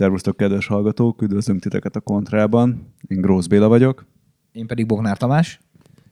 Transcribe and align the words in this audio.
Szervusztok, 0.00 0.36
kedves 0.36 0.66
hallgatók! 0.66 1.22
Üdvözlünk 1.22 1.60
titeket 1.60 1.96
a 1.96 2.00
Kontrában. 2.00 2.94
Én 3.06 3.20
Grósz 3.20 3.46
Béla 3.46 3.68
vagyok. 3.68 4.06
Én 4.52 4.66
pedig 4.66 4.86
Bognár 4.86 5.16
Tamás. 5.16 5.60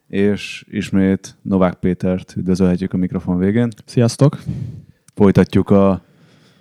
És 0.09 0.65
ismét 0.71 1.37
Novák 1.43 1.75
Pétert 1.75 2.35
üdvözölhetjük 2.37 2.93
a 2.93 2.97
mikrofon 2.97 3.39
végén. 3.39 3.69
Sziasztok! 3.85 4.39
Folytatjuk 5.15 5.71
a 5.71 6.03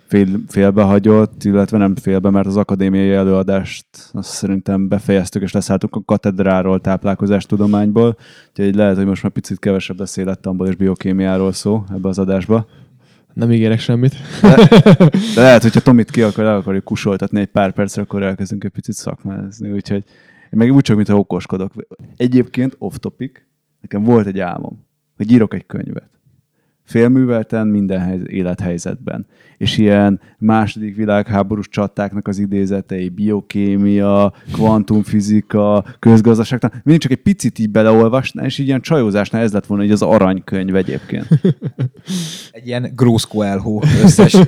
fél, 0.06 0.26
félbehagyott, 0.46 1.44
illetve 1.44 1.78
nem 1.78 1.96
félbe, 1.96 2.30
mert 2.30 2.46
az 2.46 2.56
akadémiai 2.56 3.12
előadást 3.12 3.86
azt 4.12 4.30
szerintem 4.30 4.88
befejeztük, 4.88 5.42
és 5.42 5.52
leszálltunk 5.52 5.96
a 5.96 6.02
katedráról, 6.04 6.80
táplálkozástudományból, 6.80 8.16
úgyhogy 8.48 8.74
lehet, 8.74 8.96
hogy 8.96 9.06
most 9.06 9.22
már 9.22 9.32
picit 9.32 9.58
kevesebb 9.58 9.98
lesz 9.98 10.16
élettamból 10.16 10.66
és 10.66 10.76
biokémiáról 10.76 11.52
szó 11.52 11.84
ebbe 11.90 12.08
az 12.08 12.18
adásba. 12.18 12.66
Nem 13.34 13.52
ígérek 13.52 13.78
semmit. 13.80 14.14
De, 14.42 14.68
de 15.34 15.40
lehet, 15.42 15.62
hogyha 15.62 15.80
Tomit 15.80 16.10
ki 16.10 16.22
akar, 16.22 16.44
el 16.44 16.56
akarjuk 16.56 16.84
kusoltatni 16.84 17.40
egy 17.40 17.46
pár 17.46 17.72
percre, 17.72 18.02
akkor 18.02 18.22
elkezdünk 18.22 18.64
egy 18.64 18.70
picit 18.70 18.94
szakmázni, 18.94 19.70
úgyhogy 19.70 20.04
én 20.44 20.58
meg 20.58 20.72
úgy 20.72 20.82
csak, 20.82 20.96
mintha 20.96 21.18
okoskodok. 21.18 21.72
Egyébként 22.16 22.76
off 22.78 22.94
topic, 22.96 23.40
nekem 23.80 24.02
volt 24.02 24.26
egy 24.26 24.38
álmom, 24.38 24.86
hogy 25.16 25.32
írok 25.32 25.54
egy 25.54 25.66
könyvet 25.66 26.17
félművelten 26.88 27.66
minden 27.66 28.00
hely, 28.00 28.20
élethelyzetben. 28.26 29.26
És 29.58 29.78
ilyen 29.78 30.20
második 30.38 30.96
világháborús 30.96 31.68
csatáknak 31.68 32.28
az 32.28 32.38
idézetei, 32.38 33.08
biokémia, 33.08 34.32
kvantumfizika, 34.52 35.84
közgazdaság, 35.98 36.60
mindig 36.84 37.02
csak 37.02 37.10
egy 37.10 37.22
picit 37.22 37.58
így 37.58 37.70
beleolvasná, 37.70 38.44
és 38.44 38.58
így 38.58 38.66
ilyen 38.66 38.80
csajózásnál 38.80 39.42
ez 39.42 39.52
lett 39.52 39.66
volna 39.66 39.84
így 39.84 39.90
az 39.90 40.02
aranykönyv 40.02 40.74
egyébként. 40.74 41.26
Egy 42.52 42.66
ilyen 42.66 42.92
Grószko 42.96 43.42
elhó 43.42 43.82
összes. 44.02 44.36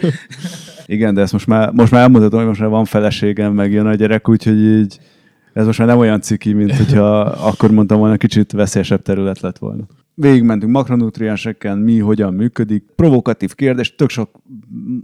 Igen, 0.86 1.14
de 1.14 1.20
ezt 1.20 1.32
most 1.32 1.46
már, 1.46 1.70
most 1.72 1.92
már 1.92 2.02
elmondhatom, 2.02 2.38
hogy 2.38 2.48
most 2.48 2.60
már 2.60 2.70
van 2.70 2.84
feleségem, 2.84 3.52
meg 3.52 3.72
jön 3.72 3.86
a 3.86 3.94
gyerek, 3.94 4.28
úgyhogy 4.28 4.58
így 4.58 4.98
ez 5.52 5.66
most 5.66 5.78
már 5.78 5.88
nem 5.88 5.98
olyan 5.98 6.20
ciki, 6.20 6.52
mint 6.52 6.76
hogyha 6.76 7.20
akkor 7.20 7.70
mondtam 7.70 7.98
volna, 7.98 8.16
kicsit 8.16 8.52
veszélyesebb 8.52 9.02
terület 9.02 9.40
lett 9.40 9.58
volna 9.58 9.84
végigmentünk 10.20 10.72
makronutrienseken, 10.72 11.78
mi 11.78 11.98
hogyan 11.98 12.34
működik. 12.34 12.84
Provokatív 12.96 13.54
kérdés, 13.54 13.94
tök 13.94 14.08
sok 14.08 14.40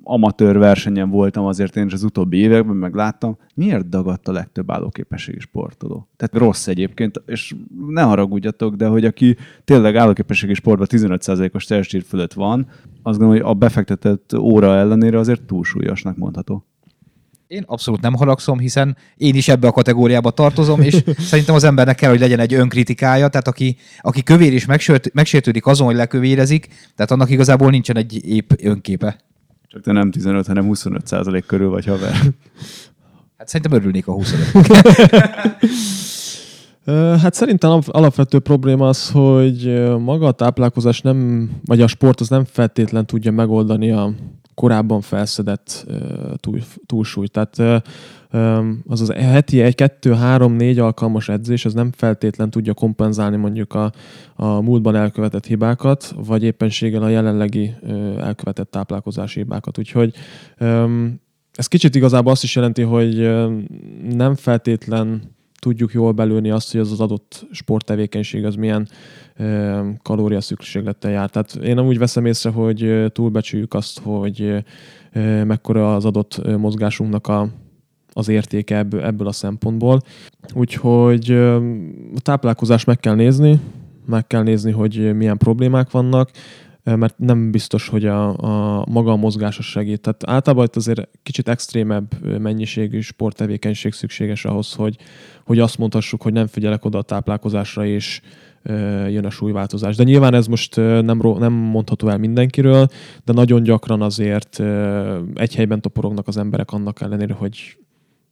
amatőr 0.02 0.58
versenyen 0.58 1.10
voltam 1.10 1.44
azért 1.44 1.76
én 1.76 1.86
is 1.86 1.92
az 1.92 2.02
utóbbi 2.02 2.36
években, 2.36 2.76
meg 2.76 2.94
láttam, 2.94 3.36
miért 3.54 3.88
dagadt 3.88 4.28
a 4.28 4.32
legtöbb 4.32 4.70
állóképességi 4.70 5.40
sportoló. 5.40 6.08
Tehát 6.16 6.46
rossz 6.46 6.66
egyébként, 6.66 7.22
és 7.26 7.54
ne 7.88 8.02
haragudjatok, 8.02 8.74
de 8.74 8.86
hogy 8.86 9.04
aki 9.04 9.36
tényleg 9.64 9.96
állóképességi 9.96 10.54
sportban 10.54 10.86
15%-os 10.90 11.64
testsír 11.64 12.02
fölött 12.02 12.32
van, 12.32 12.66
azt 13.02 13.18
gondolom, 13.18 13.42
hogy 13.42 13.50
a 13.50 13.54
befektetett 13.54 14.34
óra 14.38 14.76
ellenére 14.76 15.18
azért 15.18 15.42
túlsúlyosnak 15.42 16.16
mondható. 16.16 16.64
Én 17.46 17.64
abszolút 17.66 18.00
nem 18.00 18.14
haragszom, 18.14 18.58
hiszen 18.58 18.96
én 19.16 19.34
is 19.34 19.48
ebbe 19.48 19.66
a 19.66 19.72
kategóriába 19.72 20.30
tartozom, 20.30 20.80
és 20.80 20.96
szerintem 21.30 21.54
az 21.54 21.64
embernek 21.64 21.96
kell, 21.96 22.10
hogy 22.10 22.20
legyen 22.20 22.40
egy 22.40 22.54
önkritikája, 22.54 23.28
tehát 23.28 23.48
aki, 23.48 23.76
aki 24.00 24.22
kövér 24.22 24.52
és 24.52 24.64
megsért, 24.64 25.12
megsértődik 25.12 25.66
azon, 25.66 25.86
hogy 25.86 25.96
lekövérezik, 25.96 26.68
tehát 26.94 27.10
annak 27.10 27.30
igazából 27.30 27.70
nincsen 27.70 27.96
egy 27.96 28.28
épp 28.28 28.50
önképe. 28.62 29.16
Csak 29.68 29.82
te 29.82 29.92
nem 29.92 30.10
15, 30.10 30.46
hanem 30.46 30.64
25 30.64 31.06
százalék 31.06 31.46
körül 31.46 31.70
vagy 31.70 31.86
haver. 31.86 32.14
Hát 33.38 33.48
szerintem 33.48 33.78
örülnék 33.78 34.06
a 34.06 34.12
25. 34.12 34.46
Hát 37.20 37.34
szerintem 37.34 37.80
alapvető 37.86 38.38
probléma 38.38 38.88
az, 38.88 39.10
hogy 39.10 39.84
maga 39.98 40.26
a 40.26 40.32
táplálkozás 40.32 41.00
nem, 41.00 41.50
vagy 41.64 41.80
a 41.80 41.86
sport 41.86 42.20
az 42.20 42.28
nem 42.28 42.44
feltétlen 42.44 43.06
tudja 43.06 43.30
megoldani 43.30 43.90
a 43.90 44.12
korábban 44.56 45.00
felszedett 45.00 45.86
túl, 46.36 46.58
túlsúly. 46.86 47.26
Tehát 47.26 47.84
az 48.86 49.00
az 49.00 49.12
heti 49.12 49.60
egy, 49.60 49.74
kettő, 49.74 50.14
három, 50.14 50.52
négy 50.52 50.78
alkalmas 50.78 51.28
edzés, 51.28 51.64
ez 51.64 51.74
nem 51.74 51.90
feltétlen 51.92 52.50
tudja 52.50 52.74
kompenzálni 52.74 53.36
mondjuk 53.36 53.74
a, 53.74 53.92
a 54.34 54.60
múltban 54.60 54.94
elkövetett 54.94 55.46
hibákat, 55.46 56.14
vagy 56.26 56.42
éppenséggel 56.42 57.02
a 57.02 57.08
jelenlegi 57.08 57.74
elkövetett 58.18 58.70
táplálkozási 58.70 59.38
hibákat. 59.38 59.78
Úgyhogy 59.78 60.14
ez 61.52 61.66
kicsit 61.66 61.94
igazából 61.94 62.32
azt 62.32 62.42
is 62.42 62.54
jelenti, 62.54 62.82
hogy 62.82 63.16
nem 64.02 64.34
feltétlen 64.34 65.35
tudjuk 65.66 65.92
jól 65.92 66.12
belőni 66.12 66.50
azt, 66.50 66.72
hogy 66.72 66.80
az 66.80 66.92
az 66.92 67.00
adott 67.00 67.46
sporttevékenység 67.50 68.44
az 68.44 68.54
milyen 68.54 68.88
kalória 70.02 70.40
szükséglettel 70.40 71.10
jár. 71.10 71.30
Tehát 71.30 71.54
én 71.54 71.74
nem 71.74 71.86
úgy 71.86 71.98
veszem 71.98 72.26
észre, 72.26 72.50
hogy 72.50 73.06
túlbecsüljük 73.12 73.74
azt, 73.74 74.00
hogy 74.02 74.64
mekkora 75.44 75.94
az 75.94 76.04
adott 76.04 76.56
mozgásunknak 76.58 77.26
a, 77.26 77.48
az 78.12 78.28
értéke 78.28 78.76
ebből, 78.76 79.02
ebből 79.04 79.26
a 79.26 79.32
szempontból. 79.32 80.00
Úgyhogy 80.54 81.30
a 81.30 82.20
táplálkozást 82.22 82.86
meg 82.86 83.00
kell 83.00 83.14
nézni, 83.14 83.60
meg 84.06 84.26
kell 84.26 84.42
nézni, 84.42 84.70
hogy 84.70 85.14
milyen 85.16 85.38
problémák 85.38 85.90
vannak, 85.90 86.30
mert 86.94 87.18
nem 87.18 87.50
biztos, 87.50 87.88
hogy 87.88 88.06
a, 88.06 88.28
a 88.78 88.84
maga 88.88 89.12
a 89.12 89.16
mozgása 89.16 89.62
segít. 89.62 90.00
Tehát 90.00 90.22
általában 90.26 90.64
itt 90.64 90.76
azért 90.76 91.08
kicsit 91.22 91.48
extrémebb 91.48 92.38
mennyiségű 92.38 93.00
sporttevékenység 93.00 93.92
szükséges 93.92 94.44
ahhoz, 94.44 94.74
hogy, 94.74 94.96
hogy 95.44 95.58
azt 95.58 95.78
mondhassuk, 95.78 96.22
hogy 96.22 96.32
nem 96.32 96.46
figyelek 96.46 96.84
oda 96.84 96.98
a 96.98 97.02
táplálkozásra, 97.02 97.86
és 97.86 98.20
jön 99.08 99.24
a 99.24 99.30
súlyváltozás. 99.30 99.96
De 99.96 100.02
nyilván 100.02 100.34
ez 100.34 100.46
most 100.46 100.76
nem, 100.76 101.20
nem 101.38 101.52
mondható 101.52 102.08
el 102.08 102.18
mindenkiről, 102.18 102.86
de 103.24 103.32
nagyon 103.32 103.62
gyakran 103.62 104.02
azért 104.02 104.62
egy 105.34 105.54
helyben 105.54 105.80
toporognak 105.80 106.28
az 106.28 106.36
emberek 106.36 106.70
annak 106.70 107.00
ellenére, 107.00 107.34
hogy 107.34 107.76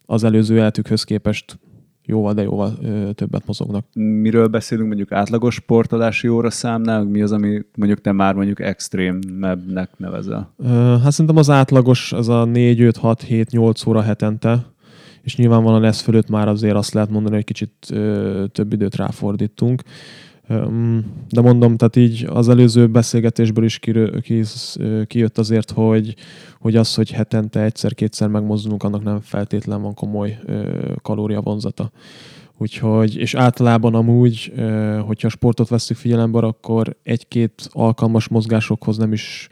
az 0.07 0.25
előző 0.25 0.57
életükhöz 0.57 1.05
képest 1.05 1.59
jóval, 2.07 2.35
de 2.35 2.43
jóval 2.43 2.73
ö, 2.83 3.11
többet 3.13 3.47
mozognak. 3.47 3.85
Miről 3.95 4.47
beszélünk 4.47 4.87
mondjuk 4.87 5.13
átlagos 5.13 5.55
sportolási 5.55 6.29
óra 6.29 6.51
számnál? 6.51 7.05
Mi 7.05 7.23
az, 7.23 7.33
ami 7.33 7.61
mondjuk 7.77 8.01
te 8.01 8.13
már 8.13 8.35
mondjuk 8.35 8.61
extrémebbnek 8.61 9.91
nevezel? 9.97 10.53
Ö, 10.59 10.97
hát 11.03 11.11
szerintem 11.13 11.37
az 11.37 11.51
átlagos 11.51 12.13
az 12.13 12.29
a 12.29 12.45
4, 12.45 12.81
5, 12.81 12.97
6, 12.97 13.23
7, 13.23 13.51
8 13.51 13.87
óra 13.87 14.03
hetente, 14.03 14.67
és 15.23 15.37
nyilvánvalóan 15.37 15.85
ez 15.85 16.01
fölött 16.01 16.29
már 16.29 16.49
azért 16.49 16.75
azt 16.77 16.95
lehet 16.95 17.11
mondani, 17.11 17.35
hogy 17.35 17.45
kicsit 17.45 17.73
ö, 17.91 18.45
több 18.53 18.73
időt 18.73 18.97
ráfordítunk. 18.97 19.83
De 21.29 21.41
mondom, 21.41 21.77
tehát 21.77 21.97
így 21.97 22.27
az 22.29 22.49
előző 22.49 22.87
beszélgetésből 22.87 23.65
is 23.65 23.79
kijött 25.07 25.39
azért, 25.39 25.71
hogy, 25.71 26.15
hogy 26.59 26.77
az, 26.77 26.95
hogy 26.95 27.11
hetente 27.11 27.63
egyszer-kétszer 27.63 28.29
megmozdulunk, 28.29 28.83
annak 28.83 29.03
nem 29.03 29.21
feltétlen 29.21 29.83
van 29.83 29.95
komoly 29.95 30.39
kalóriavonzata. 31.03 31.91
Úgyhogy, 32.59 33.17
és 33.17 33.35
általában 33.35 33.95
amúgy, 33.95 34.53
hogyha 35.07 35.29
sportot 35.29 35.69
veszük 35.69 35.97
figyelembe, 35.97 36.39
akkor 36.39 36.97
egy-két 37.03 37.69
alkalmas 37.73 38.29
mozgásokhoz 38.29 38.97
nem 38.97 39.13
is 39.13 39.49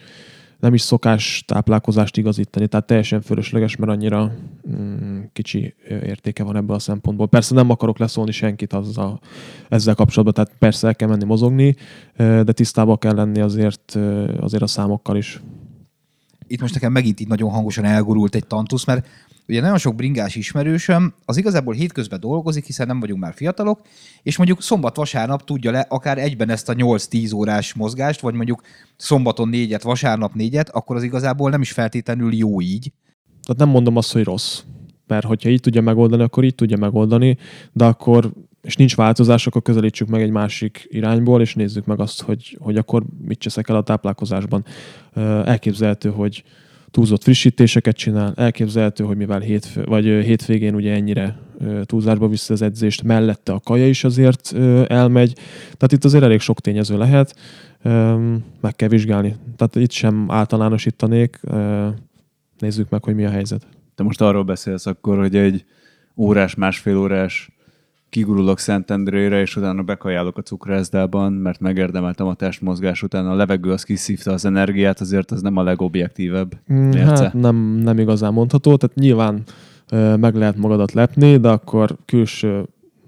nem 0.63 0.75
is 0.75 0.81
szokás 0.81 1.45
táplálkozást 1.47 2.17
igazítani, 2.17 2.67
tehát 2.67 2.87
teljesen 2.87 3.21
fölösleges, 3.21 3.77
mert 3.77 3.93
annyira 3.93 4.33
mm, 4.69 5.21
kicsi 5.33 5.75
értéke 5.89 6.43
van 6.43 6.57
ebből 6.57 6.77
a 6.77 6.79
szempontból. 6.79 7.29
Persze 7.29 7.55
nem 7.55 7.71
akarok 7.71 7.99
leszólni 7.99 8.33
senkit 8.33 8.73
azzal, 8.73 9.21
ezzel 9.69 9.95
kapcsolatban, 9.95 10.35
tehát 10.35 10.59
persze 10.59 10.87
el 10.87 10.95
kell 10.95 11.09
menni 11.09 11.25
mozogni, 11.25 11.77
de 12.17 12.53
tisztában 12.53 12.99
kell 12.99 13.15
lenni 13.15 13.41
azért, 13.41 13.99
azért 14.41 14.63
a 14.63 14.67
számokkal 14.67 15.17
is. 15.17 15.41
Itt 16.47 16.61
most 16.61 16.75
nekem 16.75 16.93
megint 16.93 17.21
így 17.21 17.29
nagyon 17.29 17.51
hangosan 17.51 17.85
elgurult 17.85 18.35
egy 18.35 18.47
tantusz, 18.47 18.85
mert 18.85 19.07
Ugye 19.53 19.61
nagyon 19.61 19.79
sok 19.79 19.95
bringás 19.95 20.35
ismerősöm 20.35 21.15
az 21.25 21.37
igazából 21.37 21.75
hétközben 21.75 22.21
dolgozik, 22.21 22.65
hiszen 22.65 22.87
nem 22.87 23.01
vagyunk 23.01 23.21
már 23.21 23.35
fiatalok, 23.35 23.81
és 24.23 24.37
mondjuk 24.37 24.63
szombat-vasárnap 24.63 25.45
tudja 25.45 25.71
le 25.71 25.87
akár 25.89 26.19
egyben 26.19 26.51
ezt 26.51 26.69
a 26.69 26.75
8-10 26.75 27.35
órás 27.35 27.75
mozgást, 27.75 28.21
vagy 28.21 28.35
mondjuk 28.35 28.63
szombaton 28.97 29.49
négyet, 29.49 29.83
vasárnap 29.83 30.35
négyet, 30.35 30.69
akkor 30.69 30.97
az 30.97 31.03
igazából 31.03 31.51
nem 31.51 31.61
is 31.61 31.73
feltétlenül 31.73 32.35
jó 32.35 32.61
így. 32.61 32.93
Tehát 33.43 33.61
nem 33.61 33.69
mondom 33.69 33.97
azt, 33.97 34.13
hogy 34.13 34.25
rossz. 34.25 34.63
Mert 35.07 35.27
hogyha 35.27 35.49
így 35.49 35.61
tudja 35.61 35.81
megoldani, 35.81 36.23
akkor 36.23 36.45
így 36.45 36.55
tudja 36.55 36.77
megoldani, 36.77 37.37
de 37.73 37.85
akkor 37.85 38.33
és 38.63 38.77
nincs 38.77 38.97
változás, 38.97 39.47
akkor 39.47 39.63
közelítsük 39.63 40.09
meg 40.09 40.23
egy 40.23 40.31
másik 40.31 40.87
irányból, 40.91 41.41
és 41.41 41.55
nézzük 41.55 41.85
meg 41.85 42.01
azt, 42.01 42.23
hogy, 42.23 42.59
hogy 42.61 42.77
akkor 42.77 43.03
mit 43.27 43.39
cseszek 43.39 43.69
el 43.69 43.77
a 43.77 43.83
táplálkozásban. 43.83 44.65
Elképzelhető, 45.45 46.11
hogy 46.11 46.45
túlzott 46.93 47.23
frissítéseket 47.23 47.97
csinál, 47.97 48.33
elképzelhető, 48.37 49.05
hogy 49.05 49.17
mivel 49.17 49.41
hétfő, 49.41 49.85
vagy 49.85 50.05
hétvégén 50.05 50.75
ugye 50.75 50.93
ennyire 50.93 51.39
túlzásba 51.85 52.29
vissza 52.29 52.53
az 52.53 52.63
edzést, 52.63 53.03
mellette 53.03 53.53
a 53.53 53.61
kaja 53.61 53.89
is 53.89 54.05
azért 54.05 54.55
elmegy, 54.87 55.33
tehát 55.63 55.93
itt 55.93 56.05
azért 56.05 56.25
elég 56.25 56.41
sok 56.41 56.61
tényező 56.61 56.99
lehet, 56.99 57.37
meg 58.61 58.77
kell 58.77 58.89
vizsgálni. 58.89 59.37
Tehát 59.57 59.77
itt 59.77 59.91
sem 59.91 60.27
általánosítanék, 60.29 61.41
nézzük 62.59 62.89
meg, 62.89 63.05
hogy 63.05 63.15
mi 63.15 63.25
a 63.25 63.31
helyzet. 63.31 63.67
Te 63.95 64.03
most 64.03 64.21
arról 64.21 64.43
beszélsz 64.43 64.87
akkor, 64.87 65.19
hogy 65.19 65.37
egy 65.37 65.65
órás, 66.17 66.55
másfél 66.55 66.97
órás 66.97 67.52
kigurulok 68.13 68.59
Szentendrére, 68.59 69.41
és 69.41 69.57
utána 69.57 69.83
bekajálok 69.83 70.37
a 70.37 70.43
cukrászdában, 70.43 71.33
mert 71.33 71.61
megérdemeltem 71.61 72.27
a 72.27 72.35
testmozgás 72.35 73.03
után. 73.03 73.27
A 73.27 73.35
levegő 73.35 73.71
az 73.71 73.83
kiszívta 73.83 74.33
az 74.33 74.45
energiát, 74.45 75.01
azért 75.01 75.31
az 75.31 75.43
nem 75.43 75.57
a 75.57 75.63
legobjektívebb. 75.63 76.53
Mm, 76.73 76.91
Hát 76.91 77.33
nem, 77.33 77.57
nem 77.57 77.99
igazán 77.99 78.33
mondható, 78.33 78.77
tehát 78.77 78.97
nyilván 78.97 79.43
ö, 79.91 80.17
meg 80.17 80.35
lehet 80.35 80.57
magadat 80.57 80.93
lepni, 80.93 81.37
de 81.37 81.49
akkor 81.49 81.97
külső 82.07 82.65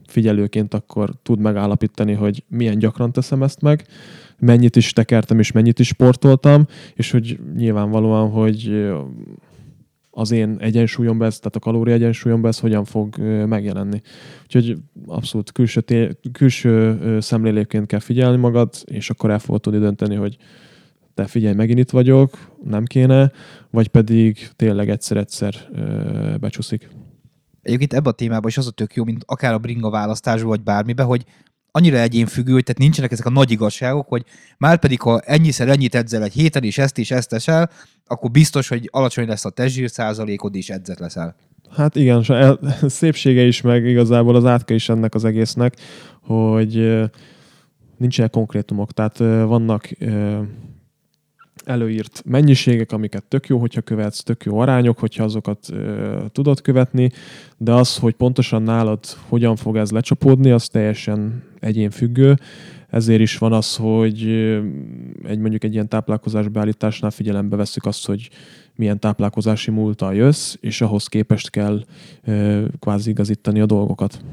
figyelőként 0.07 0.75
akkor 0.75 1.11
tud 1.23 1.39
megállapítani, 1.39 2.13
hogy 2.13 2.45
milyen 2.49 2.79
gyakran 2.79 3.13
teszem 3.13 3.43
ezt 3.43 3.63
meg, 3.63 3.87
mennyit 4.39 4.77
is 4.77 4.93
tekertem 4.93 5.39
és 5.39 5.53
mennyit 5.53 5.79
is 5.79 5.87
sportoltam, 5.87 6.67
és 6.95 7.11
hogy 7.11 7.39
nyilvánvalóan, 7.57 8.31
hogy 8.31 8.91
az 10.17 10.31
én 10.31 10.57
egyensúlyomban 10.61 11.27
ez, 11.27 11.39
tehát 11.39 11.57
a 11.57 11.59
kalória 11.59 11.95
egyensúlyomban 11.95 12.51
ez 12.51 12.59
hogyan 12.59 12.85
fog 12.85 13.17
megjelenni. 13.47 14.01
Úgyhogy 14.43 14.77
abszolút 15.07 15.53
külső, 15.53 15.81
té- 15.81 16.19
külső 16.33 16.99
szemlélőként 17.21 17.87
kell 17.87 17.99
figyelni 17.99 18.37
magad, 18.37 18.75
és 18.85 19.11
akkor 19.11 19.31
el 19.31 19.39
fogod 19.39 19.61
tudni 19.61 19.79
dönteni, 19.79 20.15
hogy 20.15 20.37
te 21.15 21.25
figyelj, 21.27 21.55
megint 21.55 21.79
itt 21.79 21.91
vagyok, 21.91 22.57
nem 22.65 22.85
kéne, 22.85 23.33
vagy 23.71 23.89
pedig 23.89 24.49
tényleg 24.57 24.89
egyszer-egyszer 24.89 25.55
becsúszik. 26.41 26.89
Egyébként 27.63 27.93
ebben 27.93 28.13
a 28.13 28.17
témában 28.17 28.49
is 28.49 28.57
az 28.57 28.67
a 28.67 28.71
tök 28.71 28.95
jó, 28.95 29.05
mint 29.05 29.23
akár 29.27 29.53
a 29.53 29.59
bringa 29.59 29.91
választásban, 29.91 30.49
vagy 30.49 30.63
bármibe, 30.63 31.03
hogy 31.03 31.25
annyira 31.77 31.99
egyénfüggő, 31.99 32.53
hogy 32.53 32.63
tehát 32.63 32.81
nincsenek 32.81 33.13
ezek 33.13 33.27
a 33.27 33.31
nagy 33.31 33.51
igazságok, 33.51 34.09
hogy 34.09 34.25
már 34.59 34.79
pedig, 34.79 35.01
ha 35.01 35.21
ennyiszer 35.21 35.69
ennyit 35.69 35.95
edzel 35.95 36.23
egy 36.23 36.33
héten, 36.33 36.63
és 36.63 36.79
ezt 36.79 36.99
is 36.99 37.11
ezt 37.11 37.33
esel, 37.33 37.71
akkor 38.07 38.31
biztos, 38.31 38.69
hogy 38.69 38.89
alacsony 38.93 39.27
lesz 39.27 39.45
a 39.45 39.51
testzsír 39.51 39.91
százalékod, 39.91 40.55
és 40.55 40.71
edzett 40.71 40.99
leszel. 40.99 41.37
Hát 41.71 41.97
igen, 41.97 42.25
szépsége 42.87 43.43
is, 43.43 43.61
meg 43.61 43.87
igazából 43.87 44.37
az 44.37 44.45
átka 44.45 44.75
is 44.75 44.89
ennek 44.89 45.15
az 45.15 45.25
egésznek, 45.25 45.77
hogy 46.21 47.03
nincsenek 47.97 48.31
konkrétumok, 48.31 48.93
tehát 48.93 49.19
vannak 49.19 49.89
előírt 51.65 52.23
mennyiségek, 52.25 52.93
amiket 52.93 53.25
tök 53.25 53.47
jó, 53.47 53.59
hogyha 53.59 53.81
követsz, 53.81 54.23
tök 54.23 54.45
jó 54.45 54.59
arányok, 54.59 54.99
hogyha 54.99 55.25
azokat 55.25 55.69
ö, 55.71 56.25
tudod 56.33 56.61
követni, 56.61 57.11
de 57.57 57.73
az, 57.73 57.97
hogy 57.97 58.15
pontosan 58.15 58.63
nálad 58.63 58.99
hogyan 59.29 59.57
fog 59.57 59.77
ez 59.77 59.91
lecsapódni, 59.91 60.51
az 60.51 60.69
teljesen 60.69 61.43
egyénfüggő. 61.61 62.39
Ezért 62.91 63.21
is 63.21 63.39
van 63.39 63.53
az, 63.53 63.77
hogy 63.77 64.23
egy 65.25 65.39
mondjuk 65.39 65.65
egy 65.65 65.73
ilyen 65.73 65.89
táplálkozás 65.89 66.49
beállításnál 66.49 67.11
figyelembe 67.11 67.57
veszük 67.57 67.85
azt, 67.85 68.07
hogy 68.07 68.31
milyen 68.77 69.01
táplálkozási 69.01 69.71
múltal 69.71 70.15
jössz, 70.15 70.55
és 70.61 70.81
ahhoz 70.81 71.07
képest 71.07 71.51
kell 71.51 71.85
ö, 72.25 72.65
kvázi 72.79 73.11
igazítani 73.11 73.61
a 73.61 73.67
dolgokat. 73.67 74.25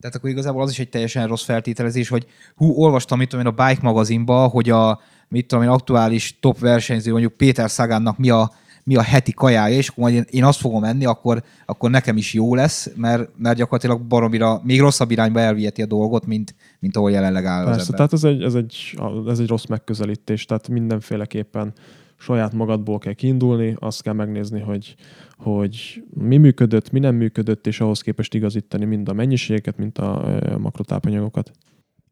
Tehát 0.00 0.16
akkor 0.16 0.30
igazából 0.30 0.62
az 0.62 0.70
is 0.70 0.78
egy 0.78 0.88
teljesen 0.88 1.26
rossz 1.26 1.44
feltételezés, 1.44 2.08
hogy 2.08 2.26
hú, 2.56 2.72
olvastam 2.72 3.18
mit 3.18 3.28
tudom 3.28 3.46
én 3.46 3.52
a 3.56 3.64
Bike 3.66 3.82
magazinba, 3.82 4.46
hogy 4.46 4.70
a 4.70 5.00
mit 5.28 5.46
tudom 5.46 5.64
én, 5.64 5.70
aktuális 5.70 6.38
top 6.40 6.58
versenyző, 6.58 7.10
mondjuk 7.10 7.32
Péter 7.32 7.70
Szagánnak 7.70 8.18
mi 8.18 8.30
a, 8.30 8.50
mi 8.84 8.96
a 8.96 9.02
heti 9.02 9.32
kajája, 9.32 9.76
és 9.76 9.88
akkor 9.88 10.02
majd 10.02 10.14
én, 10.14 10.24
én 10.30 10.44
azt 10.44 10.60
fogom 10.60 10.84
enni, 10.84 11.04
akkor, 11.04 11.42
akkor 11.66 11.90
nekem 11.90 12.16
is 12.16 12.34
jó 12.34 12.54
lesz, 12.54 12.90
mert, 12.96 13.28
mert 13.36 13.56
gyakorlatilag 13.56 14.00
baromira, 14.00 14.60
még 14.64 14.80
rosszabb 14.80 15.10
irányba 15.10 15.40
elviheti 15.40 15.82
a 15.82 15.86
dolgot, 15.86 16.26
mint, 16.26 16.54
mint 16.78 16.96
ahol 16.96 17.10
jelenleg 17.10 17.44
áll 17.44 17.66
az 17.66 17.76
Persze, 17.76 17.92
ember. 17.92 17.96
tehát 17.96 18.12
ez 18.12 18.24
egy, 18.24 18.42
ez, 18.42 18.54
egy, 18.54 18.98
ez 19.26 19.38
egy 19.38 19.48
rossz 19.48 19.64
megközelítés, 19.64 20.44
tehát 20.44 20.68
mindenféleképpen 20.68 21.72
saját 22.18 22.52
magadból 22.52 22.98
kell 22.98 23.12
kiindulni, 23.12 23.76
azt 23.78 24.02
kell 24.02 24.14
megnézni, 24.14 24.60
hogy, 24.60 24.94
hogy 25.36 26.04
mi 26.14 26.36
működött, 26.36 26.90
mi 26.90 26.98
nem 26.98 27.14
működött, 27.14 27.66
és 27.66 27.80
ahhoz 27.80 28.00
képest 28.00 28.34
igazítani 28.34 28.84
mind 28.84 29.08
a 29.08 29.12
mennyiségeket, 29.12 29.76
mind 29.76 29.98
a 29.98 30.38
makrotápanyagokat. 30.58 31.50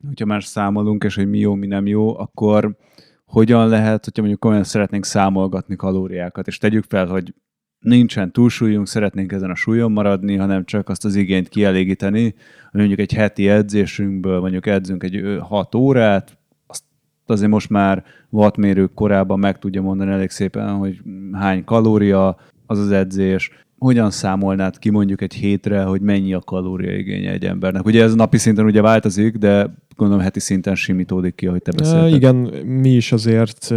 Hogyha 0.06 0.26
már 0.26 0.44
számolunk, 0.44 1.04
és 1.04 1.14
hogy 1.14 1.28
mi 1.28 1.38
jó, 1.38 1.54
mi 1.54 1.66
nem 1.66 1.86
jó, 1.86 2.18
akkor 2.18 2.76
hogyan 3.24 3.68
lehet, 3.68 4.04
hogyha 4.04 4.22
mondjuk 4.22 4.44
olyan 4.44 4.64
szeretnénk 4.64 5.04
számolgatni 5.04 5.76
kalóriákat, 5.76 6.46
és 6.46 6.58
tegyük 6.58 6.84
fel, 6.88 7.06
hogy 7.06 7.34
nincsen 7.78 8.32
túlsúlyunk, 8.32 8.86
szeretnénk 8.86 9.32
ezen 9.32 9.50
a 9.50 9.54
súlyon 9.54 9.92
maradni, 9.92 10.36
hanem 10.36 10.64
csak 10.64 10.88
azt 10.88 11.04
az 11.04 11.14
igényt 11.14 11.48
kielégíteni, 11.48 12.22
hogy 12.70 12.80
mondjuk 12.80 12.98
egy 12.98 13.12
heti 13.12 13.48
edzésünkből 13.48 14.40
mondjuk 14.40 14.66
edzünk 14.66 15.02
egy 15.02 15.38
6 15.40 15.74
órát, 15.74 16.38
azt 16.66 16.84
azért 17.26 17.50
most 17.50 17.70
már 17.70 18.04
wattmérők 18.30 18.94
korábban 18.94 19.38
meg 19.38 19.58
tudja 19.58 19.82
mondani 19.82 20.10
elég 20.10 20.30
szépen, 20.30 20.76
hogy 20.76 21.00
hány 21.32 21.64
kalória 21.64 22.36
az 22.66 22.78
az 22.78 22.90
edzés, 22.90 23.50
hogyan 23.78 24.10
számolnád 24.10 24.78
ki 24.78 24.90
mondjuk 24.90 25.20
egy 25.20 25.34
hétre, 25.34 25.82
hogy 25.82 26.00
mennyi 26.00 26.34
a 26.34 26.40
kalóriaigénye 26.40 27.30
egy 27.30 27.44
embernek? 27.44 27.84
Ugye 27.84 28.02
ez 28.02 28.14
napi 28.14 28.38
szinten 28.38 28.64
ugye 28.64 28.82
változik, 28.82 29.36
de 29.36 29.74
gondolom 29.96 30.22
heti 30.22 30.40
szinten 30.40 30.74
simítódik 30.74 31.34
ki, 31.34 31.46
ahogy 31.46 31.62
te 31.62 31.72
E, 31.74 31.78
beszélted. 31.78 32.14
igen, 32.14 32.34
mi 32.64 32.88
is 32.90 33.12
azért 33.12 33.70
e, 33.70 33.76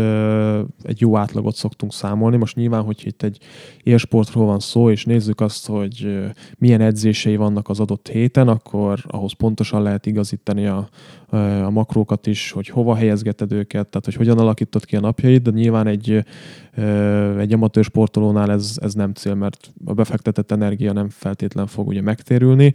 egy 0.83 1.01
jó 1.01 1.17
átlagot 1.17 1.55
szoktunk 1.55 1.93
számolni. 1.93 2.37
Most 2.37 2.55
nyilván, 2.55 2.83
hogy 2.83 3.01
itt 3.05 3.23
egy 3.23 3.37
élsportról 3.83 4.45
van 4.45 4.59
szó, 4.59 4.89
és 4.89 5.05
nézzük 5.05 5.41
azt, 5.41 5.67
hogy 5.67 6.25
milyen 6.57 6.81
edzései 6.81 7.35
vannak 7.35 7.69
az 7.69 7.79
adott 7.79 8.07
héten, 8.07 8.47
akkor 8.47 8.99
ahhoz 9.07 9.33
pontosan 9.33 9.81
lehet 9.81 10.05
igazítani 10.05 10.65
a, 10.65 10.89
a 11.63 11.69
makrókat 11.69 12.27
is, 12.27 12.51
hogy 12.51 12.67
hova 12.67 12.95
helyezgeted 12.95 13.51
őket, 13.51 13.87
tehát 13.87 14.05
hogy 14.05 14.15
hogyan 14.15 14.37
alakítod 14.39 14.85
ki 14.85 14.95
a 14.95 14.99
napjaid, 14.99 15.41
de 15.41 15.51
nyilván 15.51 15.87
egy, 15.87 16.23
egy 17.39 17.53
amatőr 17.53 17.83
sportolónál 17.83 18.51
ez, 18.51 18.73
ez 18.81 18.93
nem 18.93 19.13
cél, 19.13 19.33
mert 19.33 19.71
a 19.85 19.93
befektetett 19.93 20.51
energia 20.51 20.93
nem 20.93 21.09
feltétlen 21.09 21.67
fog 21.67 21.87
ugye 21.87 22.01
megtérülni. 22.01 22.73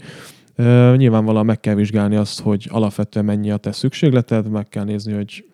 Nyilvánvalóan 0.96 1.46
meg 1.46 1.60
kell 1.60 1.74
vizsgálni 1.74 2.16
azt, 2.16 2.40
hogy 2.40 2.68
alapvetően 2.70 3.24
mennyi 3.24 3.50
a 3.50 3.56
te 3.56 3.72
szükségleted, 3.72 4.50
meg 4.50 4.68
kell 4.68 4.84
nézni, 4.84 5.12
hogy 5.12 5.44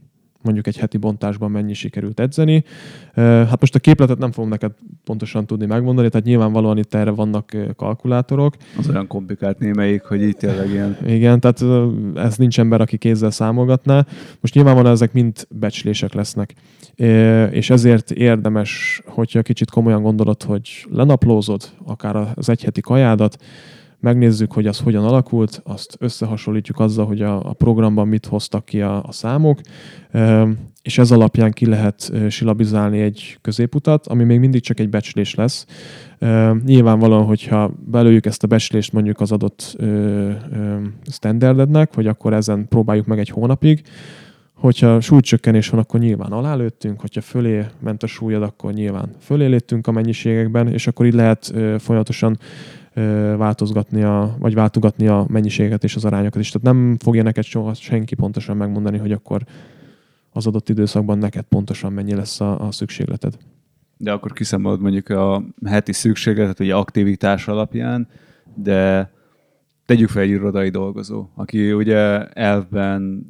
mondjuk 0.43 0.66
egy 0.66 0.76
heti 0.76 0.96
bontásban 0.96 1.50
mennyi 1.50 1.75
sikerült 1.75 2.20
edzeni. 2.20 2.64
Hát 3.14 3.60
most 3.60 3.75
a 3.75 3.78
képletet 3.78 4.19
nem 4.19 4.32
fogom 4.32 4.50
neked 4.50 4.72
pontosan 5.05 5.46
tudni 5.46 5.66
megmondani, 5.66 6.08
tehát 6.08 6.26
nyilvánvalóan 6.26 6.78
itt 6.78 6.94
erre 6.94 7.10
vannak 7.10 7.56
kalkulátorok. 7.76 8.56
Az 8.78 8.88
olyan 8.88 9.06
komplikált 9.06 9.58
némelyik, 9.58 10.02
hogy 10.02 10.22
itt 10.22 10.38
tényleg 10.38 10.70
ilyen 10.70 10.96
Igen, 11.06 11.40
tehát 11.40 11.64
ez 12.14 12.37
nincs 12.37 12.58
ember, 12.58 12.81
aki 12.81 12.96
kézzel 12.96 13.31
számolgatná. 13.31 14.06
Most 14.40 14.55
nyilvánvalóan 14.55 14.93
ezek 14.93 15.12
mind 15.12 15.46
becslések 15.50 16.12
lesznek. 16.12 16.55
És 17.50 17.70
ezért 17.70 18.10
érdemes, 18.10 19.03
hogyha 19.06 19.43
kicsit 19.43 19.70
komolyan 19.70 20.03
gondolod, 20.03 20.43
hogy 20.43 20.86
lenaplózod 20.91 21.62
akár 21.84 22.32
az 22.34 22.48
egyheti 22.48 22.81
kajádat, 22.81 23.36
megnézzük, 24.00 24.52
hogy 24.52 24.67
az 24.67 24.78
hogyan 24.78 25.05
alakult, 25.05 25.60
azt 25.64 25.96
összehasonlítjuk 25.98 26.81
azzal, 26.81 27.06
hogy 27.06 27.22
a, 27.22 27.48
a 27.48 27.52
programban 27.52 28.08
mit 28.08 28.26
hoztak 28.26 28.64
ki 28.64 28.81
a, 28.81 29.02
a 29.02 29.12
számok, 29.12 29.60
és 30.82 30.98
ez 30.98 31.10
alapján 31.10 31.50
ki 31.50 31.67
lehet 31.67 32.12
silabizálni 32.28 33.00
egy 33.00 33.38
középutat, 33.40 34.06
ami 34.06 34.24
még 34.24 34.38
mindig 34.38 34.60
csak 34.62 34.81
egy 34.81 34.88
becslés 34.88 35.34
lesz. 35.34 35.67
Nyilvánvalóan, 36.64 37.24
hogyha 37.24 37.70
belőjük 37.86 38.26
ezt 38.26 38.43
a 38.43 38.46
becslést 38.46 38.93
mondjuk 38.93 39.20
az 39.20 39.32
adott 39.32 39.76
standardednek, 41.10 41.94
hogy 41.94 42.06
akkor 42.06 42.32
ezen 42.32 42.69
próbáljuk 42.69 43.06
meg 43.06 43.19
egy 43.19 43.31
hónapig, 43.31 43.82
Hogyha 44.58 45.00
súlycsökkenés 45.00 45.69
van, 45.69 45.81
akkor 45.81 46.00
nyilván 46.00 46.32
alálőttünk, 46.32 47.00
hogyha 47.00 47.20
fölé 47.20 47.64
ment 47.81 48.02
a 48.02 48.06
súlyod, 48.06 48.43
akkor 48.43 48.72
nyilván 48.72 49.14
fölé 49.20 49.46
léptünk 49.46 49.86
a 49.86 49.93
mennyiségekben, 49.93 50.69
és 50.69 50.86
akkor 50.86 51.06
így 51.06 51.14
lehet 51.14 51.52
folyamatosan 51.78 52.38
változgatni, 53.36 54.02
a, 54.02 54.36
vagy 54.38 54.55
váltogatni 54.55 55.08
a 55.08 55.26
mennyiséget 55.28 55.84
és 55.84 55.96
az 55.96 56.05
arányokat 56.05 56.40
is. 56.40 56.50
Tehát 56.50 56.76
nem 56.76 56.96
fogja 56.98 57.22
neked 57.22 57.44
soha 57.44 57.74
senki 57.74 58.14
pontosan 58.14 58.56
megmondani, 58.56 58.98
hogy 58.98 59.12
akkor 59.12 59.43
az 60.31 60.46
adott 60.46 60.69
időszakban 60.69 61.19
neked 61.19 61.44
pontosan 61.44 61.93
mennyi 61.93 62.14
lesz 62.14 62.40
a, 62.40 62.67
a 62.67 62.72
szükségleted. 62.72 63.36
de 63.96 64.12
akkor 64.12 64.32
kiszámolod 64.32 64.81
mondjuk 64.81 65.08
a 65.08 65.43
heti 65.64 65.93
szükségletet, 65.93 66.60
ugye 66.60 66.74
aktivitás 66.74 67.48
alapján, 67.48 68.08
de 68.55 69.10
tegyük 69.86 70.08
fel 70.08 70.22
egy 70.22 70.28
irodai 70.28 70.69
dolgozó, 70.69 71.28
aki 71.34 71.72
ugye 71.72 72.26
elvben 72.26 73.26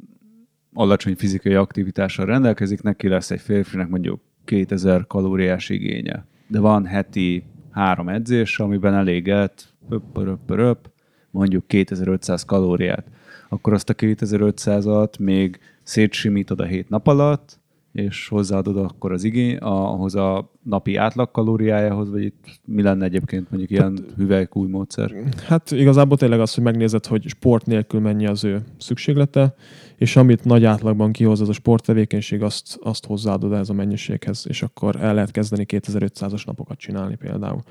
alacsony 0.73 1.15
fizikai 1.15 1.53
aktivitással 1.53 2.25
rendelkezik, 2.25 2.81
neki 2.81 3.07
lesz 3.07 3.31
egy 3.31 3.41
férfinek 3.41 3.87
mondjuk 3.89 4.21
2000 4.45 5.07
kalóriás 5.07 5.69
igénye. 5.69 6.25
De 6.47 6.59
van 6.59 6.85
heti 6.85 7.43
három 7.71 8.09
edzés, 8.09 8.59
amiben 8.59 8.93
eléget 8.93 9.73
pöp, 9.89 10.39
pöröp, 10.45 10.89
mondjuk 11.31 11.67
2500 11.67 12.45
kalóriát. 12.45 13.05
Akkor 13.49 13.73
azt 13.73 13.89
a 13.89 13.93
2500-at 13.95 15.19
még 15.19 15.59
szétsimítod 15.83 16.59
a 16.59 16.65
hét 16.65 16.89
nap 16.89 17.07
alatt, 17.07 17.58
és 17.91 18.27
hozzáadod 18.27 18.77
akkor 18.77 19.11
az 19.11 19.23
igény, 19.23 19.57
ahhoz 19.57 20.15
a 20.15 20.51
napi 20.63 20.95
átlag 20.95 21.31
kalóriájához, 21.31 22.09
vagy 22.09 22.23
itt 22.23 22.59
mi 22.65 22.81
lenne 22.81 23.05
egyébként 23.05 23.49
mondjuk 23.49 23.71
ilyen 23.71 24.05
hüvelykúj 24.17 24.67
módszer? 24.67 25.13
Hát 25.47 25.71
igazából 25.71 26.17
tényleg 26.17 26.39
az, 26.39 26.53
hogy 26.53 26.63
megnézed, 26.63 27.05
hogy 27.05 27.27
sport 27.27 27.65
nélkül 27.65 27.99
mennyi 27.99 28.25
az 28.25 28.43
ő 28.43 28.61
szükséglete, 28.77 29.55
és 29.95 30.15
amit 30.15 30.43
nagy 30.43 30.65
átlagban 30.65 31.11
kihoz 31.11 31.41
az 31.41 31.49
a 31.49 31.53
sporttevékenység, 31.53 32.43
azt, 32.43 32.79
azt 32.83 33.05
hozzáadod 33.05 33.53
ez 33.53 33.69
a 33.69 33.73
mennyiséghez, 33.73 34.45
és 34.47 34.61
akkor 34.61 34.95
el 34.95 35.13
lehet 35.13 35.31
kezdeni 35.31 35.65
2500-as 35.67 36.45
napokat 36.45 36.77
csinálni 36.77 37.15
például. 37.15 37.63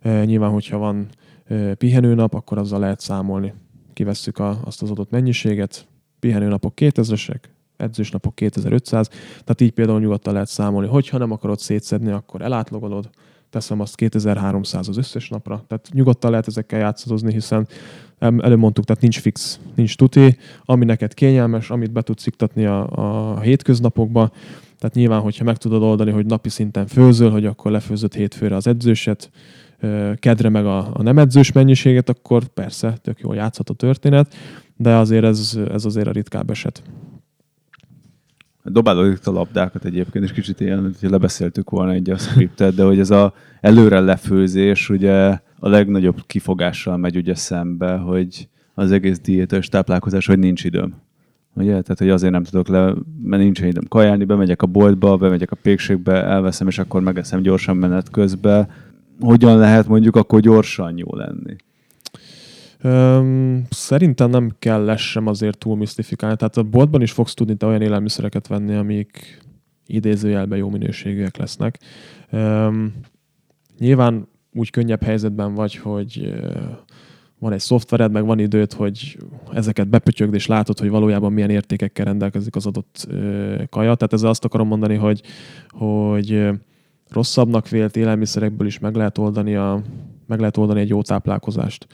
E, 0.00 0.24
nyilván, 0.24 0.50
hogyha 0.50 0.78
van 0.78 1.08
e, 1.44 1.74
pihenőnap, 1.74 2.34
akkor 2.34 2.58
azzal 2.58 2.80
lehet 2.80 3.00
számolni. 3.00 3.54
Kivesszük 3.92 4.38
a, 4.38 4.58
azt 4.64 4.82
az 4.82 4.90
adott 4.90 5.10
mennyiséget, 5.10 5.86
pihenőnapok 6.20 6.72
2000-esek, 6.76 7.40
edzősnapok 7.76 8.34
2500, 8.34 9.08
tehát 9.30 9.60
így 9.60 9.72
például 9.72 10.00
nyugodtan 10.00 10.32
lehet 10.32 10.48
számolni. 10.48 10.88
Hogyha 10.88 11.18
nem 11.18 11.30
akarod 11.30 11.58
szétszedni, 11.58 12.10
akkor 12.10 12.42
elátlogolod, 12.42 13.10
teszem 13.50 13.80
azt 13.80 13.94
2300 13.94 14.88
az 14.88 14.96
összes 14.96 15.28
napra. 15.28 15.64
Tehát 15.66 15.88
nyugodtan 15.92 16.30
lehet 16.30 16.46
ezekkel 16.46 16.78
játszadozni, 16.78 17.32
hiszen 17.32 17.68
előbb 18.18 18.58
mondtuk, 18.58 18.84
tehát 18.84 19.02
nincs 19.02 19.20
fix, 19.20 19.60
nincs 19.74 19.96
tuti, 19.96 20.36
ami 20.64 20.84
neked 20.84 21.14
kényelmes, 21.14 21.70
amit 21.70 21.92
be 21.92 22.02
tudsz 22.02 22.26
iktatni 22.26 22.64
a, 22.64 22.86
a 23.34 23.40
hétköznapokba. 23.40 24.30
Tehát 24.78 24.94
nyilván, 24.94 25.20
hogyha 25.20 25.44
meg 25.44 25.56
tudod 25.56 25.82
oldani, 25.82 26.10
hogy 26.10 26.26
napi 26.26 26.48
szinten 26.48 26.86
főzöl, 26.86 27.30
hogy 27.30 27.46
akkor 27.46 27.70
lefőzött 27.70 28.14
hétfőre 28.14 28.56
az 28.56 28.66
edzőset, 28.66 29.30
kedre 30.18 30.48
meg 30.48 30.66
a, 30.66 30.90
a 30.92 31.02
nem 31.02 31.18
edzős 31.18 31.52
mennyiséget, 31.52 32.08
akkor 32.08 32.46
persze 32.46 32.98
tök 33.02 33.20
jól 33.20 33.34
játszhat 33.34 33.70
a 33.70 33.74
történet, 33.74 34.34
de 34.76 34.94
azért 34.94 35.24
ez, 35.24 35.58
ez 35.72 35.84
azért 35.84 36.06
a 36.06 36.12
ritkább 36.12 36.50
eset. 36.50 36.82
Dobálod 38.66 39.12
itt 39.12 39.26
a 39.26 39.32
labdákat 39.32 39.84
egyébként, 39.84 40.24
és 40.24 40.32
kicsit 40.32 40.60
ilyen, 40.60 40.94
hogy 41.00 41.10
lebeszéltük 41.10 41.70
volna 41.70 41.92
egy 41.92 42.10
a 42.10 42.16
scriptet, 42.16 42.74
de 42.74 42.84
hogy 42.84 42.98
ez 42.98 43.10
a 43.10 43.34
előre 43.60 44.00
lefőzés 44.00 44.88
ugye 44.88 45.12
a 45.58 45.68
legnagyobb 45.68 46.16
kifogással 46.26 46.96
megy 46.96 47.16
ugye 47.16 47.34
szembe, 47.34 47.96
hogy 47.96 48.48
az 48.74 48.92
egész 48.92 49.20
diétás 49.20 49.68
táplálkozás, 49.68 50.26
hogy 50.26 50.38
nincs 50.38 50.64
időm. 50.64 50.94
Ugye? 51.54 51.70
Tehát, 51.70 51.98
hogy 51.98 52.08
azért 52.10 52.32
nem 52.32 52.42
tudok 52.42 52.68
le, 52.68 52.94
mert 53.22 53.42
nincs 53.42 53.60
időm 53.60 53.88
kajálni, 53.88 54.24
bemegyek 54.24 54.62
a 54.62 54.66
boltba, 54.66 55.16
bemegyek 55.16 55.50
a 55.50 55.56
pékségbe, 55.62 56.24
elveszem, 56.24 56.68
és 56.68 56.78
akkor 56.78 57.02
megeszem 57.02 57.40
gyorsan 57.40 57.76
menet 57.76 58.10
közben. 58.10 58.68
Hogyan 59.20 59.58
lehet 59.58 59.88
mondjuk 59.88 60.16
akkor 60.16 60.40
gyorsan 60.40 60.98
jó 60.98 61.16
lenni? 61.16 61.56
Öm, 62.86 63.64
szerintem 63.70 64.30
nem 64.30 64.50
kell 64.58 64.84
lesz 64.84 65.00
sem 65.00 65.26
azért 65.26 65.58
túl 65.58 65.76
misztifikálni. 65.76 66.36
Tehát 66.36 66.56
a 66.56 66.62
boltban 66.62 67.02
is 67.02 67.12
fogsz 67.12 67.34
tudni 67.34 67.56
te 67.56 67.66
olyan 67.66 67.82
élelmiszereket 67.82 68.46
venni, 68.46 68.74
amik 68.74 69.42
idézőjelben 69.86 70.58
jó 70.58 70.70
minőségűek 70.70 71.36
lesznek. 71.36 71.78
Öm, 72.30 72.92
nyilván 73.78 74.28
úgy 74.52 74.70
könnyebb 74.70 75.02
helyzetben 75.02 75.54
vagy, 75.54 75.74
hogy 75.74 76.34
van 77.38 77.52
egy 77.52 77.60
szoftvered, 77.60 78.12
meg 78.12 78.24
van 78.24 78.38
időt, 78.38 78.72
hogy 78.72 79.18
ezeket 79.52 79.88
bepötyögd, 79.88 80.34
és 80.34 80.46
látod, 80.46 80.78
hogy 80.78 80.88
valójában 80.88 81.32
milyen 81.32 81.50
értékekkel 81.50 82.04
rendelkezik 82.04 82.56
az 82.56 82.66
adott 82.66 83.06
kaja. 83.70 83.94
Tehát 83.94 84.12
ezzel 84.12 84.28
azt 84.28 84.44
akarom 84.44 84.68
mondani, 84.68 84.94
hogy, 84.94 85.22
hogy 85.68 86.48
rosszabbnak 87.08 87.68
vélt 87.68 87.96
élelmiszerekből 87.96 88.66
is 88.66 88.78
meg 88.78 88.94
lehet 88.94 89.18
oldani, 89.18 89.54
a, 89.54 89.82
meg 90.26 90.38
lehet 90.38 90.56
oldani 90.56 90.80
egy 90.80 90.88
jó 90.88 91.02
táplálkozást. 91.02 91.86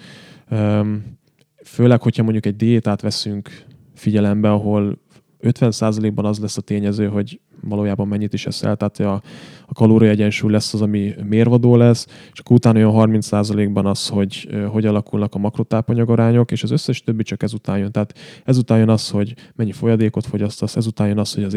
Főleg, 1.65 2.03
hogyha 2.03 2.23
mondjuk 2.23 2.47
egy 2.47 2.57
diétát 2.57 3.01
veszünk 3.01 3.51
figyelembe, 3.95 4.51
ahol 4.51 4.99
50%-ban 5.43 6.25
az 6.25 6.39
lesz 6.39 6.57
a 6.57 6.61
tényező, 6.61 7.07
hogy 7.07 7.41
valójában 7.63 8.09
mennyit 8.09 8.33
is 8.33 8.47
eszel, 8.47 8.77
tehát 8.77 8.99
a, 8.99 9.23
a 9.67 9.73
kalória 9.73 10.11
egyensúly 10.11 10.53
lesz 10.53 10.75
az, 10.75 10.83
ami 10.83 11.15
mérvadó 11.29 11.77
lesz, 11.77 12.07
és 12.33 12.39
akkor 12.39 12.57
utána 12.57 12.79
olyan 12.79 13.11
30%-ban 13.23 13.87
az, 13.87 14.09
hogy 14.09 14.49
hogy 14.69 14.87
alakulnak 14.87 15.35
a 15.35 15.39
makrotápanyag 15.39 16.11
arányok, 16.11 16.51
és 16.51 16.63
az 16.63 16.71
összes 16.71 17.03
többi 17.03 17.23
csak 17.23 17.43
ezután 17.43 17.79
jön. 17.79 17.93
Tehát 17.93 18.19
ezután 18.45 18.79
jön 18.79 18.89
az, 18.89 19.11
hogy 19.11 19.35
mennyi 19.55 19.73
folyadékot 19.73 20.27
fogyasztasz, 20.27 20.77
ezután 20.77 21.09
jön 21.09 21.19
az, 21.19 21.35
hogy 21.35 21.45
az 21.45 21.55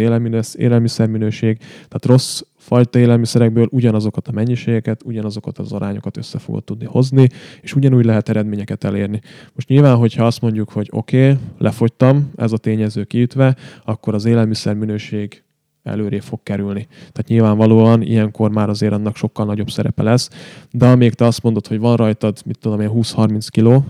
élelmiszer 0.58 1.08
minőség, 1.08 1.58
tehát 1.58 2.06
rossz 2.06 2.42
fajta 2.64 3.00
élelmiszerekből 3.00 3.68
ugyanazokat 3.72 4.28
a 4.28 4.32
mennyiségeket, 4.32 5.02
ugyanazokat 5.06 5.58
az 5.58 5.72
arányokat 5.72 6.18
össze 6.18 6.40
fogod 6.40 6.64
tudni 6.64 6.86
hozni, 6.86 7.30
és 7.62 7.76
ugyanúgy 7.76 8.06
lehet 8.06 8.30
eredményeket 8.30 8.84
elérni. 8.84 9.22
Most 9.54 9.68
nyilván, 9.68 9.96
hogyha 9.96 10.26
azt 10.26 10.42
mondjuk, 10.42 10.70
hogy 10.70 10.88
oké, 10.92 11.24
okay, 11.24 11.44
lefogytam, 11.58 12.32
ez 12.36 12.52
a 12.52 12.58
tényező 12.58 13.04
kiütve, 13.04 13.56
akkor 13.86 14.14
az 14.14 14.26
élelmiszer 14.26 14.76
minőség 14.76 15.44
előré 15.84 16.20
fog 16.20 16.40
kerülni. 16.44 16.88
Tehát 16.90 17.28
nyilvánvalóan 17.28 18.02
ilyenkor 18.02 18.52
már 18.52 18.70
azért 18.70 18.94
annak 18.94 19.16
sokkal 19.16 19.46
nagyobb 19.46 19.70
szerepe 19.70 20.04
lesz, 20.04 20.30
de 20.72 20.86
amíg 20.86 21.14
te 21.14 21.26
azt 21.26 21.44
mondod, 21.44 21.68
hogy 21.68 21.80
van 21.80 21.96
rajtad, 21.96 22.38
mit 22.46 22.60
tudom 22.60 22.82
én, 22.82 22.92
20-30 22.94 23.48
kiló, 23.50 23.86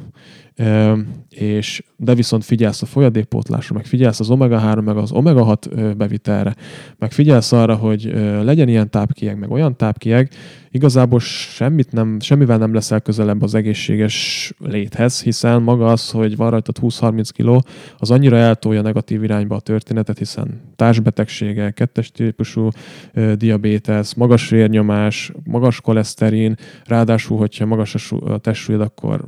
és 1.30 1.84
de 1.98 2.16
viszont 2.16 2.44
figyelsz 2.44 2.82
a 2.82 2.86
folyadékpótlásra, 2.86 3.76
meg 3.76 3.86
figyelsz 3.86 4.20
az 4.20 4.30
omega-3, 4.30 4.84
meg 4.84 4.98
az 4.98 5.12
omega-6 5.14 5.94
bevitelre, 5.98 6.56
meg 6.98 7.12
figyelsz 7.12 7.52
arra, 7.52 7.76
hogy 7.76 8.14
legyen 8.44 8.68
ilyen 8.68 8.90
tápkieg, 8.90 9.38
meg 9.38 9.52
olyan 9.52 9.78
tápkieg, 9.78 10.30
igazából 10.72 11.20
semmit 11.20 11.92
nem, 11.92 12.20
semmivel 12.20 12.58
nem 12.58 12.74
leszel 12.74 13.02
közelebb 13.02 13.42
az 13.42 13.56
egészséges 13.56 14.54
léthez, 14.60 15.22
hiszen 15.22 15.62
maga 15.62 15.86
az, 15.86 16.10
hogy 16.10 16.36
van 16.36 16.50
rajtad 16.50 16.78
20-30 16.82 17.30
kiló, 17.34 17.64
az 17.98 18.12
annyira 18.12 18.38
eltolja 18.38 18.82
negatív 18.82 19.24
irányba 19.24 19.56
a 19.56 19.60
történetet, 19.60 20.18
hiszen 20.18 20.62
társbetegsége, 20.76 21.72
kettes 21.72 22.12
típusú 22.12 22.70
diabétesz, 23.36 24.14
magas 24.14 24.50
vérnyomás, 24.50 25.32
magas 25.44 25.82
koleszterin, 25.82 26.56
ráadásul, 26.86 27.38
hogyha 27.38 27.66
magas 27.66 28.12
a 28.12 28.38
testsúlyod, 28.38 28.82
akkor 28.82 29.26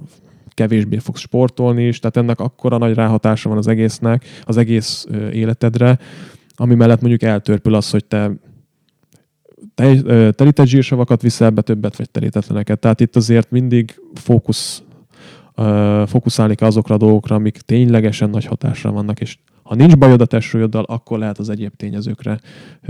kevésbé 0.56 0.98
fogsz 0.98 1.20
sportolni 1.20 1.88
is, 1.88 2.00
tehát 2.00 2.18
ennek 2.18 2.40
akkora 2.40 2.78
nagy 2.78 2.94
ráhatása 2.94 3.50
van 3.50 3.58
az 3.58 3.68
egésznek, 3.68 4.26
az 4.44 4.58
egész 4.58 5.08
életedre, 5.32 6.00
ami 6.56 6.76
mellett 6.76 7.02
mondjuk 7.02 7.22
eltörpül 7.22 7.76
az, 7.76 7.90
hogy 7.90 8.06
te 8.06 8.32
telített 10.32 10.66
zsírsavakat 10.66 11.22
viszel 11.22 11.50
be 11.50 11.62
többet, 11.62 11.96
vagy 11.96 12.10
telítetleneket. 12.10 12.80
Tehát 12.80 13.00
itt 13.00 13.16
azért 13.16 13.52
mindig 13.52 14.02
fókusz, 14.14 14.84
fókuszálni 16.06 16.56
kell 16.56 16.68
azokra 16.68 16.96
a 16.96 16.98
dolgokra, 16.98 17.36
amik 17.36 17.58
ténylegesen 17.58 18.30
nagy 18.30 18.46
hatásra 18.46 18.92
vannak, 18.92 19.20
és 19.20 19.38
ha 19.64 19.76
nincs 19.76 19.98
bajod 19.98 20.22
a 20.22 20.26
testsúlyoddal, 20.26 20.84
akkor 20.84 21.20
lehet 21.20 21.38
az 21.38 21.50
egyéb 21.50 21.76
tényezőkre 21.76 22.40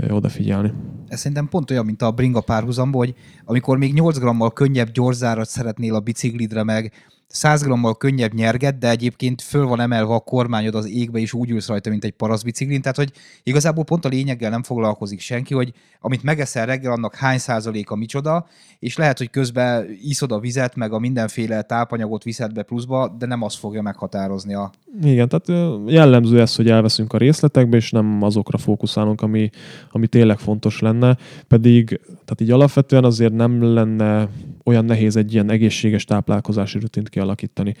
odafigyelni. 0.08 0.72
Ez 1.08 1.18
szerintem 1.18 1.48
pont 1.48 1.70
olyan, 1.70 1.84
mint 1.84 2.02
a 2.02 2.10
bringa 2.10 2.40
párhuzamból, 2.40 3.04
hogy 3.04 3.14
amikor 3.44 3.78
még 3.78 3.92
8 3.92 4.18
grammal 4.18 4.52
könnyebb 4.52 4.90
gyorzárat 4.90 5.48
szeretnél 5.48 5.94
a 5.94 6.00
biciklidre, 6.00 6.62
meg 6.62 6.92
100 7.36 7.62
grammal 7.62 7.96
könnyebb 7.96 8.32
nyerget, 8.32 8.78
de 8.78 8.90
egyébként 8.90 9.42
föl 9.42 9.66
van 9.66 9.80
emelve 9.80 10.14
a 10.14 10.18
kormányod 10.18 10.74
az 10.74 10.88
égbe, 10.88 11.18
és 11.18 11.32
úgy 11.32 11.50
ülsz 11.50 11.68
rajta, 11.68 11.90
mint 11.90 12.04
egy 12.04 12.12
paraszbiciklin. 12.12 12.80
Tehát, 12.80 12.96
hogy 12.96 13.12
igazából 13.42 13.84
pont 13.84 14.04
a 14.04 14.08
lényeggel 14.08 14.50
nem 14.50 14.62
foglalkozik 14.62 15.20
senki, 15.20 15.54
hogy 15.54 15.72
amit 16.00 16.22
megeszel 16.22 16.66
reggel, 16.66 16.92
annak 16.92 17.14
hány 17.14 17.38
százaléka 17.38 17.96
micsoda, 17.96 18.46
és 18.78 18.96
lehet, 18.96 19.18
hogy 19.18 19.30
közben 19.30 19.86
iszod 20.02 20.32
a 20.32 20.38
vizet, 20.38 20.76
meg 20.76 20.92
a 20.92 20.98
mindenféle 20.98 21.62
tápanyagot 21.62 22.22
viszed 22.22 22.52
be 22.52 22.62
pluszba, 22.62 23.14
de 23.18 23.26
nem 23.26 23.42
az 23.42 23.54
fogja 23.54 23.82
meghatározni 23.82 24.54
a... 24.54 24.70
Igen, 25.02 25.28
tehát 25.28 25.72
jellemző 25.86 26.40
ez, 26.40 26.56
hogy 26.56 26.68
elveszünk 26.68 27.12
a 27.12 27.18
részletekbe, 27.18 27.76
és 27.76 27.90
nem 27.90 28.22
azokra 28.22 28.58
fókuszálunk, 28.58 29.20
ami, 29.20 29.50
ami 29.90 30.06
tényleg 30.06 30.38
fontos 30.38 30.80
lenne. 30.80 31.16
Pedig, 31.48 32.00
tehát 32.06 32.40
így 32.40 32.50
alapvetően 32.50 33.04
azért 33.04 33.32
nem 33.32 33.74
lenne 33.74 34.28
olyan 34.66 34.84
nehéz 34.84 35.16
egy 35.16 35.32
ilyen 35.32 35.50
egészséges 35.50 36.04
táplálkozási 36.04 36.78
rutint 36.78 37.08
kialakítani. 37.08 37.74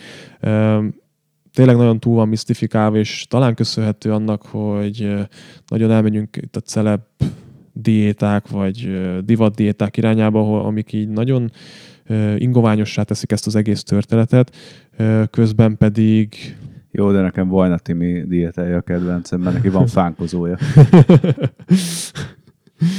Tényleg 1.52 1.76
nagyon 1.76 2.00
túl 2.00 2.14
van 2.14 2.28
misztifikálva, 2.28 2.96
és 2.96 3.26
talán 3.28 3.54
köszönhető 3.54 4.12
annak, 4.12 4.42
hogy 4.42 5.14
nagyon 5.66 5.90
elmegyünk 5.90 6.36
itt 6.36 6.56
a 6.56 6.60
celeb 6.60 7.00
diéták, 7.72 8.48
vagy 8.48 9.00
divat 9.24 9.54
diéták 9.54 9.96
irányába, 9.96 10.64
amik 10.64 10.92
így 10.92 11.08
nagyon 11.08 11.50
ingoványossá 12.36 13.02
teszik 13.02 13.32
ezt 13.32 13.46
az 13.46 13.54
egész 13.54 13.82
történetet, 13.82 14.56
közben 15.30 15.76
pedig 15.76 16.56
jó, 16.90 17.12
de 17.12 17.20
nekem 17.20 17.48
Vajna 17.48 17.78
Timi 17.78 18.24
diétája 18.26 18.76
a 18.76 18.80
kedvencem, 18.80 19.40
mert 19.40 19.54
neki 19.54 19.68
van 19.68 19.86
fánkozója. 19.98 20.56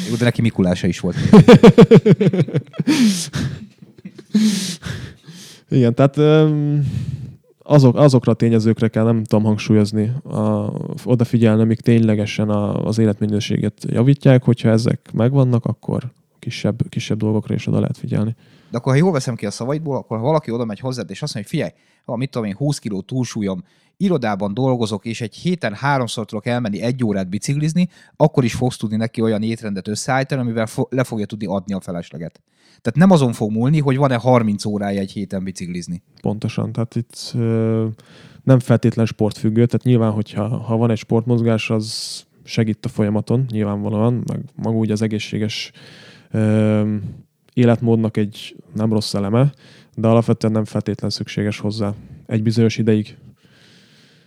Jó, 0.10 0.16
de 0.16 0.24
neki 0.24 0.42
Mikulása 0.42 0.88
is 0.88 1.00
volt. 1.00 1.16
Igen, 5.70 5.96
tehát 5.96 6.18
azok, 7.60 7.96
azokra 7.96 8.32
a 8.32 8.36
tényezőkre 8.36 8.88
kell, 8.88 9.04
nem 9.04 9.24
tudom 9.24 9.46
hangsúlyozni, 9.46 10.12
a, 10.24 10.72
odafigyelni, 11.04 11.62
amik 11.62 11.80
ténylegesen 11.80 12.50
a, 12.50 12.86
az 12.86 12.98
életminőséget 12.98 13.86
javítják, 13.90 14.44
hogyha 14.44 14.70
ezek 14.70 15.10
megvannak, 15.14 15.66
akkor 15.66 16.12
kisebb, 16.40 16.90
kisebb 16.90 17.18
dolgokra 17.18 17.54
is 17.54 17.68
oda 17.68 17.80
lehet 17.80 17.98
figyelni. 17.98 18.36
De 18.72 18.78
akkor, 18.78 18.92
ha 18.92 18.98
jól 18.98 19.12
veszem 19.12 19.36
ki 19.36 19.46
a 19.46 19.52
szavaidból, 19.52 19.96
akkor 19.98 20.18
ha 20.18 20.24
valaki 20.24 20.52
oda 20.52 20.66
megy 20.66 20.80
hozzád, 20.80 21.10
és 21.10 21.22
azt 21.22 21.34
mondja, 21.34 21.52
hogy 21.52 21.60
figyelj, 21.60 21.82
van, 22.06 22.18
mit 22.18 22.30
tudom 22.30 22.48
én, 22.48 22.56
20 22.56 22.80
kiló 22.80 23.02
túlsúlyom, 23.02 23.64
irodában 23.98 24.54
dolgozok, 24.54 25.06
és 25.06 25.22
egy 25.22 25.36
héten 25.36 25.74
háromszor 25.74 26.26
tudok 26.26 26.46
elmenni 26.46 26.82
egy 26.82 27.04
órát 27.04 27.30
biciklizni, 27.30 27.90
akkor 28.16 28.44
is 28.44 28.54
fogsz 28.54 28.78
tudni 28.78 28.96
neki 28.96 29.22
olyan 29.22 29.44
étrendet 29.44 29.88
összeállítani, 29.88 30.42
amivel 30.42 30.66
fo- 30.66 30.94
le 30.94 31.04
fogja 31.04 31.26
tudni 31.26 31.46
adni 31.46 31.74
a 31.74 31.80
felesleget. 31.80 32.42
Tehát 32.82 33.00
nem 33.00 33.12
azon 33.12 33.34
fog 33.34 33.52
múlni, 33.52 33.80
hogy 33.80 33.98
van-e 33.98 34.16
30 34.16 34.66
órája 34.66 35.00
egy 35.00 35.12
héten 35.12 35.44
biciklizni. 35.44 36.02
Pontosan, 36.22 36.72
tehát 36.72 36.96
itt 36.96 37.34
nem 38.44 38.60
feltétlen 38.60 39.06
sportfüggő, 39.06 39.66
tehát 39.66 39.86
nyilván, 39.86 40.12
hogyha 40.12 40.48
ha 40.48 40.78
van 40.78 40.92
egy 40.92 40.98
sportmozgás, 40.98 41.70
az 41.70 42.26
segít 42.44 42.86
a 42.86 42.90
folyamaton, 42.90 43.46
nyilvánvalóan, 43.50 44.24
meg 44.28 44.40
maga 44.56 44.78
úgy 44.78 44.92
az 44.92 45.02
egészséges 45.02 45.72
ö, 46.32 46.96
életmódnak 47.54 48.18
egy 48.18 48.56
nem 48.74 48.94
rossz 48.94 49.14
eleme, 49.14 49.52
de 49.96 50.08
alapvetően 50.08 50.54
nem 50.54 50.66
feltétlen 50.66 51.10
szükséges 51.10 51.60
hozzá 51.60 51.94
egy 52.26 52.44
bizonyos 52.44 52.78
ideig. 52.78 53.18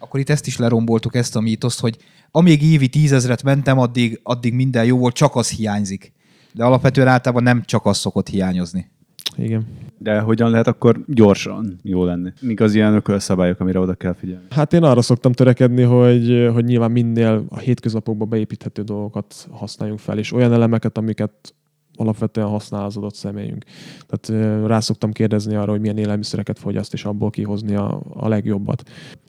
Akkor 0.00 0.21
itt 0.21 0.30
ezt 0.30 0.47
is 0.47 0.57
leromboltuk, 0.57 1.14
ezt 1.14 1.37
a 1.37 1.40
mítoszt, 1.40 1.80
hogy 1.80 1.97
amíg 2.30 2.62
évi 2.62 2.88
tízezret 2.88 3.42
mentem, 3.42 3.78
addig, 3.78 4.21
addig 4.23 4.54
minden 4.54 4.85
jó 4.85 4.99
volt, 4.99 5.14
csak 5.14 5.37
az 5.37 5.50
hiányzik. 5.50 6.12
De 6.52 6.64
alapvetően 6.64 7.09
általában 7.09 7.42
nem 7.42 7.62
csak 7.64 7.87
az 7.87 7.99
szokott 7.99 8.28
hiányozni. 8.28 8.90
Igen. 9.37 9.66
De 9.99 10.21
hogyan 10.21 10.50
lehet 10.50 10.66
akkor 10.66 11.04
gyorsan 11.07 11.78
jó 11.83 12.04
lenni? 12.04 12.30
Mik 12.40 12.61
az 12.61 12.75
ilyen 12.75 12.95
ökölszabályok, 12.95 13.61
amire 13.61 13.78
oda 13.78 13.95
kell 13.95 14.14
figyelni? 14.14 14.47
Hát 14.50 14.73
én 14.73 14.83
arra 14.83 15.02
szoktam 15.02 15.33
törekedni, 15.33 15.83
hogy, 15.83 16.49
hogy 16.52 16.64
nyilván 16.64 16.90
minél 16.90 17.45
a 17.49 17.59
hétköznapokba 17.59 18.25
beépíthető 18.25 18.83
dolgokat 18.83 19.49
használjunk 19.50 20.00
fel, 20.00 20.19
és 20.19 20.33
olyan 20.33 20.52
elemeket, 20.52 20.99
amiket 20.99 21.54
alapvetően 22.00 22.47
használ 22.47 22.85
az 22.85 22.97
adott 22.97 23.14
személyünk. 23.14 23.64
Tehát 24.07 24.64
rá 24.66 24.80
szoktam 24.80 25.12
kérdezni 25.12 25.54
arra, 25.54 25.71
hogy 25.71 25.80
milyen 25.80 25.99
élelmiszereket 25.99 26.59
fogyaszt, 26.59 26.92
és 26.92 27.04
abból 27.04 27.30
kihozni 27.30 27.75
a, 27.75 28.02
a 28.14 28.28
legjobbat. 28.28 28.83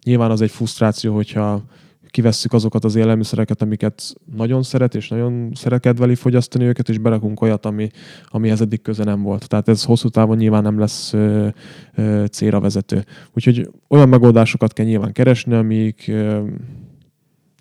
Nyilván 0.04 0.32
az 0.32 0.42
egy 0.42 0.52
frusztráció, 0.52 1.14
hogyha 1.16 1.64
kivesszük 2.12 2.54
azokat 2.54 2.84
az 2.84 2.96
élelmiszereket, 2.96 3.62
amiket 3.62 4.14
nagyon 4.36 4.64
szeret, 4.64 4.96
és 4.96 5.08
nagyon 5.08 5.52
szeret 5.54 5.82
kedveli 5.82 6.16
fogyasztani 6.16 6.66
őket, 6.66 6.90
és 6.90 6.98
berakunk 6.98 7.42
olyat, 7.42 7.66
ami, 7.66 7.90
amihez 8.26 8.62
eddig 8.62 8.82
köze 8.82 9.04
nem 9.04 9.22
volt. 9.22 9.48
Tehát 9.48 9.68
ez 9.68 9.84
hosszú 9.84 10.10
távon 10.10 10.38
nyilván 10.38 10.64
nem 10.64 10.80
lesz 10.80 11.14
ö, 11.14 11.48
ö, 11.96 12.24
célra 12.32 12.60
vezető. 12.60 13.06
Úgyhogy 13.34 13.70
olyan 13.88 14.10
megoldásokat 14.10 14.74
kell 14.74 14.86
nyilván 14.86 15.12
keresni, 15.12 15.54
amik 15.54 16.06
ö, 16.08 16.44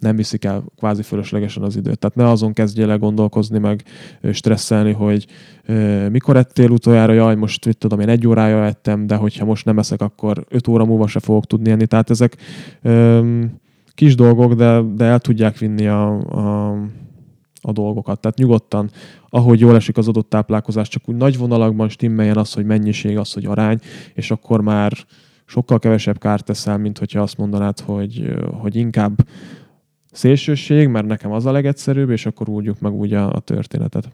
nem 0.00 0.16
viszik 0.16 0.44
el 0.44 0.64
kvázi 0.76 1.02
fölöslegesen 1.02 1.62
az 1.62 1.76
időt. 1.76 1.98
Tehát 1.98 2.16
ne 2.16 2.28
azon 2.28 2.52
kezdjél 2.52 2.90
el 2.90 2.98
gondolkozni, 2.98 3.58
meg 3.58 3.82
stresszelni, 4.32 4.92
hogy 4.92 5.26
ö, 5.66 6.08
mikor 6.08 6.36
ettél 6.36 6.70
utoljára, 6.70 7.12
jaj, 7.12 7.34
most 7.34 7.66
mit 7.66 7.78
tudom, 7.78 8.00
én 8.00 8.08
egy 8.08 8.26
órája 8.26 8.64
ettem, 8.64 9.06
de 9.06 9.14
hogyha 9.14 9.44
most 9.44 9.64
nem 9.64 9.78
eszek, 9.78 10.00
akkor 10.00 10.44
öt 10.48 10.68
óra 10.68 10.84
múlva 10.84 11.06
se 11.06 11.20
fogok 11.20 11.46
tudni 11.46 11.70
enni. 11.70 11.86
Tehát 11.86 12.10
ezek 12.10 12.36
ö, 12.82 13.40
kis 13.94 14.14
dolgok, 14.14 14.54
de, 14.54 14.80
de 14.94 15.04
el 15.04 15.18
tudják 15.18 15.58
vinni 15.58 15.86
a, 15.86 16.18
a, 16.18 16.70
a 17.60 17.72
dolgokat. 17.72 18.20
Tehát 18.20 18.38
nyugodtan, 18.38 18.90
ahogy 19.28 19.60
jól 19.60 19.74
esik 19.74 19.96
az 19.96 20.08
adott 20.08 20.28
táplálkozás, 20.28 20.88
csak 20.88 21.02
úgy 21.08 21.16
nagy 21.16 21.38
vonalakban 21.38 21.88
stimmeljen 21.88 22.36
az, 22.36 22.52
hogy 22.52 22.64
mennyiség, 22.64 23.18
az, 23.18 23.32
hogy 23.32 23.44
arány, 23.44 23.78
és 24.14 24.30
akkor 24.30 24.60
már 24.60 24.92
sokkal 25.50 25.78
kevesebb 25.78 26.18
kárt 26.18 26.44
teszel, 26.44 26.78
mint 26.78 26.98
hogyha 26.98 27.20
azt 27.20 27.38
mondanád, 27.38 27.80
hogy, 27.80 28.34
hogy 28.60 28.76
inkább 28.76 29.26
szélsőség, 30.12 30.88
mert 30.88 31.06
nekem 31.06 31.32
az 31.32 31.46
a 31.46 31.52
legegyszerűbb, 31.52 32.10
és 32.10 32.26
akkor 32.26 32.48
úrjuk 32.48 32.80
meg 32.80 32.92
úgy 32.92 33.12
a, 33.12 33.32
a 33.32 33.40
történetet. 33.40 34.10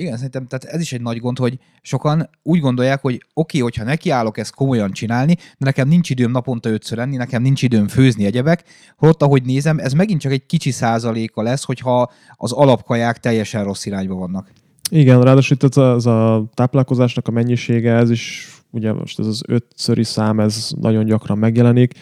Igen, 0.00 0.16
szerintem 0.16 0.46
tehát 0.46 0.74
ez 0.74 0.80
is 0.80 0.92
egy 0.92 1.00
nagy 1.00 1.18
gond, 1.18 1.38
hogy 1.38 1.58
sokan 1.82 2.30
úgy 2.42 2.60
gondolják, 2.60 3.00
hogy 3.00 3.14
oké, 3.14 3.24
okay, 3.34 3.60
hogyha 3.60 3.84
nekiállok 3.84 4.38
ezt 4.38 4.54
komolyan 4.54 4.90
csinálni, 4.90 5.34
de 5.34 5.64
nekem 5.64 5.88
nincs 5.88 6.10
időm 6.10 6.30
naponta 6.30 6.70
ötször 6.70 6.98
enni, 6.98 7.16
nekem 7.16 7.42
nincs 7.42 7.62
időm 7.62 7.88
főzni 7.88 8.24
egyebek, 8.24 8.64
holott 8.96 9.22
ahogy 9.22 9.42
nézem, 9.42 9.78
ez 9.78 9.92
megint 9.92 10.20
csak 10.20 10.32
egy 10.32 10.46
kicsi 10.46 10.70
százaléka 10.70 11.42
lesz, 11.42 11.64
hogyha 11.64 12.12
az 12.36 12.52
alapkaják 12.52 13.18
teljesen 13.18 13.64
rossz 13.64 13.86
irányba 13.86 14.14
vannak. 14.14 14.52
Igen, 14.90 15.22
ráadásul 15.22 15.56
itt 15.60 15.76
az 15.76 16.06
a 16.06 16.50
táplálkozásnak 16.54 17.28
a 17.28 17.30
mennyisége, 17.30 17.94
ez 17.94 18.10
is, 18.10 18.48
ugye 18.70 18.92
most 18.92 19.18
ez 19.18 19.26
az 19.26 19.42
ötszöri 19.46 20.04
szám, 20.04 20.40
ez 20.40 20.70
nagyon 20.80 21.04
gyakran 21.04 21.38
megjelenik. 21.38 21.94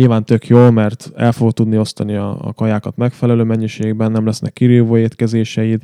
Nyilván 0.00 0.24
tök 0.24 0.46
jó, 0.46 0.70
mert 0.70 1.12
el 1.16 1.32
fogod 1.32 1.54
tudni 1.54 1.78
osztani 1.78 2.14
a, 2.14 2.38
a 2.40 2.52
kajákat 2.52 2.96
megfelelő 2.96 3.42
mennyiségben, 3.42 4.12
nem 4.12 4.24
lesznek 4.26 4.52
kirívó 4.52 4.96
étkezéseid, 4.96 5.82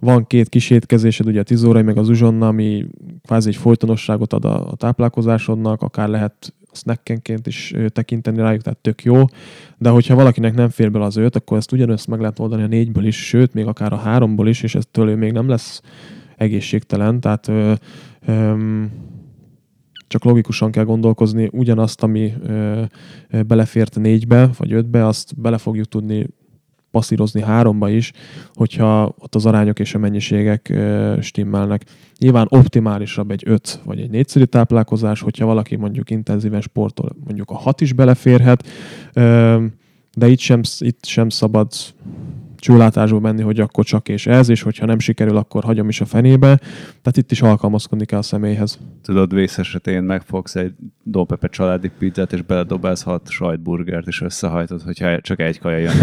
van 0.00 0.26
két 0.26 0.48
kis 0.48 0.70
étkezésed, 0.70 1.26
ugye 1.26 1.40
a 1.40 1.42
10 1.42 1.64
órai, 1.64 1.82
meg 1.82 1.96
az 1.98 2.08
uzsonna, 2.08 2.48
ami 2.48 2.86
kvázi 3.22 3.48
egy 3.48 3.56
folytonosságot 3.56 4.32
ad 4.32 4.44
a, 4.44 4.70
a 4.70 4.76
táplálkozásodnak, 4.76 5.82
akár 5.82 6.08
lehet 6.08 6.54
snackenként 6.72 7.46
is 7.46 7.74
tekinteni 7.88 8.38
rájuk, 8.38 8.62
tehát 8.62 8.78
tök 8.78 9.02
jó. 9.02 9.24
De 9.78 9.88
hogyha 9.88 10.14
valakinek 10.14 10.54
nem 10.54 10.68
fér 10.68 10.90
bele 10.90 11.04
az 11.04 11.16
öt, 11.16 11.36
akkor 11.36 11.56
ezt 11.56 11.72
ugyanezt 11.72 12.08
meg 12.08 12.20
lehet 12.20 12.38
oldani 12.38 12.62
a 12.62 12.66
négyből 12.66 13.06
is, 13.06 13.26
sőt, 13.26 13.54
még 13.54 13.66
akár 13.66 13.92
a 13.92 13.96
háromból 13.96 14.48
is, 14.48 14.62
és 14.62 14.74
ettől 14.74 15.08
ő 15.08 15.16
még 15.16 15.32
nem 15.32 15.48
lesz 15.48 15.80
egészségtelen. 16.36 17.20
Tehát 17.20 17.48
ö, 17.48 17.72
ö, 18.26 18.54
csak 20.08 20.24
logikusan 20.24 20.70
kell 20.70 20.84
gondolkozni, 20.84 21.48
ugyanazt, 21.52 22.02
ami 22.02 22.32
belefért 23.46 23.98
négybe, 23.98 24.50
vagy 24.58 24.72
ötbe, 24.72 25.06
azt 25.06 25.40
bele 25.40 25.58
fogjuk 25.58 25.86
tudni 25.86 26.26
passzírozni 26.90 27.42
háromba 27.42 27.88
is, 27.88 28.12
hogyha 28.54 29.14
ott 29.18 29.34
az 29.34 29.46
arányok 29.46 29.78
és 29.78 29.94
a 29.94 29.98
mennyiségek 29.98 30.78
stimmelnek. 31.20 31.84
Nyilván 32.18 32.46
optimálisabb 32.50 33.30
egy 33.30 33.42
öt 33.46 33.80
vagy 33.84 34.00
egy 34.00 34.10
négyszerű 34.10 34.44
táplálkozás, 34.44 35.20
hogyha 35.20 35.46
valaki 35.46 35.76
mondjuk 35.76 36.10
intenzíven 36.10 36.60
sportol, 36.60 37.16
mondjuk 37.24 37.50
a 37.50 37.56
hat 37.56 37.80
is 37.80 37.92
beleférhet, 37.92 38.66
de 40.14 40.28
itt 40.28 40.38
sem, 40.38 40.60
itt 40.78 41.04
sem 41.04 41.28
szabad 41.28 41.72
csőlátásba 42.58 43.20
menni, 43.20 43.42
hogy 43.42 43.60
akkor 43.60 43.84
csak 43.84 44.08
és 44.08 44.26
ez, 44.26 44.48
és 44.48 44.62
hogyha 44.62 44.86
nem 44.86 44.98
sikerül, 44.98 45.36
akkor 45.36 45.64
hagyom 45.64 45.88
is 45.88 46.00
a 46.00 46.04
fenébe. 46.04 46.56
Tehát 47.02 47.16
itt 47.16 47.30
is 47.30 47.42
alkalmazkodni 47.42 48.04
kell 48.04 48.18
a 48.18 48.22
személyhez. 48.22 48.78
Tudod, 49.02 49.34
vész 49.34 49.58
esetén 49.58 50.02
megfogsz 50.02 50.54
egy 50.54 50.72
Dópepe 51.02 51.48
családi 51.48 51.90
pizzát, 51.98 52.32
és 52.32 52.42
beledobálsz 52.42 53.02
hat 53.02 53.28
sajtburgert, 53.28 54.06
és 54.06 54.20
összehajtod, 54.20 54.82
hogyha 54.82 55.20
csak 55.20 55.40
egy 55.40 55.58
kaja 55.58 55.78
jön. 55.78 55.94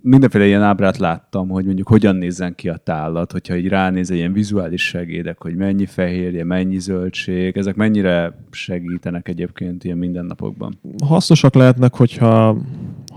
Mindenféle 0.00 0.46
ilyen 0.46 0.62
ábrát 0.62 0.96
láttam, 0.96 1.48
hogy 1.48 1.64
mondjuk 1.64 1.88
hogyan 1.88 2.16
nézzen 2.16 2.54
ki 2.54 2.68
a 2.68 2.76
tállat, 2.76 3.32
hogyha 3.32 3.56
így 3.56 3.68
ránéz 3.68 4.10
egy 4.10 4.16
ilyen 4.16 4.32
vizuális 4.32 4.82
segédek, 4.82 5.42
hogy 5.42 5.54
mennyi 5.54 5.86
fehérje, 5.86 6.44
mennyi 6.44 6.78
zöldség, 6.78 7.56
ezek 7.56 7.74
mennyire 7.74 8.38
segítenek 8.50 9.28
egyébként 9.28 9.84
ilyen 9.84 9.98
mindennapokban. 9.98 10.78
Hasznosak 11.04 11.54
lehetnek, 11.54 11.94
hogyha 11.94 12.56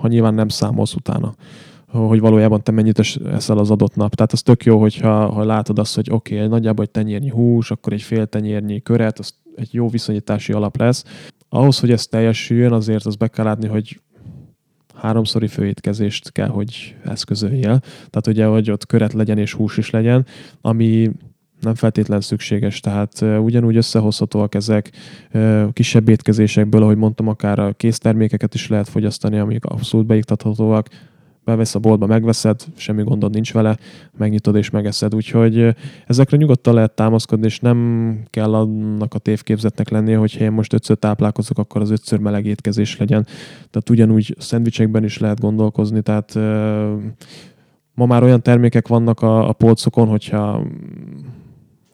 ha 0.02 0.08
nyilván 0.08 0.34
nem 0.34 0.48
számolsz 0.48 0.94
utána 0.94 1.34
hogy 1.92 2.20
valójában 2.20 2.64
te 2.64 2.72
mennyit 2.72 3.00
eszel 3.26 3.58
az 3.58 3.72
adott 3.72 3.96
nap. 3.96 4.16
Tehát 4.16 4.32
az 4.32 4.42
tök 4.42 4.64
jó, 4.66 4.80
hogyha 4.80 5.32
ha 5.32 5.44
látod 5.44 5.80
azt, 5.80 5.96
hogy 5.96 6.08
oké, 6.12 6.36
okay, 6.36 6.48
nagyjából 6.48 6.86
egy 6.86 6.92
tenyérnyi 6.92 7.30
hús, 7.30 7.72
akkor 7.72 7.94
egy 7.94 8.02
fél 8.02 8.26
tenyérnyi 8.26 8.82
köret, 8.82 9.20
az 9.20 9.34
egy 9.56 9.74
jó 9.74 9.90
viszonyítási 9.90 10.54
alap 10.54 10.78
lesz. 10.78 11.04
Ahhoz, 11.50 11.80
hogy 11.80 11.92
ez 11.92 12.08
teljesüljön, 12.08 12.72
azért 12.72 13.06
az 13.06 13.16
be 13.16 13.28
kell 13.28 13.46
látni, 13.46 13.68
hogy 13.68 14.00
háromszori 14.96 15.48
főétkezést 15.48 16.32
kell, 16.32 16.48
hogy 16.48 16.96
eszközöljél. 17.04 17.80
Tehát 18.10 18.28
ugye, 18.28 18.46
hogy 18.46 18.72
ott 18.72 18.86
köret 18.86 19.14
legyen 19.14 19.38
és 19.38 19.54
hús 19.54 19.78
is 19.78 19.90
legyen, 19.90 20.26
ami 20.62 21.12
nem 21.62 21.76
feltétlen 21.76 22.22
szükséges, 22.22 22.80
tehát 22.80 23.22
ugyanúgy 23.22 23.76
összehozhatóak 23.76 24.56
ezek 24.56 24.92
kisebb 25.74 26.10
étkezésekből, 26.10 26.84
ahogy 26.84 26.98
mondtam, 26.98 27.28
akár 27.28 27.60
a 27.60 27.74
késztermékeket 27.74 28.54
is 28.54 28.68
lehet 28.68 28.90
fogyasztani, 28.90 29.38
amik 29.38 29.66
abszolút 29.66 30.06
beiktathatóak, 30.06 30.88
bevesz 31.44 31.76
a 31.76 31.80
boltba, 31.80 32.06
megveszed, 32.06 32.66
semmi 32.76 33.04
gondod 33.04 33.34
nincs 33.34 33.54
vele, 33.54 33.78
megnyitod 34.18 34.56
és 34.56 34.70
megeszed. 34.70 35.16
Úgyhogy 35.16 35.76
ezekre 36.08 36.38
nyugodtan 36.38 36.74
lehet 36.74 36.92
támaszkodni, 36.92 37.46
és 37.46 37.60
nem 37.60 38.20
kell 38.30 38.54
annak 38.54 39.14
a 39.14 39.20
tévképzetnek 39.20 39.90
lennie, 39.90 40.18
hogy 40.18 40.38
én 40.40 40.52
most 40.52 40.74
ötször 40.74 40.98
táplálkozok, 40.98 41.58
akkor 41.58 41.82
az 41.82 41.90
ötször 41.90 42.20
meleg 42.20 42.46
étkezés 42.46 42.98
legyen. 42.98 43.24
Tehát 43.70 43.90
ugyanúgy 43.90 44.36
szendvicsekben 44.40 45.04
is 45.04 45.18
lehet 45.18 45.40
gondolkozni, 45.40 46.02
tehát 46.02 46.36
ma 47.94 48.06
már 48.06 48.24
olyan 48.24 48.42
termékek 48.42 48.88
vannak 48.88 49.22
a, 49.22 49.50
a 49.50 49.54
polcokon, 49.54 50.08
hogyha 50.08 50.64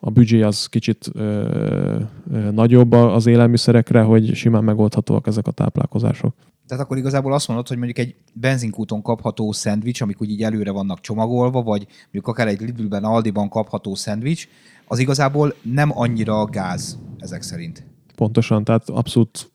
a 0.00 0.10
büdzsé 0.10 0.42
az 0.42 0.66
kicsit 0.66 1.08
ö, 1.12 2.00
ö, 2.32 2.50
nagyobb 2.50 2.92
az 2.92 3.26
élelmiszerekre, 3.26 4.02
hogy 4.02 4.34
simán 4.34 4.64
megoldhatóak 4.64 5.26
ezek 5.26 5.46
a 5.46 5.50
táplálkozások. 5.50 6.34
Tehát 6.66 6.84
akkor 6.84 6.96
igazából 6.96 7.32
azt 7.32 7.48
mondod, 7.48 7.68
hogy 7.68 7.76
mondjuk 7.76 7.98
egy 7.98 8.14
benzinkúton 8.32 9.02
kapható 9.02 9.52
szendvics, 9.52 10.00
amik 10.00 10.20
úgy 10.20 10.30
így 10.30 10.42
előre 10.42 10.70
vannak 10.70 11.00
csomagolva, 11.00 11.62
vagy 11.62 11.86
mondjuk 12.02 12.26
akár 12.26 12.46
egy 12.46 12.60
Lidlben, 12.60 13.04
Aldiban 13.04 13.48
kapható 13.48 13.94
szendvics, 13.94 14.48
az 14.86 14.98
igazából 14.98 15.54
nem 15.62 15.98
annyira 15.98 16.44
gáz 16.44 16.98
ezek 17.18 17.42
szerint. 17.42 17.86
Pontosan, 18.16 18.64
tehát 18.64 18.88
abszolút, 18.88 19.50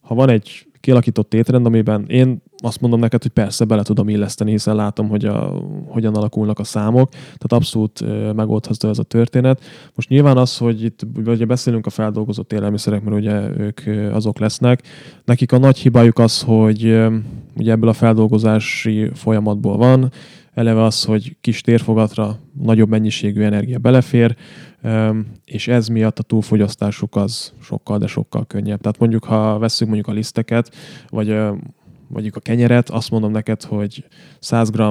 ha 0.00 0.14
van 0.14 0.28
egy 0.28 0.65
kialakított 0.80 1.34
étrend, 1.34 1.66
amiben 1.66 2.04
én 2.08 2.42
azt 2.58 2.80
mondom 2.80 3.00
neked, 3.00 3.22
hogy 3.22 3.30
persze 3.30 3.64
bele 3.64 3.82
tudom 3.82 4.08
illeszteni, 4.08 4.50
hiszen 4.50 4.76
látom, 4.76 5.08
hogy 5.08 5.24
a, 5.24 5.62
hogyan 5.86 6.14
alakulnak 6.14 6.58
a 6.58 6.64
számok, 6.64 7.08
tehát 7.08 7.52
abszolút 7.52 8.04
megoldható 8.34 8.88
ez 8.88 8.98
a 8.98 9.02
történet. 9.02 9.62
Most 9.94 10.08
nyilván 10.08 10.36
az, 10.36 10.56
hogy 10.56 10.84
itt 10.84 11.06
ugye 11.26 11.44
beszélünk 11.44 11.86
a 11.86 11.90
feldolgozott 11.90 12.52
élelmiszerek, 12.52 13.02
mert 13.02 13.16
ugye 13.16 13.58
ők 13.58 13.80
azok 14.12 14.38
lesznek, 14.38 14.82
nekik 15.24 15.52
a 15.52 15.58
nagy 15.58 15.78
hibájuk 15.78 16.18
az, 16.18 16.42
hogy 16.42 16.82
ugye 17.56 17.72
ebből 17.72 17.88
a 17.88 17.92
feldolgozási 17.92 19.10
folyamatból 19.14 19.76
van, 19.76 20.10
eleve 20.56 20.82
az, 20.82 21.04
hogy 21.04 21.36
kis 21.40 21.60
térfogatra 21.60 22.38
nagyobb 22.52 22.88
mennyiségű 22.88 23.42
energia 23.42 23.78
belefér, 23.78 24.36
és 25.44 25.68
ez 25.68 25.88
miatt 25.88 26.18
a 26.18 26.22
túlfogyasztásuk 26.22 27.16
az 27.16 27.52
sokkal, 27.60 27.98
de 27.98 28.06
sokkal 28.06 28.46
könnyebb. 28.46 28.80
Tehát 28.80 28.98
mondjuk, 28.98 29.24
ha 29.24 29.58
veszünk 29.58 29.90
mondjuk 29.90 30.14
a 30.14 30.16
liszteket, 30.18 30.74
vagy 31.08 31.36
mondjuk 32.08 32.36
a 32.36 32.40
kenyeret, 32.40 32.90
azt 32.90 33.10
mondom 33.10 33.30
neked, 33.30 33.62
hogy 33.62 34.04
100 34.38 34.70
g 34.70 34.82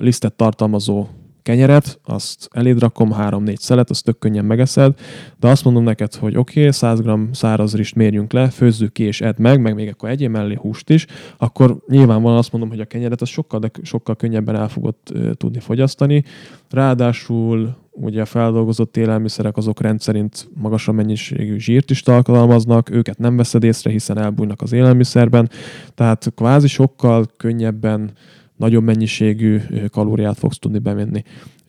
lisztet 0.00 0.32
tartalmazó 0.32 1.06
kenyeret, 1.46 2.00
azt 2.04 2.48
eléd 2.52 2.78
rakom, 2.78 3.14
3-4 3.18 3.56
szelet, 3.56 3.90
azt 3.90 4.04
tök 4.04 4.18
könnyen 4.18 4.44
megeszed, 4.44 4.94
de 5.38 5.48
azt 5.48 5.64
mondom 5.64 5.82
neked, 5.82 6.14
hogy 6.14 6.36
oké, 6.36 6.60
okay, 6.60 6.72
100 6.72 7.00
g 7.00 7.10
száraz 7.32 7.76
rist 7.76 7.94
mérjünk 7.94 8.32
le, 8.32 8.48
főzzük 8.48 8.92
ki 8.92 9.02
és 9.02 9.20
edd 9.20 9.34
meg, 9.38 9.60
meg 9.60 9.74
még 9.74 9.88
akkor 9.88 10.08
egyéb 10.08 10.30
mellé 10.30 10.54
húst 10.54 10.90
is, 10.90 11.06
akkor 11.36 11.76
nyilvánvalóan 11.88 12.38
azt 12.38 12.52
mondom, 12.52 12.70
hogy 12.70 12.80
a 12.80 12.84
kenyeret 12.84 13.20
az 13.20 13.28
sokkal, 13.28 13.60
de 13.60 13.70
sokkal 13.82 14.16
könnyebben 14.16 14.56
el 14.56 14.68
fogod 14.68 14.94
tudni 15.36 15.60
fogyasztani. 15.60 16.24
Ráadásul 16.70 17.76
ugye 17.90 18.20
a 18.20 18.24
feldolgozott 18.24 18.96
élelmiszerek 18.96 19.56
azok 19.56 19.80
rendszerint 19.80 20.48
magasabb 20.54 20.94
mennyiségű 20.94 21.58
zsírt 21.58 21.90
is 21.90 22.02
tartalmaznak, 22.02 22.90
őket 22.90 23.18
nem 23.18 23.36
veszed 23.36 23.64
észre, 23.64 23.90
hiszen 23.90 24.18
elbújnak 24.18 24.62
az 24.62 24.72
élelmiszerben, 24.72 25.50
tehát 25.94 26.32
kvázi 26.34 26.68
sokkal 26.68 27.26
könnyebben 27.36 28.12
nagyobb 28.56 28.84
mennyiségű 28.84 29.60
kalóriát 29.90 30.38
fogsz 30.38 30.58
tudni 30.58 30.78
bemenni. 30.78 31.22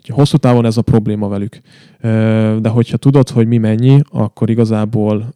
Hosszú 0.07 0.37
távon 0.37 0.65
ez 0.65 0.77
a 0.77 0.81
probléma 0.81 1.27
velük. 1.27 1.61
De 2.61 2.69
hogyha 2.69 2.97
tudod, 2.97 3.29
hogy 3.29 3.47
mi 3.47 3.57
mennyi, 3.57 4.01
akkor 4.09 4.49
igazából 4.49 5.33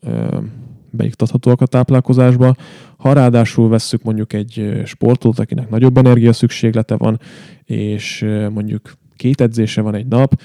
beiktathatóak 0.89 1.61
a 1.61 1.65
táplálkozásba. 1.65 2.55
Ha 2.97 3.13
ráadásul 3.13 3.69
vesszük 3.69 4.03
mondjuk 4.03 4.33
egy 4.33 4.81
sportolót, 4.85 5.39
akinek 5.39 5.69
nagyobb 5.69 5.97
energia 5.97 6.33
szükséglete 6.33 6.95
van, 6.95 7.19
és 7.65 8.25
mondjuk 8.53 8.93
két 9.15 9.41
edzése 9.41 9.81
van 9.81 9.95
egy 9.95 10.07
nap, 10.07 10.41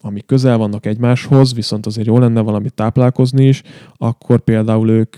amik 0.00 0.26
közel 0.26 0.58
vannak 0.58 0.86
egymáshoz, 0.86 1.54
viszont 1.54 1.86
azért 1.86 2.06
jó 2.06 2.18
lenne 2.18 2.40
valami 2.40 2.70
táplálkozni 2.70 3.46
is, 3.46 3.62
akkor 3.96 4.40
például 4.40 4.88
ők 4.90 5.16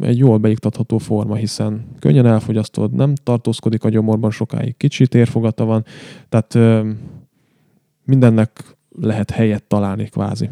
egy 0.00 0.18
jól 0.18 0.38
beiktatható 0.38 0.98
forma, 0.98 1.34
hiszen 1.34 1.84
könnyen 1.98 2.26
elfogyasztod, 2.26 2.92
nem 2.92 3.14
tartózkodik 3.14 3.84
a 3.84 3.88
gyomorban 3.88 4.30
sokáig, 4.30 4.76
kicsi 4.76 5.06
térfogata 5.06 5.64
van, 5.64 5.84
tehát 6.28 6.84
mindennek 8.04 8.76
lehet 9.00 9.30
helyet 9.30 9.64
találni 9.64 10.04
kvázi. 10.04 10.50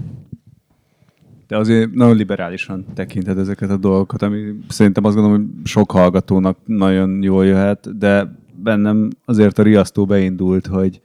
De 1.46 1.56
azért 1.56 1.92
nagyon 1.92 2.16
liberálisan 2.16 2.84
tekinted 2.94 3.38
ezeket 3.38 3.70
a 3.70 3.76
dolgokat, 3.76 4.22
ami 4.22 4.40
szerintem 4.68 5.04
azt 5.04 5.14
gondolom, 5.14 5.40
hogy 5.40 5.66
sok 5.66 5.90
hallgatónak 5.90 6.58
nagyon 6.64 7.22
jól 7.22 7.46
jöhet, 7.46 7.98
de 7.98 8.36
bennem 8.54 9.10
azért 9.24 9.58
a 9.58 9.62
riasztó 9.62 10.04
beindult, 10.04 10.66
hogy 10.66 11.00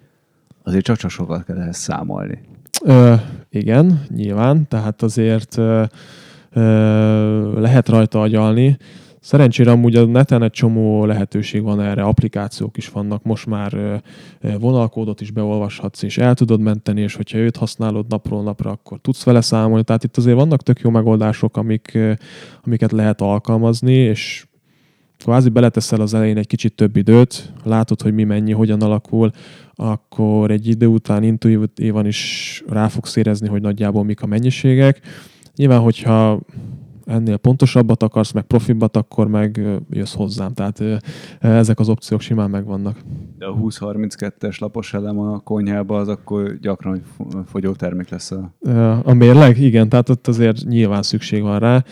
azért 0.63 0.83
csak-csak 0.83 1.09
sokat 1.09 1.43
kell 1.43 1.57
ehhez 1.57 1.77
számolni. 1.77 2.41
Ö, 2.87 3.13
igen, 3.49 4.05
nyilván, 4.15 4.67
tehát 4.67 5.01
azért 5.01 5.57
ö, 5.57 5.83
ö, 6.53 7.59
lehet 7.59 7.89
rajta 7.89 8.21
agyalni. 8.21 8.77
Szerencsére 9.19 9.71
amúgy 9.71 9.95
a 9.95 10.05
neten 10.05 10.43
egy 10.43 10.51
csomó 10.51 11.05
lehetőség 11.05 11.63
van 11.63 11.81
erre, 11.81 12.03
applikációk 12.03 12.77
is 12.77 12.89
vannak, 12.89 13.23
most 13.23 13.45
már 13.45 14.01
vonalkódot 14.59 15.21
is 15.21 15.31
beolvashatsz, 15.31 16.03
és 16.03 16.17
el 16.17 16.33
tudod 16.33 16.59
menteni, 16.59 17.01
és 17.01 17.15
hogyha 17.15 17.37
őt 17.37 17.57
használod 17.57 18.05
napról 18.07 18.43
napra, 18.43 18.69
akkor 18.69 18.99
tudsz 19.01 19.23
vele 19.23 19.41
számolni. 19.41 19.83
Tehát 19.83 20.03
itt 20.03 20.17
azért 20.17 20.35
vannak 20.35 20.61
tök 20.61 20.79
jó 20.79 20.89
megoldások, 20.89 21.57
amik, 21.57 21.97
amiket 22.63 22.91
lehet 22.91 23.21
alkalmazni, 23.21 23.93
és 23.93 24.45
kvázi 25.17 25.49
beleteszel 25.49 26.01
az 26.01 26.13
elején 26.13 26.37
egy 26.37 26.47
kicsit 26.47 26.75
több 26.75 26.95
időt, 26.95 27.53
látod, 27.63 28.01
hogy 28.01 28.13
mi 28.13 28.23
mennyi, 28.23 28.51
hogyan 28.51 28.81
alakul, 28.81 29.31
akkor 29.75 30.51
egy 30.51 30.67
idő 30.67 30.85
után 30.85 31.23
intuitívan 31.23 32.05
is 32.05 32.63
rá 32.67 32.87
fogsz 32.87 33.15
érezni, 33.15 33.47
hogy 33.47 33.61
nagyjából 33.61 34.03
mik 34.03 34.21
a 34.21 34.25
mennyiségek. 34.25 35.01
Nyilván, 35.55 35.79
hogyha 35.79 36.39
ennél 37.05 37.37
pontosabbat 37.37 38.03
akarsz, 38.03 38.31
meg 38.31 38.43
profibbat, 38.43 38.97
akkor 38.97 39.27
meg 39.27 39.61
jössz 39.89 40.13
hozzám. 40.13 40.53
Tehát 40.53 40.83
ezek 41.39 41.79
az 41.79 41.89
opciók 41.89 42.21
simán 42.21 42.49
megvannak. 42.49 42.97
De 43.37 43.45
a 43.45 43.55
20-32-es 43.55 44.59
lapos 44.59 44.93
elem 44.93 45.19
a 45.19 45.39
konyhába 45.39 45.97
az 45.97 46.07
akkor 46.07 46.57
gyakran 46.61 47.01
fogyó 47.45 47.71
termék 47.71 48.09
lesz 48.09 48.31
a... 48.31 48.53
A 49.03 49.13
mérleg? 49.13 49.59
Igen, 49.59 49.89
tehát 49.89 50.09
ott 50.09 50.27
azért 50.27 50.63
nyilván 50.63 51.01
szükség 51.01 51.41
van 51.41 51.59
rá, 51.59 51.83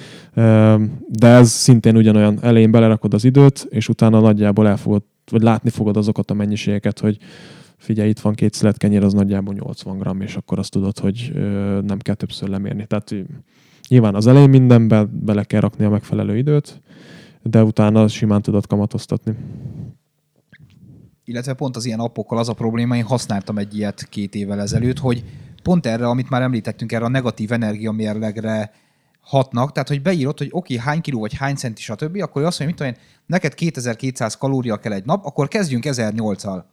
de 1.08 1.28
ez 1.28 1.50
szintén 1.50 1.98
ugyanolyan 1.98 2.38
elején 2.42 2.72
belerakod 2.72 3.14
az 3.14 3.24
időt, 3.24 3.68
és 3.70 3.90
utána 3.90 4.20
nagyjából 4.20 4.68
elfogod, 4.68 5.04
vagy 5.32 5.42
látni 5.42 5.70
fogod 5.70 5.98
azokat 5.98 6.32
a 6.32 6.34
mennyiségeket, 6.34 7.00
hogy 7.00 7.18
figyelj, 7.78 8.10
itt 8.10 8.20
van 8.20 8.34
két 8.34 8.54
szelet 8.54 8.78
kenyér, 8.78 9.04
az 9.04 9.14
nagyjából 9.14 9.54
80 9.54 9.98
gram, 9.98 10.22
és 10.22 10.36
akkor 10.36 10.60
azt 10.60 10.72
tudod, 10.72 11.00
hogy 11.00 11.32
nem 11.86 11.98
kell 12.00 12.16
többször 12.16 12.50
lemérni. 12.50 12.86
Tehát 12.86 13.16
nyilván 13.88 14.16
az 14.16 14.28
elején 14.28 14.50
mindenbe 14.50 15.04
bele 15.04 15.44
kell 15.44 15.60
rakni 15.60 15.86
a 15.86 15.90
megfelelő 15.90 16.38
időt, 16.38 16.82
de 17.42 17.64
utána 17.64 18.08
simán 18.08 18.42
tudod 18.42 18.68
kamatoztatni. 18.68 19.36
Illetve 21.26 21.54
pont 21.54 21.76
az 21.76 21.86
ilyen 21.86 22.00
appokkal 22.00 22.38
az 22.38 22.50
a 22.50 22.54
probléma, 22.54 22.96
én 22.96 23.04
használtam 23.04 23.58
egy 23.58 23.78
ilyet 23.78 24.08
két 24.10 24.36
évvel 24.36 24.62
ezelőtt, 24.62 25.00
hogy 25.00 25.24
pont 25.64 25.86
erre, 25.86 26.08
amit 26.08 26.30
már 26.30 26.42
említettünk, 26.42 26.92
erre 26.92 27.06
a 27.06 27.10
negatív 27.10 27.52
energiamérlegre 27.52 28.72
hatnak, 29.22 29.72
tehát 29.72 29.88
hogy 29.90 30.02
beírod, 30.02 30.38
hogy 30.38 30.50
oké, 30.52 30.74
okay, 30.74 30.86
hány 30.86 31.02
kiló 31.02 31.20
vagy 31.20 31.34
hány 31.34 31.56
centi, 31.56 31.82
stb., 31.82 32.22
akkor 32.22 32.44
azt 32.44 32.60
mondja, 32.60 32.66
mit 32.66 32.76
tudom 32.76 32.94
én, 32.94 33.00
neked 33.26 33.54
2200 33.54 34.38
kalória 34.38 34.78
kell 34.78 34.92
egy 34.92 35.06
nap, 35.06 35.26
akkor 35.26 35.48
kezdjünk 35.48 35.84
1008-al 35.88 36.64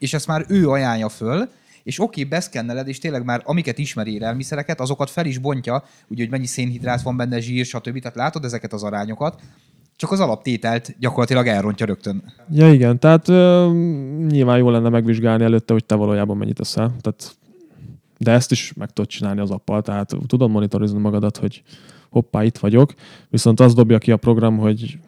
és 0.00 0.14
ezt 0.14 0.26
már 0.26 0.44
ő 0.48 0.68
ajánlja 0.68 1.08
föl, 1.08 1.48
és 1.82 2.00
oké, 2.00 2.24
beszkenneled, 2.24 2.88
és 2.88 2.98
tényleg 2.98 3.24
már 3.24 3.42
amiket 3.44 3.78
ismeri 3.78 4.12
élelmiszereket, 4.12 4.80
azokat 4.80 5.10
fel 5.10 5.26
is 5.26 5.38
bontja, 5.38 5.84
ugye, 6.08 6.22
hogy 6.22 6.30
mennyi 6.30 6.46
szénhidrát 6.46 7.02
van 7.02 7.16
benne, 7.16 7.40
zsír, 7.40 7.64
stb. 7.64 7.98
Tehát 7.98 8.16
látod 8.16 8.44
ezeket 8.44 8.72
az 8.72 8.82
arányokat, 8.82 9.40
csak 9.96 10.12
az 10.12 10.20
alaptételt 10.20 10.94
gyakorlatilag 10.98 11.46
elrontja 11.46 11.86
rögtön. 11.86 12.22
Ja 12.50 12.72
igen, 12.72 12.98
tehát 12.98 13.28
ö, 13.28 13.70
nyilván 14.28 14.58
jó 14.58 14.70
lenne 14.70 14.88
megvizsgálni 14.88 15.44
előtte, 15.44 15.72
hogy 15.72 15.84
te 15.84 15.94
valójában 15.94 16.36
mennyit 16.36 16.60
eszel. 16.60 16.96
Tehát, 17.00 17.36
de 18.18 18.30
ezt 18.30 18.50
is 18.50 18.72
meg 18.72 18.90
tudod 18.92 19.10
csinálni 19.10 19.40
az 19.40 19.50
appal, 19.50 19.82
tehát 19.82 20.12
tudod 20.26 20.50
monitorizni 20.50 20.98
magadat, 20.98 21.36
hogy 21.36 21.62
hoppá, 22.10 22.44
itt 22.44 22.58
vagyok, 22.58 22.94
viszont 23.28 23.60
az 23.60 23.74
dobja 23.74 23.98
ki 23.98 24.12
a 24.12 24.16
program, 24.16 24.58
hogy 24.58 24.98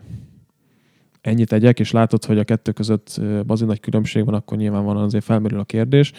ennyit 1.22 1.48
tegyek, 1.48 1.80
és 1.80 1.90
látod, 1.90 2.24
hogy 2.24 2.38
a 2.38 2.44
kettő 2.44 2.72
között 2.72 3.20
bazi 3.46 3.64
nagy 3.64 3.80
különbség 3.80 4.24
van, 4.24 4.34
akkor 4.34 4.58
nyilvánvalóan 4.58 5.04
azért 5.04 5.24
felmerül 5.24 5.58
a 5.58 5.64
kérdés. 5.64 6.12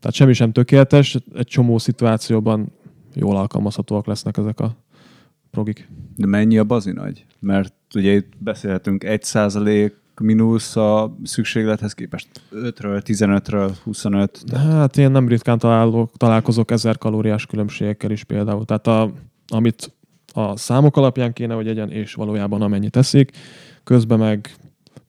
Tehát 0.00 0.12
semmi 0.12 0.32
sem 0.32 0.52
tökéletes, 0.52 1.18
egy 1.34 1.46
csomó 1.46 1.78
szituációban 1.78 2.72
jól 3.14 3.36
alkalmazhatóak 3.36 4.06
lesznek 4.06 4.36
ezek 4.36 4.60
a 4.60 4.76
progik. 5.50 5.88
De 6.16 6.26
mennyi 6.26 6.58
a 6.58 6.64
bazi 6.64 6.92
nagy? 6.92 7.24
Mert 7.38 7.74
ugye 7.94 8.12
itt 8.12 8.32
beszélhetünk 8.38 9.04
1 9.04 9.22
százalék 9.22 9.98
mínusz 10.20 10.76
a 10.76 11.16
szükséglethez 11.22 11.92
képest 11.94 12.28
5-ről, 12.52 13.02
15-ről, 13.04 13.70
25. 13.84 14.44
Hát 14.54 14.96
én 14.96 15.10
nem 15.10 15.28
ritkán 15.28 15.58
találok, 15.58 16.16
találkozok 16.16 16.70
ezer 16.70 16.98
kalóriás 16.98 17.46
különbségekkel 17.46 18.10
is 18.10 18.24
például. 18.24 18.64
Tehát 18.64 18.86
a, 18.86 19.12
amit 19.48 19.92
a 20.32 20.56
számok 20.56 20.96
alapján 20.96 21.32
kéne, 21.32 21.54
hogy 21.54 21.68
egyen, 21.68 21.90
és 21.90 22.14
valójában 22.14 22.62
amennyit 22.62 22.90
teszik. 22.90 23.30
Közben 23.84 24.18
meg 24.18 24.54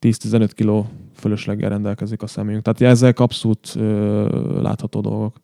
10-15 0.02 0.50
kiló 0.54 0.88
fölösleggel 1.16 1.70
rendelkezik 1.70 2.22
a 2.22 2.28
személyünk. 2.28 2.64
Tehát 2.64 2.94
ezek 2.94 3.20
abszolút 3.20 3.76
ö, 3.76 4.62
látható 4.62 5.02
dolgok. 5.02 5.40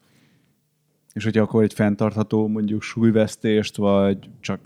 És 1.13 1.23
hogyha 1.23 1.41
akkor 1.41 1.63
egy 1.63 1.73
fenntartható 1.73 2.47
mondjuk 2.47 2.81
súlyvesztést, 2.81 3.75
vagy 3.75 4.17
csak 4.39 4.59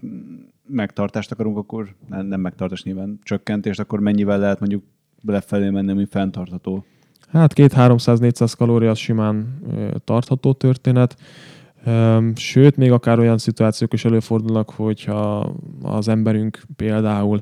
megtartást 0.68 1.32
akarunk, 1.32 1.58
akkor 1.58 1.96
nem, 2.10 2.26
nem 2.26 2.40
megtartás 2.40 2.84
nyilván, 2.84 3.20
csökkentést, 3.24 3.80
akkor 3.80 4.00
mennyivel 4.00 4.40
lehet 4.40 4.60
mondjuk 4.60 4.84
lefelé 5.26 5.70
menni, 5.70 5.92
ami 5.92 6.06
fenntartható? 6.06 6.86
Hát 7.28 7.54
2-300-400 7.56 8.54
kalória 8.58 8.90
az 8.90 8.98
simán 8.98 9.60
ö, 9.72 9.90
tartható 10.04 10.54
történet. 10.54 11.16
Sőt, 12.36 12.78
még 12.78 12.92
akár 12.92 13.20
olyan 13.20 13.38
szituációk 13.38 13.94
is 13.94 14.06
előfordulnak, 14.06 14.70
hogyha 14.70 15.54
az 15.82 16.08
emberünk 16.08 16.62
például 16.76 17.42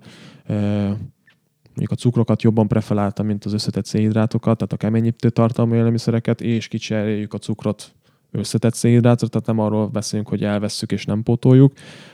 mondjuk 1.66 1.92
a 1.92 1.96
cukrokat 1.96 2.42
jobban 2.42 2.68
preferálta, 2.68 3.24
mint 3.24 3.46
az 3.46 3.54
összetett 3.54 3.86
szénhidrátokat, 3.86 4.58
tehát 4.58 4.74
a 4.74 4.78
keményítő 4.78 5.30
tartalmú 5.30 5.76
élelmiszereket, 5.76 6.42
és 6.42 6.68
kicseréljük 6.68 7.34
a 7.34 7.38
cukrot 7.38 7.94
összetett 8.32 8.74
szénhidrátot, 8.74 9.30
tehát 9.32 9.48
nem 9.48 9.60
arról 9.60 9.88
beszélünk, 9.88 10.28
hogy 10.28 10.44
elvesszük 10.44 10.92
és 10.92 11.06
nem 11.06 11.24
pótoljuk, 11.24 11.74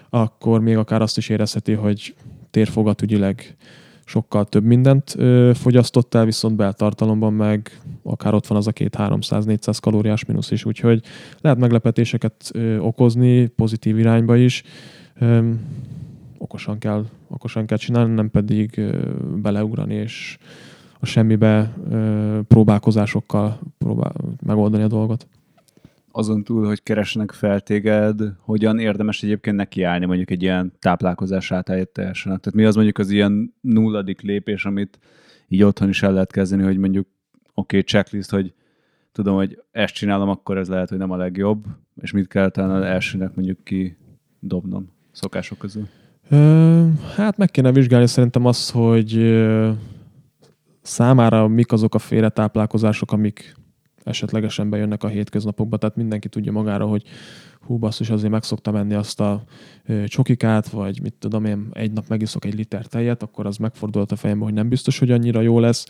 akkor 0.09 0.59
még 0.59 0.77
akár 0.77 1.01
azt 1.01 1.17
is 1.17 1.29
érezheti, 1.29 1.73
hogy 1.73 2.15
térfogatügyileg 2.51 3.55
sokkal 4.05 4.45
több 4.45 4.63
mindent 4.63 5.15
ö, 5.17 5.51
fogyasztott 5.53 6.13
el, 6.13 6.25
viszont 6.25 6.55
beltartalomban 6.55 7.33
meg 7.33 7.79
akár 8.03 8.33
ott 8.33 8.47
van 8.47 8.57
az 8.57 8.67
a 8.67 8.71
két 8.71 8.95
300-400 8.97 9.77
kalóriás 9.81 10.25
mínusz 10.25 10.51
is, 10.51 10.65
úgyhogy 10.65 11.03
lehet 11.41 11.57
meglepetéseket 11.57 12.51
okozni 12.79 13.47
pozitív 13.47 13.99
irányba 13.99 14.35
is. 14.35 14.63
Ö, 15.19 15.49
okosan 16.37 16.77
kell, 16.77 17.05
okosan 17.27 17.65
kell 17.65 17.77
csinálni, 17.77 18.13
nem 18.13 18.29
pedig 18.31 18.81
beleugrani 19.35 19.93
és 19.93 20.37
a 20.99 21.05
semmibe 21.05 21.73
ö, 21.89 22.39
próbálkozásokkal 22.47 23.59
próbál 23.77 24.13
megoldani 24.45 24.83
a 24.83 24.87
dolgot 24.87 25.27
azon 26.17 26.43
túl, 26.43 26.65
hogy 26.65 26.83
keresnek 26.83 27.31
fel 27.31 27.59
téged, 27.59 28.21
hogyan 28.39 28.79
érdemes 28.79 29.23
egyébként 29.23 29.55
nekiállni 29.55 30.05
mondjuk 30.05 30.31
egy 30.31 30.41
ilyen 30.41 30.73
táplálkozás 30.79 31.51
átállításának? 31.51 32.39
Tehát 32.39 32.59
mi 32.59 32.65
az 32.65 32.75
mondjuk 32.75 32.97
az 32.97 33.09
ilyen 33.09 33.53
nulladik 33.61 34.21
lépés, 34.21 34.65
amit 34.65 34.99
így 35.47 35.63
otthon 35.63 35.89
is 35.89 36.03
el 36.03 36.13
lehet 36.13 36.31
kezdeni, 36.31 36.63
hogy 36.63 36.77
mondjuk 36.77 37.07
okay, 37.53 37.83
checklist, 37.83 38.29
hogy 38.29 38.53
tudom, 39.11 39.35
hogy 39.35 39.61
ezt 39.71 39.93
csinálom, 39.93 40.29
akkor 40.29 40.57
ez 40.57 40.67
lehet, 40.67 40.89
hogy 40.89 40.97
nem 40.97 41.11
a 41.11 41.17
legjobb, 41.17 41.65
és 42.01 42.11
mit 42.11 42.27
kell 42.27 42.49
talán 42.49 42.83
elsőnek 42.83 43.35
mondjuk 43.35 43.63
ki 43.63 43.97
dobnom 44.39 44.91
szokások 45.11 45.57
közül? 45.57 45.87
Hát 47.15 47.37
meg 47.37 47.51
kéne 47.51 47.71
vizsgálni 47.71 48.07
szerintem 48.07 48.45
azt, 48.45 48.71
hogy 48.71 49.43
számára 50.81 51.47
mik 51.47 51.71
azok 51.71 51.95
a 51.95 51.99
félretáplálkozások, 51.99 53.11
amik 53.11 53.55
esetlegesen 54.05 54.69
bejönnek 54.69 55.03
a 55.03 55.07
hétköznapokba, 55.07 55.77
tehát 55.77 55.95
mindenki 55.95 56.29
tudja 56.29 56.51
magára, 56.51 56.85
hogy 56.85 57.03
hú 57.61 57.77
basszus, 57.77 58.09
azért 58.09 58.31
meg 58.31 58.43
szoktam 58.43 58.73
menni 58.73 58.93
azt 58.93 59.19
a 59.19 59.43
csokikát, 60.05 60.69
vagy 60.69 61.01
mit 61.01 61.13
tudom 61.13 61.45
én, 61.45 61.67
egy 61.73 61.91
nap 61.91 62.07
megiszok 62.07 62.45
egy 62.45 62.53
liter 62.53 62.85
tejet, 62.85 63.23
akkor 63.23 63.45
az 63.45 63.57
megfordult 63.57 64.11
a 64.11 64.15
fejembe, 64.15 64.43
hogy 64.43 64.53
nem 64.53 64.69
biztos, 64.69 64.99
hogy 64.99 65.11
annyira 65.11 65.41
jó 65.41 65.59
lesz. 65.59 65.85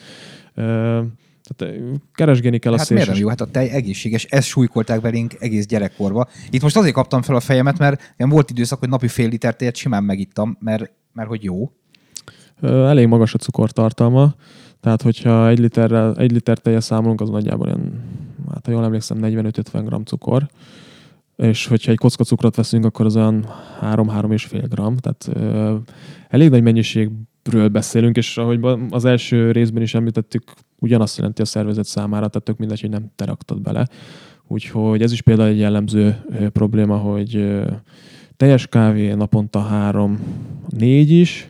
Tehát 1.47 1.75
keresgélni 2.13 2.59
kell 2.59 2.73
a 2.73 2.77
Hát 2.77 2.89
miért 2.89 3.07
nem 3.07 3.17
jó? 3.17 3.27
Hát 3.27 3.41
a 3.41 3.45
tej 3.45 3.69
egészséges, 3.69 4.23
ezt 4.23 4.47
súlykolták 4.47 5.01
belénk 5.01 5.33
egész 5.39 5.65
gyerekkorba. 5.65 6.27
Itt 6.49 6.61
most 6.61 6.77
azért 6.77 6.93
kaptam 6.93 7.21
fel 7.21 7.35
a 7.35 7.39
fejemet, 7.39 7.77
mert 7.77 8.13
nem 8.17 8.29
volt 8.29 8.49
időszak, 8.49 8.79
hogy 8.79 8.89
napi 8.89 9.07
fél 9.07 9.29
liter 9.29 9.55
tejet 9.55 9.75
simán 9.75 10.03
megittam, 10.03 10.57
mert, 10.59 10.91
mert 11.13 11.27
hogy 11.27 11.43
jó. 11.43 11.71
Elég 12.61 13.07
magas 13.07 13.33
a 13.33 13.37
cukortartalma, 13.37 14.35
tehát 14.85 15.01
hogyha 15.01 15.49
egy, 15.49 15.59
literrel, 15.59 16.15
egy 16.17 16.31
liter 16.31 16.57
tejet 16.57 16.81
számolunk, 16.81 17.21
az 17.21 17.29
nagyjából 17.29 17.67
ilyen, 17.67 18.03
hát 18.53 18.65
ha 18.65 18.71
jól 18.71 18.83
emlékszem, 18.83 19.17
45-50 19.21 19.99
g 20.01 20.07
cukor. 20.07 20.47
És 21.35 21.67
hogyha 21.67 21.91
egy 21.91 21.97
kocka 21.97 22.23
cukrot 22.23 22.55
veszünk, 22.55 22.85
akkor 22.85 23.05
az 23.05 23.15
olyan 23.15 23.45
3-3,5 23.81 24.63
g. 24.69 24.99
Tehát 24.99 25.29
ö, 25.33 25.75
elég 26.29 26.49
nagy 26.49 26.61
mennyiségről 26.63 27.67
beszélünk, 27.67 28.17
és 28.17 28.37
ahogy 28.37 28.59
az 28.89 29.05
első 29.05 29.51
részben 29.51 29.81
is 29.81 29.93
említettük, 29.93 30.43
ugyanazt 30.79 31.17
jelenti 31.17 31.41
a 31.41 31.45
szervezet 31.45 31.85
számára, 31.85 32.27
tehát 32.27 32.43
tök 32.43 32.57
mindegy, 32.57 32.81
hogy 32.81 32.89
nem 32.89 33.11
te 33.15 33.25
raktad 33.25 33.61
bele. 33.61 33.87
Úgyhogy 34.47 35.01
ez 35.01 35.11
is 35.11 35.21
például 35.21 35.49
egy 35.49 35.59
jellemző 35.59 36.25
probléma, 36.53 36.97
hogy 36.97 37.61
teljes 38.37 38.67
kávé 38.67 39.13
naponta 39.13 39.59
három, 39.59 40.19
négy 40.69 41.11
is, 41.11 41.49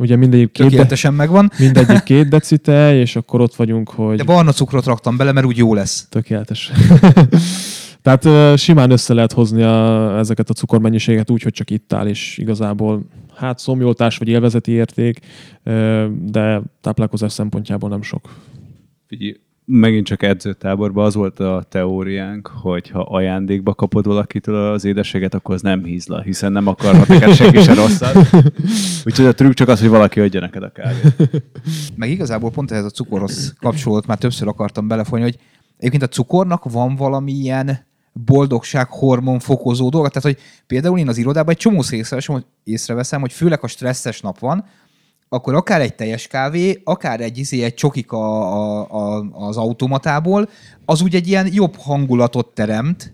ugye 0.00 0.16
mindegyik 0.16 0.52
két, 0.52 0.64
de, 0.64 0.70
Tökéletesen 0.70 1.14
megvan. 1.14 1.50
mindegyik 1.58 2.02
két 2.02 2.28
decite, 2.36 2.94
és 2.94 3.16
akkor 3.16 3.40
ott 3.40 3.54
vagyunk, 3.54 3.90
hogy 3.90 4.16
De 4.16 4.24
barna 4.24 4.52
cukrot 4.52 4.84
raktam 4.84 5.16
bele, 5.16 5.32
mert 5.32 5.46
úgy 5.46 5.56
jó 5.56 5.74
lesz. 5.74 6.06
tökéletes. 6.08 6.70
Tehát 8.02 8.58
simán 8.58 8.90
össze 8.90 9.14
lehet 9.14 9.32
hozni 9.32 9.62
a, 9.62 10.18
ezeket 10.18 10.50
a 10.50 10.52
cukormennyiséget 10.52 11.30
úgy, 11.30 11.42
hogy 11.42 11.52
csak 11.52 11.70
ittál, 11.70 12.08
és 12.08 12.38
igazából 12.38 13.02
hát 13.34 13.58
szomjoltás 13.58 14.18
vagy 14.18 14.28
élvezeti 14.28 14.70
érték, 14.70 15.20
de 16.22 16.62
táplálkozás 16.80 17.32
szempontjából 17.32 17.88
nem 17.88 18.02
sok. 18.02 18.28
Figyelj, 19.06 19.36
megint 19.70 20.06
csak 20.06 20.22
edzőtáborban 20.22 21.04
az 21.04 21.14
volt 21.14 21.40
a 21.40 21.64
teóriánk, 21.68 22.50
hogy 22.62 22.90
ha 22.90 23.00
ajándékba 23.00 23.74
kapod 23.74 24.06
valakitől 24.06 24.72
az 24.72 24.84
édességet, 24.84 25.34
akkor 25.34 25.54
az 25.54 25.62
nem 25.62 25.84
hízla, 25.84 26.20
hiszen 26.20 26.52
nem 26.52 26.66
akarhat 26.66 27.08
neked 27.08 27.34
senki 27.34 27.58
se 27.58 27.74
rosszat. 27.74 28.16
Úgyhogy 29.06 29.26
a 29.26 29.34
trükk 29.34 29.52
csak 29.52 29.68
az, 29.68 29.80
hogy 29.80 29.88
valaki 29.88 30.20
adja 30.20 30.40
neked 30.40 30.62
a 30.62 30.72
kávét. 30.72 31.42
Meg 31.96 32.10
igazából 32.10 32.50
pont 32.50 32.70
ehhez 32.70 32.84
a 32.84 32.90
cukorhoz 32.90 33.54
kapcsolódott, 33.60 34.06
már 34.06 34.18
többször 34.18 34.48
akartam 34.48 34.88
belefolyni, 34.88 35.24
hogy 35.24 35.38
egyébként 35.76 36.02
a 36.02 36.08
cukornak 36.08 36.70
van 36.72 36.96
valamilyen 36.96 37.88
boldogság 38.12 38.88
hormon 38.88 39.38
fokozó 39.38 39.88
dolga. 39.88 40.08
Tehát, 40.08 40.22
hogy 40.22 40.38
például 40.66 40.98
én 40.98 41.08
az 41.08 41.18
irodában 41.18 41.50
egy 41.50 41.60
csomó 41.60 41.82
hogy 42.26 42.46
észreveszem, 42.64 43.20
hogy 43.20 43.32
főleg 43.32 43.58
a 43.62 43.66
stresszes 43.66 44.20
nap 44.20 44.38
van, 44.38 44.64
akkor 45.32 45.54
akár 45.54 45.80
egy 45.80 45.94
teljes 45.94 46.26
kávé, 46.26 46.80
akár 46.84 47.20
egy, 47.20 47.38
izé, 47.38 47.62
egy 47.62 47.74
csokik 47.74 48.12
a, 48.12 48.52
a, 48.52 48.86
a, 48.90 49.30
az 49.32 49.56
automatából, 49.56 50.48
az 50.84 51.02
úgy 51.02 51.14
egy 51.14 51.28
ilyen 51.28 51.48
jobb 51.52 51.76
hangulatot 51.76 52.54
teremt, 52.54 53.12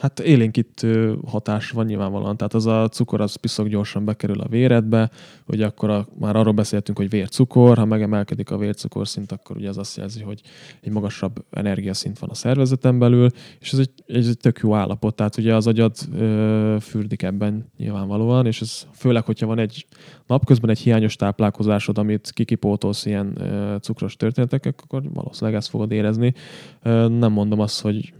Hát 0.00 0.20
élénkítő 0.20 1.18
hatás 1.26 1.70
van 1.70 1.86
nyilvánvalóan, 1.86 2.36
tehát 2.36 2.54
az 2.54 2.66
a 2.66 2.88
cukor 2.88 3.20
az 3.20 3.34
piszok 3.34 3.68
gyorsan 3.68 4.04
bekerül 4.04 4.40
a 4.40 4.48
véredbe, 4.48 5.10
hogy 5.46 5.62
akkor 5.62 5.90
a, 5.90 6.06
már 6.18 6.36
arról 6.36 6.52
beszéltünk, 6.52 6.98
hogy 6.98 7.08
vércukor, 7.08 7.78
ha 7.78 7.84
megemelkedik 7.84 8.50
a 8.50 8.56
vércukorszint, 8.56 9.32
akkor 9.32 9.56
ugye 9.56 9.68
az 9.68 9.78
azt 9.78 9.96
jelzi, 9.96 10.22
hogy 10.22 10.40
egy 10.80 10.92
magasabb 10.92 11.44
energiaszint 11.50 12.18
van 12.18 12.30
a 12.30 12.34
szervezeten 12.34 12.98
belül, 12.98 13.28
és 13.58 13.72
ez 13.72 13.78
egy, 13.78 13.90
ez 14.06 14.28
egy 14.28 14.38
tök 14.38 14.58
jó 14.62 14.74
állapot, 14.74 15.14
tehát 15.14 15.36
ugye 15.36 15.54
az 15.54 15.66
agyad 15.66 15.96
ö, 16.14 16.76
fürdik 16.80 17.22
ebben 17.22 17.70
nyilvánvalóan, 17.76 18.46
és 18.46 18.60
ez 18.60 18.86
főleg, 18.92 19.24
hogyha 19.24 19.46
van 19.46 19.58
egy 19.58 19.86
napközben 20.26 20.70
egy 20.70 20.78
hiányos 20.78 21.16
táplálkozásod, 21.16 21.98
amit 21.98 22.30
kikipótolsz 22.30 23.06
ilyen 23.06 23.40
ö, 23.40 23.76
cukros 23.80 24.16
történetek, 24.16 24.74
akkor 24.82 25.02
valószínűleg 25.12 25.58
ezt 25.58 25.68
fogod 25.68 25.92
érezni. 25.92 26.34
Ö, 26.82 27.08
nem 27.08 27.32
mondom 27.32 27.60
azt, 27.60 27.80
hogy 27.80 28.12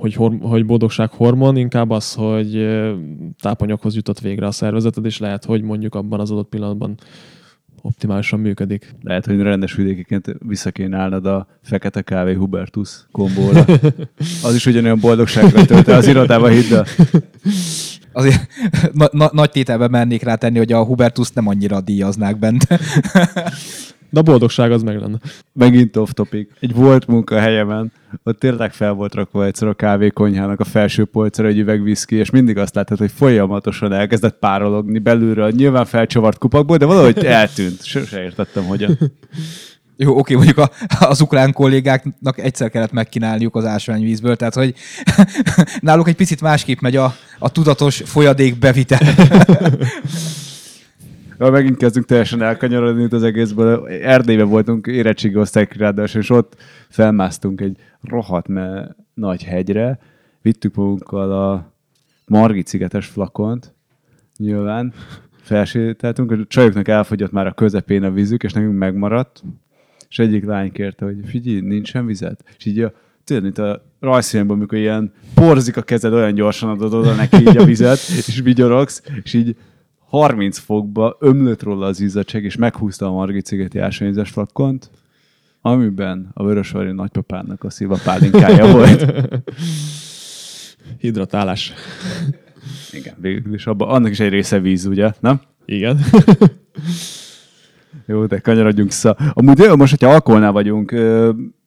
hogy, 0.00 0.14
horm- 0.14 0.42
hogy 0.42 0.66
boldogság 0.66 1.10
hormon, 1.10 1.56
inkább 1.56 1.90
az, 1.90 2.14
hogy 2.14 2.68
tápanyaghoz 3.40 3.94
jutott 3.94 4.20
végre 4.20 4.46
a 4.46 4.50
szervezeted, 4.50 5.04
és 5.04 5.18
lehet, 5.18 5.44
hogy 5.44 5.62
mondjuk 5.62 5.94
abban 5.94 6.20
az 6.20 6.30
adott 6.30 6.48
pillanatban 6.48 6.94
optimálisan 7.82 8.40
működik. 8.40 8.94
Lehet, 9.02 9.26
hogy 9.26 9.40
rendes 9.40 9.74
vidékiként 9.74 10.36
vissza 10.46 10.70
kéne 10.70 10.98
állnod 10.98 11.26
a 11.26 11.46
fekete 11.62 12.02
kávé 12.02 12.34
Hubertus 12.34 13.06
kombóra. 13.12 13.64
Az 14.46 14.54
is 14.54 14.66
ugyanolyan 14.66 14.98
boldogságra 15.00 15.64
tölt 15.64 15.88
el 15.88 15.96
az 15.96 16.06
irodába, 16.06 16.48
hidd 16.48 16.72
el. 16.72 16.86
azért 18.12 18.46
na, 18.92 19.08
na, 19.12 19.30
nagy 19.32 19.50
tételbe 19.50 19.88
mennék 19.88 20.22
rá 20.22 20.34
tenni, 20.34 20.58
hogy 20.58 20.72
a 20.72 20.84
Hubertus 20.84 21.30
nem 21.30 21.46
annyira 21.46 21.80
díjaznák 21.80 22.38
bent. 22.38 22.66
De 24.10 24.18
a 24.18 24.22
boldogság 24.22 24.72
az 24.72 24.82
meg 24.82 25.00
lenne. 25.00 25.18
Megint 25.52 25.96
off 25.96 26.10
topic. 26.10 26.50
Egy 26.60 26.74
volt 26.74 27.06
munkahelyemen, 27.06 27.92
ott 28.24 28.38
tényleg 28.38 28.72
fel 28.72 28.92
volt 28.92 29.14
rakva 29.14 29.44
egyszer 29.44 29.68
a 29.68 29.74
kávékonyhának 29.74 30.60
a 30.60 30.64
felső 30.64 31.04
polcra 31.04 31.46
egy 31.46 31.58
üveg 31.58 31.82
viszki, 31.82 32.16
és 32.16 32.30
mindig 32.30 32.58
azt 32.58 32.74
láttad, 32.74 32.98
hogy 32.98 33.10
folyamatosan 33.14 33.92
elkezdett 33.92 34.38
párologni 34.38 34.98
belülről, 34.98 35.50
nyilván 35.50 35.84
felcsavart 35.84 36.38
kupakból, 36.38 36.76
de 36.76 36.84
valahogy 36.84 37.24
eltűnt. 37.24 37.84
Sose 37.84 38.22
értettem, 38.22 38.64
hogyan. 38.64 38.98
Jó, 40.02 40.18
oké, 40.18 40.34
mondjuk 40.34 40.58
a, 40.58 40.70
az 41.00 41.20
ukrán 41.20 41.52
kollégáknak 41.52 42.38
egyszer 42.38 42.70
kellett 42.70 42.92
megkínálniuk 42.92 43.56
az 43.56 43.64
ásványvízből, 43.64 44.36
tehát 44.36 44.54
hogy 44.54 44.74
náluk 45.80 46.08
egy 46.08 46.14
picit 46.14 46.40
másképp 46.40 46.80
megy 46.80 46.96
a, 46.96 47.14
a 47.38 47.50
tudatos 47.50 48.02
folyadék 48.04 48.58
bevitel. 48.58 49.00
Ha 51.40 51.50
megint 51.50 51.76
kezdünk 51.76 52.06
teljesen 52.06 52.42
elkanyarodni 52.42 53.02
itt 53.02 53.12
az 53.12 53.22
egészből. 53.22 53.86
Erdélyben 53.88 54.48
voltunk 54.48 54.86
érettségi 54.86 55.36
osztályok 55.36 55.72
ráadásul, 55.72 56.20
és 56.20 56.30
ott 56.30 56.56
felmásztunk 56.88 57.60
egy 57.60 57.76
rohadt 58.00 58.48
me- 58.48 58.96
nagy 59.14 59.44
hegyre, 59.44 59.98
vittük 60.42 60.74
magunkkal 60.74 61.32
a 61.32 61.72
Margit 62.26 62.66
szigetes 62.66 63.06
flakont, 63.06 63.74
nyilván, 64.36 64.92
felsétáltunk, 65.42 66.30
a 66.30 66.36
csajoknak 66.48 66.88
elfogyott 66.88 67.32
már 67.32 67.46
a 67.46 67.52
közepén 67.52 68.02
a 68.02 68.10
vízük, 68.10 68.42
és 68.42 68.52
nekünk 68.52 68.78
megmaradt, 68.78 69.42
és 70.08 70.18
egyik 70.18 70.44
lány 70.44 70.72
kérte, 70.72 71.04
hogy 71.04 71.16
figyelj, 71.24 71.60
nincsen 71.60 72.06
vizet? 72.06 72.44
És 72.58 72.64
így 72.64 72.80
a, 72.80 72.92
tudod, 73.24 73.42
mint 73.42 73.58
a 73.58 73.84
rajzfilmben, 74.00 74.56
amikor 74.56 74.78
ilyen 74.78 75.12
porzik 75.34 75.76
a 75.76 75.82
kezed, 75.82 76.12
olyan 76.12 76.34
gyorsan 76.34 76.68
adod 76.68 76.94
oda 76.94 77.14
neki 77.14 77.36
így 77.36 77.56
a 77.56 77.64
vizet, 77.64 77.98
és 78.18 78.40
vigyorogsz, 78.44 79.02
és 79.22 79.32
így 79.32 79.56
30 80.10 80.58
fokba 80.58 81.16
ömlött 81.20 81.62
róla 81.62 81.86
az 81.86 82.00
izzadság, 82.00 82.44
és 82.44 82.56
meghúzta 82.56 83.06
a 83.06 83.12
Margit 83.12 83.46
szigeti 83.46 83.78
ásványvizes 83.78 84.30
flakont, 84.30 84.90
amiben 85.60 86.30
a 86.34 86.44
Vörösvari 86.44 86.92
nagypapának 86.92 87.64
a 87.64 87.70
szilva 87.70 87.98
pálinkája 88.04 88.70
volt. 88.76 89.26
Hidratálás. 90.98 91.72
Igen, 92.92 93.14
végül 93.20 93.54
is 93.54 93.66
abba, 93.66 93.88
annak 93.88 94.10
is 94.10 94.20
egy 94.20 94.28
része 94.28 94.58
víz, 94.58 94.86
ugye? 94.86 95.10
Nem? 95.20 95.40
Igen. 95.64 96.00
Jó, 98.06 98.26
de 98.26 98.38
kanyarodjunk 98.38 98.88
vissza. 98.88 99.10
Amúgy 99.32 99.58
jó, 99.58 99.76
most, 99.76 99.90
hogyha 99.90 100.14
alkoholnál 100.14 100.52
vagyunk, 100.52 100.94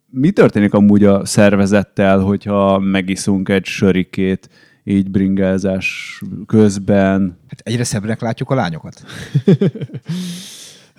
mi 0.09 0.31
történik 0.31 0.73
amúgy 0.73 1.03
a 1.03 1.25
szervezettel, 1.25 2.19
hogyha 2.19 2.79
megiszunk 2.79 3.49
egy 3.49 3.65
sörikét 3.65 4.49
így 4.83 5.11
bringázás 5.11 6.21
közben? 6.45 7.37
Hát 7.47 7.59
egyre 7.59 7.83
szebbre 7.83 8.17
látjuk 8.19 8.49
a 8.49 8.55
lányokat. 8.55 9.03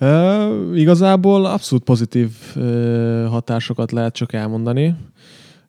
Uh, 0.01 0.79
igazából 0.79 1.47
abszolút 1.47 1.85
pozitív 1.85 2.31
uh, 2.57 3.27
hatásokat 3.27 3.93
lehet 3.93 4.15
csak 4.15 4.33
elmondani. 4.33 4.95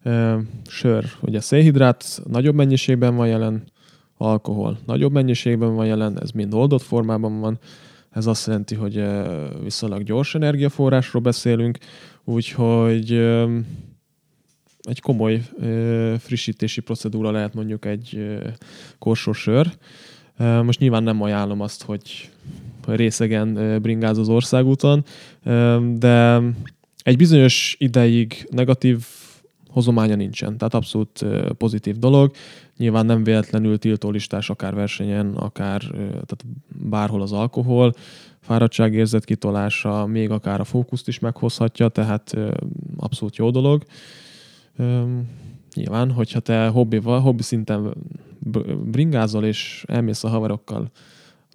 Uh, 0.04 0.34
sör, 0.68 1.06
ugye 1.22 1.40
szénhidrát 1.40 2.22
nagyobb 2.28 2.56
mennyiségben 2.56 3.16
van 3.16 3.28
jelen, 3.28 3.64
alkohol 4.18 4.78
nagyobb 4.86 5.12
mennyiségben 5.12 5.76
van 5.76 5.86
jelen, 5.86 6.22
ez 6.22 6.32
mind 6.32 6.54
oldott 6.54 6.82
formában 6.82 7.40
van. 7.40 7.60
Ez 8.10 8.26
azt 8.26 8.48
jelenti, 8.48 8.76
hogy 8.76 9.04
viszonylag 9.64 10.04
gyors 10.04 10.36
energiaforrásról 10.36 11.22
beszélünk, 11.22 11.78
úgyhogy 12.24 13.12
egy 14.86 15.02
komoly 15.02 15.42
frissítési 16.20 16.82
procedúra 16.82 17.32
lehet 17.32 17.54
mondjuk 17.54 17.86
egy 17.86 18.38
korsó 19.00 19.32
sör. 19.32 19.68
Uh, 20.40 20.64
most 20.64 20.80
nyilván 20.80 21.04
nem 21.04 21.22
ajánlom 21.22 21.62
azt, 21.62 21.84
hogy 21.84 22.30
részegen 22.86 23.56
ö, 23.56 23.80
bringáz 23.80 24.18
az 24.18 24.30
országúton, 24.30 25.04
Ö, 25.44 25.86
de 25.98 26.42
egy 27.04 27.18
bizonyos 27.18 27.76
ideig 27.80 28.48
negatív 28.52 29.06
hozománya 29.68 30.16
nincsen, 30.16 30.58
tehát 30.58 30.74
abszolút 30.74 31.26
pozitív 31.58 31.98
dolog. 31.98 32.32
Nyilván 32.78 33.06
nem 33.06 33.24
véletlenül 33.24 33.78
tiltólistás 33.78 34.50
akár 34.50 34.74
versenyen, 34.74 35.34
akár 35.36 35.82
tehát 36.12 36.46
bárhol 36.68 37.22
az 37.22 37.32
alkohol, 37.32 37.94
fáradtságérzet 38.40 39.26
kitolása, 39.26 40.06
még 40.06 40.30
akár 40.30 40.60
a 40.60 40.64
fókuszt 40.64 41.08
is 41.08 41.20
meghozhatja, 41.20 41.88
tehát 41.88 42.36
abszolút 42.98 43.36
jó 43.36 43.50
dolog. 43.50 43.84
Ö, 44.78 45.18
nyilván, 45.74 46.12
hogyha 46.12 46.40
te 46.40 46.68
hobbival, 46.68 47.20
hobbi 47.20 47.44
szinten 47.44 47.94
bringázol 48.84 49.46
és 49.46 49.84
elmész 49.88 50.24
a 50.24 50.30
haverokkal 50.30 50.92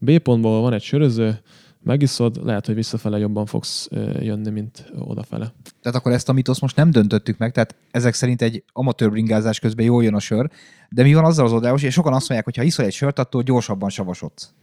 B 0.01 0.19
pontból 0.19 0.61
van 0.61 0.73
egy 0.73 0.83
söröző, 0.83 1.41
megiszod, 1.83 2.45
lehet, 2.45 2.67
hogy 2.67 2.75
visszafele 2.75 3.19
jobban 3.19 3.47
fogsz 3.47 3.89
jönni, 4.21 4.51
mint 4.51 4.93
odafele. 4.99 5.53
Tehát 5.83 5.99
akkor 5.99 6.13
ezt 6.13 6.29
a 6.29 6.33
mitoszt 6.33 6.61
most 6.61 6.77
nem 6.77 6.91
döntöttük 6.91 7.39
meg, 7.39 7.53
tehát 7.53 7.77
ezek 7.91 8.15
szerint 8.15 8.43
egy 8.43 8.65
amatőr 8.73 9.11
bringázás 9.11 9.59
közben 9.59 9.85
jól 9.85 10.03
jön 10.03 10.15
a 10.15 10.21
sör, 10.21 10.51
de 10.89 11.03
mi 11.03 11.15
van 11.15 11.25
azzal 11.25 11.45
az 11.45 11.53
oldalon, 11.53 11.79
és 11.79 11.93
sokan 11.93 12.13
azt 12.13 12.29
mondják, 12.29 12.45
hogy 12.45 12.57
ha 12.57 12.63
iszol 12.63 12.85
egy 12.85 12.93
sört, 12.93 13.19
attól 13.19 13.43
gyorsabban 13.43 13.91
savasodsz. 13.91 14.55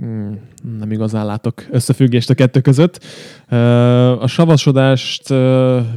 Mm, 0.00 0.32
nem 0.78 0.92
igazán 0.92 1.26
látok 1.26 1.64
összefüggést 1.70 2.30
a 2.30 2.34
kettő 2.34 2.60
között. 2.60 3.04
A 4.18 4.26
savasodást 4.26 5.28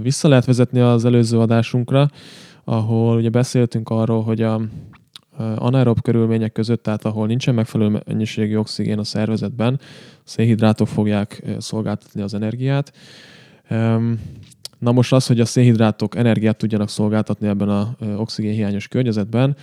vissza 0.01 0.27
lehet 0.27 0.45
vezetni 0.45 0.79
az 0.79 1.05
előző 1.05 1.39
adásunkra, 1.39 2.09
ahol 2.63 3.17
ugye 3.17 3.29
beszéltünk 3.29 3.89
arról, 3.89 4.23
hogy 4.23 4.41
a 4.41 4.61
anaerob 5.37 6.01
körülmények 6.01 6.51
között, 6.51 6.83
tehát 6.83 7.05
ahol 7.05 7.27
nincsen 7.27 7.53
megfelelő 7.53 8.01
mennyiségű 8.05 8.55
oxigén 8.55 8.99
a 8.99 9.03
szervezetben, 9.03 9.79
szénhidrátok 10.23 10.87
fogják 10.87 11.43
szolgáltatni 11.57 12.21
az 12.21 12.33
energiát. 12.33 12.91
Na 14.79 14.91
most 14.91 15.13
az, 15.13 15.27
hogy 15.27 15.39
a 15.39 15.45
szénhidrátok 15.45 16.15
energiát 16.15 16.57
tudjanak 16.57 16.89
szolgáltatni 16.89 17.47
ebben 17.47 17.69
a 17.69 17.95
ö, 17.99 18.15
oxigénhiányos 18.15 18.87
környezetben, 18.87 19.55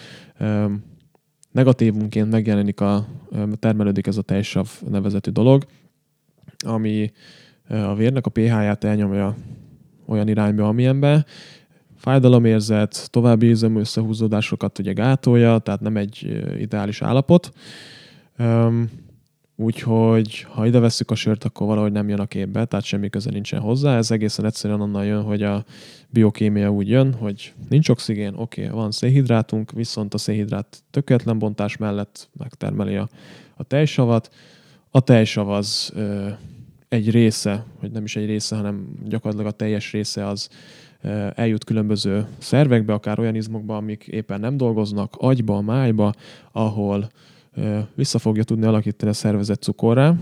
negatívunként 1.53 2.31
megjelenik 2.31 2.81
a, 2.81 3.07
termelődik 3.59 4.07
ez 4.07 4.17
a 4.17 4.23
tejsav 4.23 4.69
nevezetű 4.91 5.31
dolog, 5.31 5.65
ami 6.59 7.13
a 7.69 7.95
vérnek 7.95 8.27
a 8.27 8.31
pH-ját 8.31 8.85
elnyomja 8.85 9.35
olyan 10.07 10.29
irányba, 10.29 10.69
amilyenbe. 10.69 11.25
Fájdalomérzet, 11.97 13.09
további 13.11 13.51
üzemű 13.51 13.79
összehúzódásokat 13.79 14.79
ugye 14.79 14.93
gátolja, 14.93 15.59
tehát 15.59 15.81
nem 15.81 15.97
egy 15.97 16.43
ideális 16.59 17.03
állapot. 17.03 17.53
Úgyhogy 19.57 20.47
ha 20.49 20.67
ide 20.67 20.79
vesszük 20.79 21.11
a 21.11 21.15
sört, 21.15 21.45
akkor 21.45 21.67
valahogy 21.67 21.93
nem 21.93 22.09
jön 22.09 22.21
a 22.21 22.27
képbe, 22.27 22.65
tehát 22.65 22.85
semmi 22.85 23.11
köze 23.11 23.31
nincsen 23.31 23.61
hozzá. 23.61 23.97
Ez 23.97 24.11
egészen 24.11 24.45
egyszerűen 24.45 24.81
onnan 24.81 25.05
jön, 25.05 25.23
hogy 25.23 25.43
a 25.43 25.65
biokémia 26.09 26.71
úgy 26.71 26.89
jön, 26.89 27.15
hogy 27.15 27.53
nincs 27.69 27.89
oxigén, 27.89 28.35
oké, 28.35 28.65
okay, 28.67 28.75
van 28.75 28.91
szénhidrátunk, 28.91 29.73
viszont 29.73 30.15
a 30.15 30.19
szénhidrát 30.19 30.83
tökéletlen 30.91 31.39
bontás 31.39 31.77
mellett 31.77 32.29
megtermeli 32.39 32.97
a, 32.97 33.09
a 33.57 33.63
tejsavat. 33.63 34.31
A 34.91 35.01
tejsav 35.01 35.51
az 35.51 35.93
ö, 35.95 36.29
egy 36.89 37.11
része, 37.11 37.65
vagy 37.81 37.91
nem 37.91 38.05
is 38.05 38.17
egy 38.17 38.27
része, 38.27 38.57
hanem 38.57 38.89
gyakorlatilag 39.05 39.53
a 39.53 39.57
teljes 39.57 39.93
része 39.93 40.27
az 40.27 40.49
ö, 41.03 41.27
eljut 41.35 41.65
különböző 41.65 42.27
szervekbe, 42.39 42.93
akár 42.93 43.19
olyan 43.19 43.35
izmokba, 43.35 43.77
amik 43.77 44.07
éppen 44.07 44.41
nem 44.41 44.57
dolgoznak, 44.57 45.15
agyba, 45.19 45.61
májba, 45.61 46.13
ahol 46.53 47.11
vissza 47.95 48.19
fogja 48.19 48.45
tudni 48.45 48.67
alakítani 48.67 49.11
a 49.11 49.15
szervezet 49.15 49.63
cukorrá, 49.63 50.15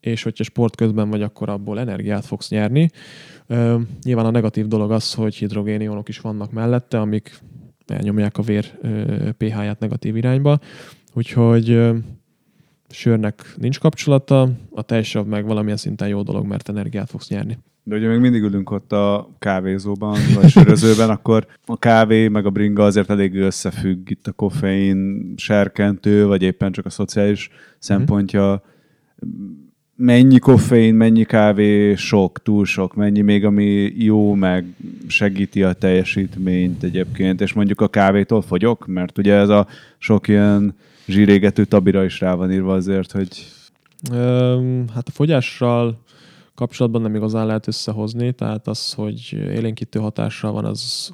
és 0.00 0.22
hogyha 0.22 0.44
sport 0.44 0.76
közben 0.76 1.10
vagy, 1.10 1.22
akkor 1.22 1.48
abból 1.48 1.78
energiát 1.80 2.24
fogsz 2.24 2.50
nyerni. 2.50 2.90
Nyilván 4.02 4.26
a 4.26 4.30
negatív 4.30 4.66
dolog 4.66 4.90
az, 4.90 5.14
hogy 5.14 5.34
hidrogénionok 5.34 6.08
is 6.08 6.20
vannak 6.20 6.52
mellette, 6.52 7.00
amik 7.00 7.38
elnyomják 7.86 8.38
a 8.38 8.42
vér 8.42 8.78
pH-ját 9.36 9.78
negatív 9.78 10.16
irányba, 10.16 10.58
úgyhogy 11.12 11.90
sörnek 12.92 13.54
nincs 13.56 13.78
kapcsolata, 13.78 14.50
a 14.70 14.82
tejsav 14.82 15.26
meg 15.26 15.46
valamilyen 15.46 15.76
szinten 15.76 16.08
jó 16.08 16.22
dolog, 16.22 16.46
mert 16.46 16.68
energiát 16.68 17.10
fogsz 17.10 17.28
nyerni. 17.28 17.58
De 17.84 17.96
ugye 17.96 18.08
még 18.08 18.18
mindig 18.18 18.42
ülünk 18.42 18.70
ott 18.70 18.92
a 18.92 19.28
kávézóban, 19.38 20.18
vagy 20.34 20.48
sörözőben, 20.48 21.10
akkor 21.10 21.46
a 21.66 21.78
kávé 21.78 22.28
meg 22.28 22.46
a 22.46 22.50
bringa 22.50 22.84
azért 22.84 23.10
elég 23.10 23.34
összefügg 23.34 24.10
itt 24.10 24.26
a 24.26 24.32
koffein 24.32 25.32
serkentő, 25.36 26.26
vagy 26.26 26.42
éppen 26.42 26.72
csak 26.72 26.86
a 26.86 26.90
szociális 26.90 27.50
szempontja. 27.78 28.62
Mennyi 29.96 30.38
koffein, 30.38 30.94
mennyi 30.94 31.24
kávé, 31.24 31.94
sok, 31.94 32.42
túl 32.42 32.64
sok, 32.64 32.94
mennyi 32.94 33.20
még, 33.20 33.44
ami 33.44 33.92
jó, 33.96 34.34
meg 34.34 34.64
segíti 35.06 35.62
a 35.62 35.72
teljesítményt 35.72 36.82
egyébként, 36.82 37.40
és 37.40 37.52
mondjuk 37.52 37.80
a 37.80 37.88
kávétól 37.88 38.42
fogyok, 38.42 38.86
mert 38.86 39.18
ugye 39.18 39.34
ez 39.34 39.48
a 39.48 39.66
sok 39.98 40.28
ilyen 40.28 40.74
zsírégető 41.06 41.64
tabira 41.64 42.04
is 42.04 42.20
rá 42.20 42.34
van 42.34 42.52
írva 42.52 42.74
azért, 42.74 43.12
hogy 43.12 43.46
Hát 44.94 45.08
a 45.08 45.10
fogyással 45.10 45.98
kapcsolatban 46.54 47.02
nem 47.02 47.14
igazán 47.14 47.46
lehet 47.46 47.66
összehozni, 47.66 48.32
tehát 48.32 48.66
az, 48.66 48.92
hogy 48.92 49.32
élénkítő 49.32 49.98
hatással 49.98 50.52
van, 50.52 50.64
az 50.64 51.12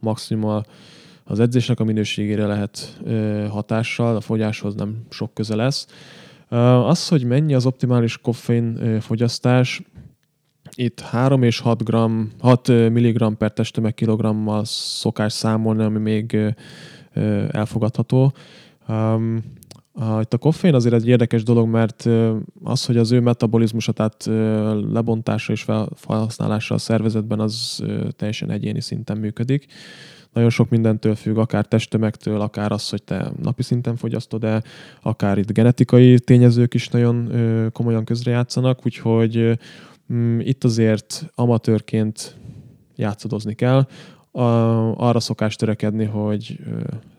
maximum 0.00 0.62
az 1.24 1.40
edzésnek 1.40 1.80
a 1.80 1.84
minőségére 1.84 2.46
lehet 2.46 3.00
hatással, 3.50 4.16
a 4.16 4.20
fogyáshoz 4.20 4.74
nem 4.74 4.96
sok 5.10 5.34
köze 5.34 5.54
lesz. 5.54 5.86
Az, 6.86 7.08
hogy 7.08 7.24
mennyi 7.24 7.54
az 7.54 7.66
optimális 7.66 8.18
koffein 8.18 9.00
fogyasztás, 9.00 9.82
itt 10.74 11.00
3 11.00 11.42
és 11.42 11.58
6 11.58 11.84
gram, 11.84 12.30
6 12.40 12.68
mg 12.68 13.34
per 13.34 13.52
testtömeg 13.52 13.94
kilogrammal 13.94 14.64
szokás 14.64 15.32
számolni, 15.32 15.82
ami 15.82 15.98
még 15.98 16.54
elfogadható. 17.50 18.32
Um, 18.88 19.42
a, 19.92 20.20
itt 20.20 20.32
a 20.32 20.38
koffein 20.38 20.74
azért 20.74 20.94
egy 20.94 21.08
érdekes 21.08 21.42
dolog, 21.42 21.68
mert 21.68 22.08
az, 22.62 22.84
hogy 22.84 22.96
az 22.96 23.12
ő 23.12 23.20
metabolizmusa, 23.20 23.92
tehát 23.92 24.24
lebontása 24.92 25.52
és 25.52 25.62
fel- 25.62 25.88
felhasználása 25.94 26.74
a 26.74 26.78
szervezetben, 26.78 27.40
az 27.40 27.82
teljesen 28.16 28.50
egyéni 28.50 28.80
szinten 28.80 29.16
működik. 29.16 29.66
Nagyon 30.32 30.50
sok 30.50 30.68
mindentől 30.68 31.14
függ, 31.14 31.36
akár 31.36 31.66
testtömegtől, 31.66 32.40
akár 32.40 32.72
az, 32.72 32.88
hogy 32.88 33.02
te 33.02 33.32
napi 33.42 33.62
szinten 33.62 33.96
fogyasztod-e, 33.96 34.62
akár 35.02 35.38
itt 35.38 35.52
genetikai 35.52 36.18
tényezők 36.18 36.74
is 36.74 36.88
nagyon 36.88 37.30
komolyan 37.72 38.04
közrejátszanak, 38.04 38.86
úgyhogy 38.86 39.58
mm, 40.12 40.40
itt 40.40 40.64
azért 40.64 41.30
amatőrként 41.34 42.36
játszadozni 42.96 43.54
kell. 43.54 43.86
Arra 44.96 45.20
szokás 45.20 45.56
törekedni, 45.56 46.04
hogy 46.04 46.58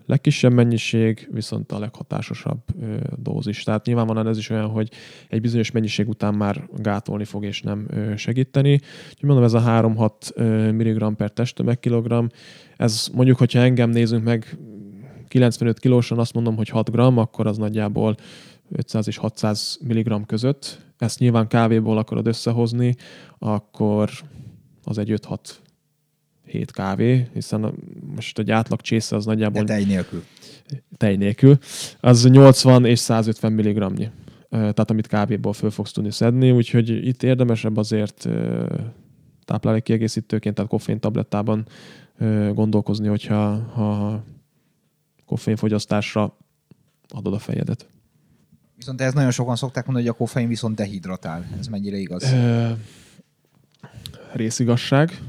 legkisebb 0.05 0.53
mennyiség, 0.53 1.29
viszont 1.31 1.71
a 1.71 1.79
leghatásosabb 1.79 2.59
dózis. 3.17 3.63
Tehát 3.63 3.85
nyilvánvalóan 3.85 4.27
ez 4.27 4.37
is 4.37 4.49
olyan, 4.49 4.67
hogy 4.67 4.91
egy 5.29 5.41
bizonyos 5.41 5.71
mennyiség 5.71 6.07
után 6.07 6.33
már 6.33 6.67
gátolni 6.77 7.23
fog 7.23 7.45
és 7.45 7.61
nem 7.61 7.87
segíteni. 8.15 8.71
Úgyhogy 8.71 9.29
mondom, 9.29 9.43
ez 9.43 9.53
a 9.53 9.61
3-6 9.61 10.11
ö, 10.33 10.71
mg 10.71 11.15
per 11.15 11.31
testtömeg 11.31 11.79
kilogramm, 11.79 12.25
ez 12.77 13.07
mondjuk, 13.13 13.37
hogyha 13.37 13.59
engem 13.59 13.89
nézünk 13.89 14.23
meg 14.23 14.57
95 15.27 15.79
kilósan, 15.79 16.19
azt 16.19 16.33
mondom, 16.33 16.55
hogy 16.55 16.69
6 16.69 16.91
gram, 16.91 17.17
akkor 17.17 17.47
az 17.47 17.57
nagyjából 17.57 18.15
500 18.69 19.07
és 19.07 19.17
600 19.17 19.79
mg 19.83 20.25
között. 20.25 20.85
Ezt 20.97 21.19
nyilván 21.19 21.47
kávéból 21.47 21.97
akarod 21.97 22.27
összehozni, 22.27 22.95
akkor 23.37 24.09
az 24.83 24.97
egy 24.97 25.13
5-6 25.27 25.37
7 26.45 26.71
kávé, 26.71 27.27
hiszen 27.33 27.73
most 28.15 28.39
egy 28.39 28.51
átlag 28.51 28.81
csésze 28.81 29.15
az 29.15 29.25
De 29.25 29.31
nagyjából 29.31 29.63
tej 29.63 29.83
nélkül. 29.83 30.23
tej 30.97 31.15
nélkül, 31.15 31.57
az 31.99 32.29
80 32.29 32.85
és 32.85 32.99
150 32.99 33.51
mg 33.51 34.09
tehát 34.49 34.89
amit 34.89 35.07
kávéból 35.07 35.53
föl 35.53 35.71
fogsz 35.71 35.91
tudni 35.91 36.11
szedni, 36.11 36.51
úgyhogy 36.51 36.89
itt 36.89 37.23
érdemesebb 37.23 37.77
azért 37.77 38.29
táplálékkiegészítőként, 39.45 40.55
tehát 40.55 40.69
koffein 40.69 40.99
tablettában 40.99 41.67
gondolkozni, 42.53 43.07
hogyha 43.07 43.55
ha 43.55 44.23
koffeinfogyasztásra 45.25 46.37
adod 47.07 47.33
a 47.33 47.39
fejedet. 47.39 47.87
Viszont 48.75 49.01
ez 49.01 49.13
nagyon 49.13 49.31
sokan 49.31 49.55
szokták 49.55 49.85
mondani, 49.85 50.07
hogy 50.07 50.15
a 50.15 50.17
koffein 50.23 50.47
viszont 50.47 50.75
dehidratál. 50.75 51.45
Ez 51.59 51.67
mennyire 51.67 51.97
igaz? 51.97 52.23
Ö, 52.23 52.71
részigasság, 54.33 55.19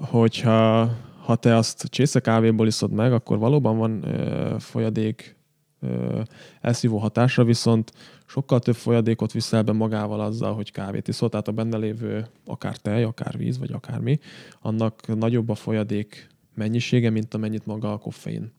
hogyha 0.00 0.90
ha 1.24 1.36
te 1.36 1.56
azt 1.56 1.86
csésze 1.88 2.20
kávéból 2.20 2.66
iszod 2.66 2.90
meg, 2.90 3.12
akkor 3.12 3.38
valóban 3.38 3.78
van 3.78 4.04
ö, 4.04 4.54
folyadék 4.58 5.36
ö, 5.80 6.20
elszívó 6.60 6.98
hatása, 6.98 7.44
viszont 7.44 7.92
sokkal 8.26 8.60
több 8.60 8.74
folyadékot 8.74 9.32
viszel 9.32 9.62
be 9.62 9.72
magával 9.72 10.20
azzal, 10.20 10.54
hogy 10.54 10.72
kávét 10.72 11.08
iszol, 11.08 11.28
tehát 11.28 11.48
a 11.48 11.52
benne 11.52 11.76
lévő 11.76 12.26
akár 12.46 12.76
tej, 12.76 13.04
akár 13.04 13.36
víz, 13.36 13.58
vagy 13.58 13.72
akármi, 13.72 14.18
annak 14.60 15.16
nagyobb 15.16 15.48
a 15.48 15.54
folyadék 15.54 16.28
mennyisége, 16.54 17.10
mint 17.10 17.34
amennyit 17.34 17.66
maga 17.66 17.92
a 17.92 17.98
koffein 17.98 18.52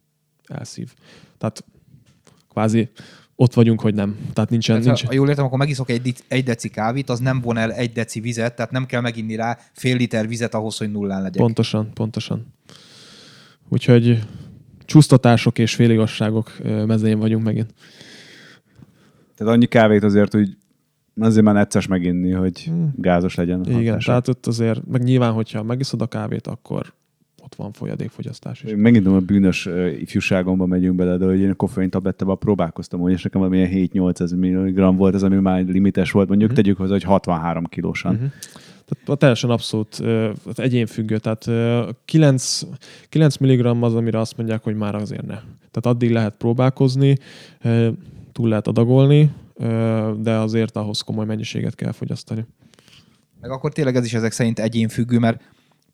elszív. 0.45 0.93
Tehát 1.37 1.63
kvázi 2.49 2.89
ott 3.35 3.53
vagyunk, 3.53 3.81
hogy 3.81 3.93
nem. 3.93 4.17
Tehát 4.33 4.49
nincsen... 4.49 4.75
Tehát, 4.75 4.89
nincsen. 4.89 5.07
ha 5.07 5.13
jól 5.13 5.29
értem, 5.29 5.45
akkor 5.45 5.57
megiszok 5.57 5.89
egy, 5.89 6.15
egy 6.27 6.43
deci 6.43 6.69
kávét, 6.69 7.09
az 7.09 7.19
nem 7.19 7.41
von 7.41 7.57
el 7.57 7.71
egy 7.71 7.91
deci 7.91 8.19
vizet, 8.19 8.55
tehát 8.55 8.71
nem 8.71 8.85
kell 8.85 9.01
meginni 9.01 9.35
rá 9.35 9.57
fél 9.71 9.97
liter 9.97 10.27
vizet 10.27 10.53
ahhoz, 10.53 10.77
hogy 10.77 10.91
nullán 10.91 11.21
legyek. 11.21 11.41
Pontosan, 11.41 11.93
pontosan. 11.93 12.53
Úgyhogy 13.69 14.19
csúsztatások 14.85 15.59
és 15.59 15.75
féligasságok 15.75 16.57
mezején 16.63 17.19
vagyunk 17.19 17.43
megint. 17.43 17.73
Tehát 19.35 19.53
annyi 19.53 19.65
kávét 19.65 20.03
azért, 20.03 20.31
hogy 20.31 20.57
azért 21.19 21.45
már 21.45 21.53
necces 21.53 21.87
meginni, 21.87 22.31
hogy 22.31 22.71
gázos 22.95 23.35
legyen. 23.35 23.65
Igen, 23.65 23.85
hatása. 23.85 24.05
tehát 24.07 24.27
ott 24.27 24.45
azért, 24.45 24.87
meg 24.87 25.03
nyilván, 25.03 25.31
hogyha 25.31 25.63
megiszod 25.63 26.01
a 26.01 26.07
kávét, 26.07 26.47
akkor 26.47 26.93
ott 27.45 27.55
van 27.55 27.71
folyadékfogyasztás 27.71 28.63
is. 28.63 28.71
Megint 28.75 29.07
a 29.07 29.19
bűnös 29.19 29.69
ifjúságomba 29.99 30.65
megyünk 30.65 30.95
bele, 30.95 31.17
de 31.17 31.25
hogy 31.25 31.39
én 31.39 31.49
a 31.49 31.53
koffein 31.53 31.89
tablettával 31.89 32.37
próbálkoztam, 32.37 32.99
hogy 32.99 33.11
és 33.11 33.23
nekem 33.23 33.41
valamilyen 33.41 33.89
7-8 33.93 34.35
mg 34.35 34.97
volt 34.97 35.13
az, 35.15 35.23
ami 35.23 35.35
már 35.35 35.63
limites 35.63 36.11
volt, 36.11 36.27
mondjuk 36.27 36.49
Mhm. 36.49 36.59
tegyük 36.59 36.77
hozzá, 36.77 36.91
hogy 36.91 37.03
63 37.03 37.65
kilósan. 37.65 38.13
Mhm. 38.13 38.23
Tehát 38.85 39.09
a 39.09 39.15
teljesen 39.15 39.49
abszolút 39.49 39.95
tehát 39.97 40.59
egyénfüggő. 40.59 41.17
Tehát 41.17 41.47
ö, 41.47 41.89
9, 42.05 42.61
9 43.09 43.37
mg 43.37 43.65
az, 43.83 43.95
amire 43.95 44.19
azt 44.19 44.37
mondják, 44.37 44.63
hogy 44.63 44.75
már 44.75 44.95
azért 44.95 45.25
ne. 45.25 45.35
Tehát 45.71 45.97
addig 45.97 46.11
lehet 46.11 46.35
próbálkozni, 46.37 47.17
túl 48.31 48.49
lehet 48.49 48.67
adagolni, 48.67 49.31
de 50.17 50.31
azért 50.31 50.75
ahhoz 50.75 51.01
komoly 51.01 51.25
mennyiséget 51.25 51.75
kell 51.75 51.91
fogyasztani. 51.91 52.45
Meg 53.41 53.51
akkor 53.51 53.73
tényleg 53.73 53.95
ez 53.95 54.05
is 54.05 54.13
ezek 54.13 54.31
szerint 54.31 54.59
egyénfüggő, 54.59 55.19
mert 55.19 55.41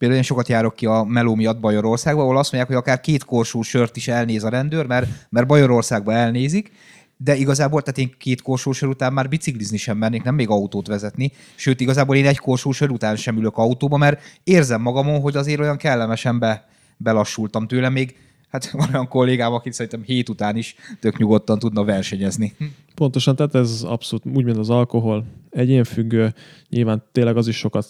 például 0.01 0.21
én 0.21 0.27
sokat 0.27 0.47
járok 0.47 0.75
ki 0.75 0.85
a 0.85 1.03
meló 1.03 1.35
miatt 1.35 1.59
Bajorországba, 1.59 2.21
ahol 2.21 2.37
azt 2.37 2.51
mondják, 2.51 2.73
hogy 2.73 2.81
akár 2.81 3.01
két 3.01 3.25
korsó 3.25 3.61
sört 3.61 3.95
is 3.95 4.07
elnéz 4.07 4.43
a 4.43 4.49
rendőr, 4.49 4.85
mert, 4.85 5.07
mert 5.29 5.47
Bajorországba 5.47 6.13
elnézik, 6.13 6.71
de 7.17 7.35
igazából, 7.35 7.81
tehát 7.81 7.97
én 7.97 8.15
két 8.17 8.41
korsó 8.41 8.71
sör 8.71 8.89
után 8.89 9.13
már 9.13 9.29
biciklizni 9.29 9.77
sem 9.77 9.97
mernék, 9.97 10.23
nem 10.23 10.35
még 10.35 10.49
autót 10.49 10.87
vezetni, 10.87 11.31
sőt 11.55 11.79
igazából 11.79 12.15
én 12.15 12.25
egy 12.25 12.37
korsó 12.37 12.71
sör 12.71 12.89
után 12.89 13.15
sem 13.15 13.37
ülök 13.37 13.57
autóba, 13.57 13.97
mert 13.97 14.21
érzem 14.43 14.81
magamon, 14.81 15.21
hogy 15.21 15.35
azért 15.35 15.59
olyan 15.59 15.77
kellemesen 15.77 16.39
be, 16.39 16.67
belassultam 16.97 17.67
tőle, 17.67 17.89
még 17.89 18.15
hát 18.51 18.71
van 18.71 18.87
olyan 18.93 19.07
kollégám, 19.07 19.53
akit 19.53 19.73
szerintem 19.73 20.03
hét 20.03 20.29
után 20.29 20.55
is 20.55 20.75
tök 20.99 21.17
nyugodtan 21.17 21.59
tudna 21.59 21.83
versenyezni. 21.83 22.53
Pontosan, 22.95 23.35
tehát 23.35 23.55
ez 23.55 23.83
abszolút 23.87 24.25
úgy, 24.25 24.43
mint 24.43 24.57
az 24.57 24.69
alkohol, 24.69 25.25
egyénfüggő. 25.49 26.33
Nyilván 26.69 27.03
tényleg 27.11 27.37
az 27.37 27.47
is 27.47 27.57
sokat 27.57 27.87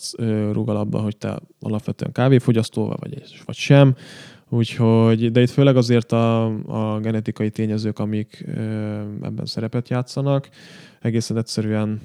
rúg 0.51 0.70
alapba, 0.70 0.99
hogy 0.99 1.18
te 1.18 1.39
alapvetően 1.59 2.12
kávéfogyasztó 2.12 2.95
vagy, 2.99 3.24
vagy 3.45 3.55
sem. 3.55 3.95
Úgyhogy, 4.49 5.32
de 5.32 5.41
itt 5.41 5.49
főleg 5.49 5.78
azért 5.78 6.12
a, 6.12 6.45
a 6.68 6.99
genetikai 6.99 7.49
tényezők, 7.49 7.99
amik 7.99 8.45
ö, 8.47 8.62
ebben 9.22 9.45
szerepet 9.45 9.89
játszanak. 9.89 10.49
Egészen 11.01 11.38
egyszerűen 11.38 12.01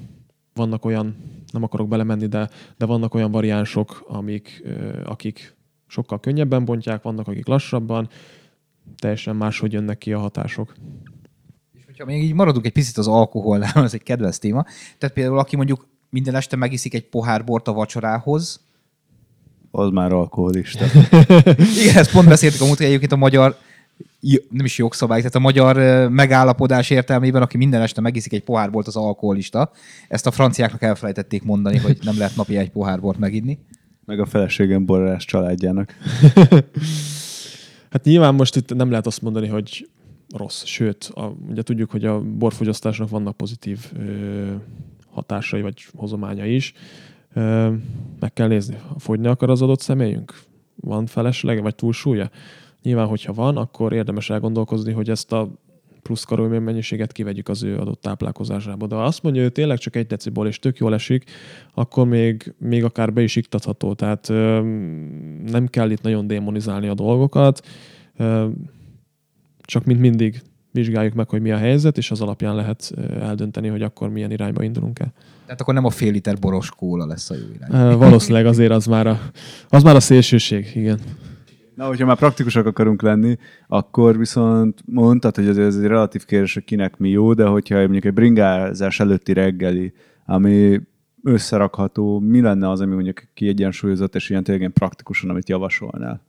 vannak 0.54 0.84
olyan, 0.84 1.16
nem 1.52 1.62
akarok 1.62 1.88
belemenni, 1.88 2.26
de, 2.26 2.50
de 2.76 2.86
vannak 2.86 3.14
olyan 3.14 3.30
variánsok, 3.30 4.04
amik, 4.08 4.62
ö, 4.64 5.00
akik 5.04 5.56
sokkal 5.86 6.20
könnyebben 6.20 6.64
bontják, 6.64 7.02
vannak, 7.02 7.28
akik 7.28 7.46
lassabban, 7.46 8.08
teljesen 8.98 9.36
máshogy 9.36 9.72
jönnek 9.72 9.98
ki 9.98 10.12
a 10.12 10.18
hatások. 10.18 10.74
És 11.72 11.84
hogyha 11.84 12.04
még 12.04 12.22
így 12.22 12.34
maradunk 12.34 12.66
egy 12.66 12.72
picit 12.72 12.96
az 12.96 13.08
alkoholnál, 13.08 13.84
ez 13.84 13.94
egy 13.94 14.02
kedvenc 14.02 14.38
téma. 14.38 14.64
Tehát 14.98 15.14
például 15.14 15.38
aki 15.38 15.56
mondjuk 15.56 15.88
minden 16.10 16.34
este 16.34 16.56
megiszik 16.56 16.94
egy 16.94 17.08
pohár 17.08 17.44
bort 17.44 17.68
a 17.68 17.72
vacsorához, 17.72 18.64
Az 19.70 19.90
már 19.90 20.12
alkoholista. 20.12 20.84
Igen, 21.82 21.96
ezt 21.96 22.12
pont 22.12 22.28
beszéltük 22.28 22.60
a 22.60 22.66
múlt, 22.66 22.80
egyébként 22.80 23.12
a 23.12 23.16
magyar 23.16 23.56
nem 24.50 24.64
is 24.64 24.78
jogszabály, 24.78 25.18
tehát 25.18 25.34
a 25.34 25.38
magyar 25.38 26.08
megállapodás 26.08 26.90
értelmében, 26.90 27.42
aki 27.42 27.56
minden 27.56 27.82
este 27.82 28.00
megiszik 28.00 28.32
egy 28.32 28.42
pohár 28.42 28.70
bort, 28.70 28.86
az 28.86 28.96
alkoholista. 28.96 29.70
Ezt 30.08 30.26
a 30.26 30.30
franciáknak 30.30 30.82
elfelejtették 30.82 31.42
mondani, 31.42 31.78
hogy 31.78 31.98
nem 32.02 32.18
lehet 32.18 32.36
napi 32.36 32.56
egy 32.56 32.70
pohár 32.70 33.00
bort 33.00 33.18
meginni. 33.18 33.58
Meg 34.04 34.20
a 34.20 34.26
feleségem 34.26 34.84
borrás 34.84 35.24
családjának. 35.24 35.94
Hát 37.90 38.04
nyilván 38.04 38.34
most 38.34 38.56
itt 38.56 38.74
nem 38.74 38.90
lehet 38.90 39.06
azt 39.06 39.22
mondani, 39.22 39.46
hogy 39.46 39.88
rossz, 40.36 40.64
sőt, 40.64 41.10
a, 41.14 41.32
ugye 41.48 41.62
tudjuk, 41.62 41.90
hogy 41.90 42.04
a 42.04 42.20
borfogyasztásnak 42.20 43.08
vannak 43.08 43.36
pozitív 43.36 43.92
ö, 43.98 44.54
hatásai 45.10 45.62
vagy 45.62 45.84
hozományai 45.96 46.54
is. 46.54 46.72
Ö, 47.32 47.72
meg 48.20 48.32
kell 48.32 48.48
nézni, 48.48 48.78
fogyni 48.98 49.26
akar 49.26 49.50
az 49.50 49.62
adott 49.62 49.80
személyünk? 49.80 50.40
Van 50.74 51.06
felesleg 51.06 51.62
vagy 51.62 51.74
túlsúlya? 51.74 52.30
Nyilván, 52.82 53.06
hogyha 53.06 53.32
van, 53.32 53.56
akkor 53.56 53.92
érdemes 53.92 54.30
elgondolkozni, 54.30 54.92
hogy 54.92 55.10
ezt 55.10 55.32
a 55.32 55.48
plusz 56.06 56.24
karolmén 56.24 56.62
mennyiséget 56.62 57.12
kivegyük 57.12 57.48
az 57.48 57.62
ő 57.62 57.76
adott 57.76 58.00
táplálkozásába. 58.00 58.86
De 58.86 58.94
ha 58.94 59.04
azt 59.04 59.22
mondja, 59.22 59.42
hogy 59.42 59.52
tényleg 59.52 59.78
csak 59.78 59.96
egy 59.96 60.06
deciból 60.06 60.46
és 60.46 60.58
tök 60.58 60.78
jól 60.78 60.94
esik, 60.94 61.30
akkor 61.74 62.06
még, 62.06 62.54
még 62.58 62.84
akár 62.84 63.12
be 63.12 63.22
is 63.22 63.36
iktatható. 63.36 63.94
Tehát 63.94 64.28
nem 65.44 65.66
kell 65.70 65.90
itt 65.90 66.02
nagyon 66.02 66.26
démonizálni 66.26 66.88
a 66.88 66.94
dolgokat. 66.94 67.66
Csak 69.60 69.84
mint 69.84 70.00
mindig 70.00 70.42
vizsgáljuk 70.70 71.14
meg, 71.14 71.28
hogy 71.28 71.40
mi 71.40 71.52
a 71.52 71.56
helyzet, 71.56 71.98
és 71.98 72.10
az 72.10 72.20
alapján 72.20 72.54
lehet 72.54 72.92
eldönteni, 73.20 73.68
hogy 73.68 73.82
akkor 73.82 74.08
milyen 74.08 74.30
irányba 74.30 74.62
indulunk 74.62 74.98
el. 74.98 75.12
Tehát 75.44 75.60
akkor 75.60 75.74
nem 75.74 75.84
a 75.84 75.90
fél 75.90 76.12
liter 76.12 76.38
boros 76.38 76.70
kóla 76.70 77.06
lesz 77.06 77.30
a 77.30 77.34
jó 77.34 77.44
irány. 77.54 77.96
Valószínűleg 77.96 78.46
azért 78.46 78.70
az 78.70 78.86
már 78.86 79.06
a, 79.06 79.20
az 79.68 79.82
már 79.82 79.96
a 79.96 80.00
szélsőség, 80.00 80.70
igen. 80.74 80.98
Na, 81.76 81.86
hogyha 81.86 82.06
már 82.06 82.16
praktikusak 82.16 82.66
akarunk 82.66 83.02
lenni, 83.02 83.36
akkor 83.66 84.18
viszont 84.18 84.82
mondtad, 84.86 85.34
hogy 85.34 85.48
ez, 85.48 85.58
ez 85.58 85.76
egy 85.76 85.86
relatív 85.86 86.24
kérdés, 86.24 86.54
hogy 86.54 86.64
kinek 86.64 86.96
mi 86.96 87.08
jó, 87.08 87.34
de 87.34 87.44
hogyha 87.44 87.78
mondjuk 87.78 88.04
egy 88.04 88.12
bringázás 88.12 89.00
előtti 89.00 89.32
reggeli, 89.32 89.92
ami 90.26 90.80
összerakható, 91.22 92.18
mi 92.18 92.40
lenne 92.40 92.70
az, 92.70 92.80
ami 92.80 92.94
mondjuk 92.94 93.22
kiegyensúlyozott, 93.34 94.14
és 94.14 94.30
ilyen 94.30 94.44
tényleg 94.44 94.70
praktikusan, 94.70 95.30
amit 95.30 95.48
javasolnál? 95.48 96.20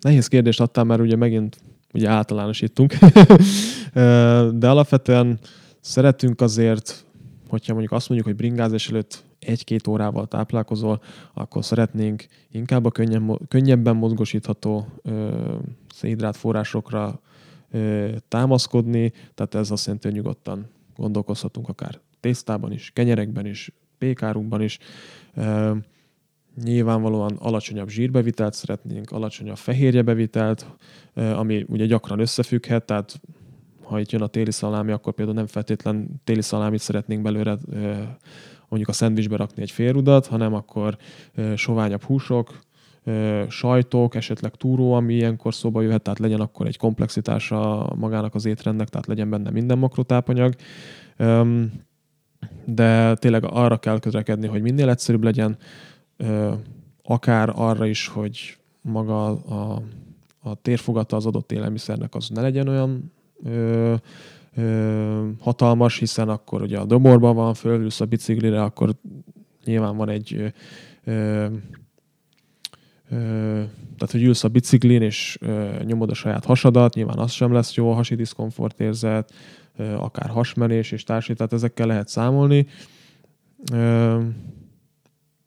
Nehéz 0.00 0.26
kérdést 0.28 0.60
adtál, 0.60 0.84
mert 0.84 1.00
ugye 1.00 1.16
megint 1.16 1.56
ugye 1.92 2.08
általánosítunk. 2.08 2.94
De 4.60 4.68
alapvetően 4.68 5.38
szeretünk 5.80 6.40
azért, 6.40 7.04
hogyha 7.48 7.72
mondjuk 7.72 7.92
azt 7.92 8.08
mondjuk, 8.08 8.30
hogy 8.30 8.38
bringázás 8.38 8.88
előtt 8.88 9.24
egy-két 9.46 9.86
órával 9.86 10.26
táplálkozol, 10.26 11.02
akkor 11.34 11.64
szeretnénk 11.64 12.26
inkább 12.50 12.84
a 12.84 12.90
könnyen, 12.90 13.38
könnyebben 13.48 13.96
mozgosítható 13.96 14.86
ö, 15.02 15.54
szénhidrát 15.94 16.36
forrásokra 16.36 17.20
ö, 17.70 18.08
támaszkodni, 18.28 19.12
tehát 19.34 19.54
ez 19.54 19.70
azt 19.70 19.84
jelenti, 19.84 20.06
hogy 20.06 20.16
nyugodtan 20.16 20.66
gondolkozhatunk 20.96 21.68
akár 21.68 22.00
tésztában 22.20 22.72
is, 22.72 22.90
kenyerekben 22.94 23.46
is, 23.46 23.72
pékárunkban 23.98 24.62
is. 24.62 24.78
Ö, 25.34 25.72
nyilvánvalóan 26.62 27.36
alacsonyabb 27.38 27.88
zsírbevitelt 27.88 28.54
szeretnénk, 28.54 29.10
alacsonyabb 29.10 29.56
fehérjebevitelt, 29.56 30.66
ami 31.14 31.64
ugye 31.68 31.86
gyakran 31.86 32.18
összefügghet, 32.18 32.84
tehát 32.84 33.20
ha 33.82 34.00
itt 34.00 34.10
jön 34.10 34.22
a 34.22 34.26
téli 34.26 34.50
szalámi, 34.50 34.92
akkor 34.92 35.12
például 35.12 35.36
nem 35.36 35.46
feltétlen 35.46 36.20
téli 36.24 36.42
szalámit 36.42 36.80
szeretnénk 36.80 37.22
belőle 37.22 37.58
mondjuk 38.68 38.90
a 38.90 38.92
szendvicsbe 38.92 39.36
rakni 39.36 39.62
egy 39.62 39.70
félrudat, 39.70 40.26
hanem 40.26 40.54
akkor 40.54 40.96
soványabb 41.54 42.02
húsok, 42.02 42.60
sajtok, 43.48 44.14
esetleg 44.14 44.54
túró, 44.54 44.92
ami 44.92 45.14
ilyenkor 45.14 45.54
szóba 45.54 45.82
jöhet, 45.82 46.02
tehát 46.02 46.18
legyen 46.18 46.40
akkor 46.40 46.66
egy 46.66 46.76
komplexitása 46.76 47.92
magának 47.96 48.34
az 48.34 48.44
étrendnek, 48.44 48.88
tehát 48.88 49.06
legyen 49.06 49.30
benne 49.30 49.50
minden 49.50 49.78
makrotápanyag. 49.78 50.54
De 52.64 53.14
tényleg 53.14 53.44
arra 53.44 53.76
kell 53.78 53.98
közlekedni, 53.98 54.46
hogy 54.46 54.62
minél 54.62 54.88
egyszerűbb 54.88 55.22
legyen, 55.22 55.56
akár 57.02 57.52
arra 57.54 57.86
is, 57.86 58.08
hogy 58.08 58.58
maga 58.80 59.26
a, 59.26 59.82
a 60.38 60.54
térfogata 60.54 61.16
az 61.16 61.26
adott 61.26 61.52
élelmiszernek 61.52 62.14
az 62.14 62.28
ne 62.28 62.40
legyen 62.40 62.68
olyan 62.68 63.12
ö, 64.56 64.62
ö, 64.62 65.28
hatalmas, 65.40 65.98
hiszen 65.98 66.28
akkor 66.28 66.62
ugye 66.62 66.78
a 66.78 66.84
doborban 66.84 67.34
van, 67.34 67.54
fölülsz 67.54 68.00
a 68.00 68.04
biciklire, 68.04 68.62
akkor 68.62 68.94
nyilván 69.64 69.96
van 69.96 70.08
egy 70.08 70.34
ö, 70.34 70.46
ö, 71.04 71.46
ö, 73.10 73.62
tehát, 73.96 74.10
hogy 74.10 74.22
ülsz 74.22 74.44
a 74.44 74.48
biciklin, 74.48 75.02
és 75.02 75.38
ö, 75.40 75.82
nyomod 75.84 76.10
a 76.10 76.14
saját 76.14 76.44
hasadat, 76.44 76.94
nyilván 76.94 77.18
az 77.18 77.30
sem 77.30 77.52
lesz 77.52 77.74
jó, 77.74 77.92
hasi 77.92 78.14
diszkomfort 78.14 78.80
érzet, 78.80 79.32
ö, 79.76 79.94
akár 79.94 80.28
hasmenés 80.28 80.92
és 80.92 81.02
társai, 81.02 81.34
tehát 81.34 81.52
ezekkel 81.52 81.86
lehet 81.86 82.08
számolni. 82.08 82.66
Ö, 83.72 84.20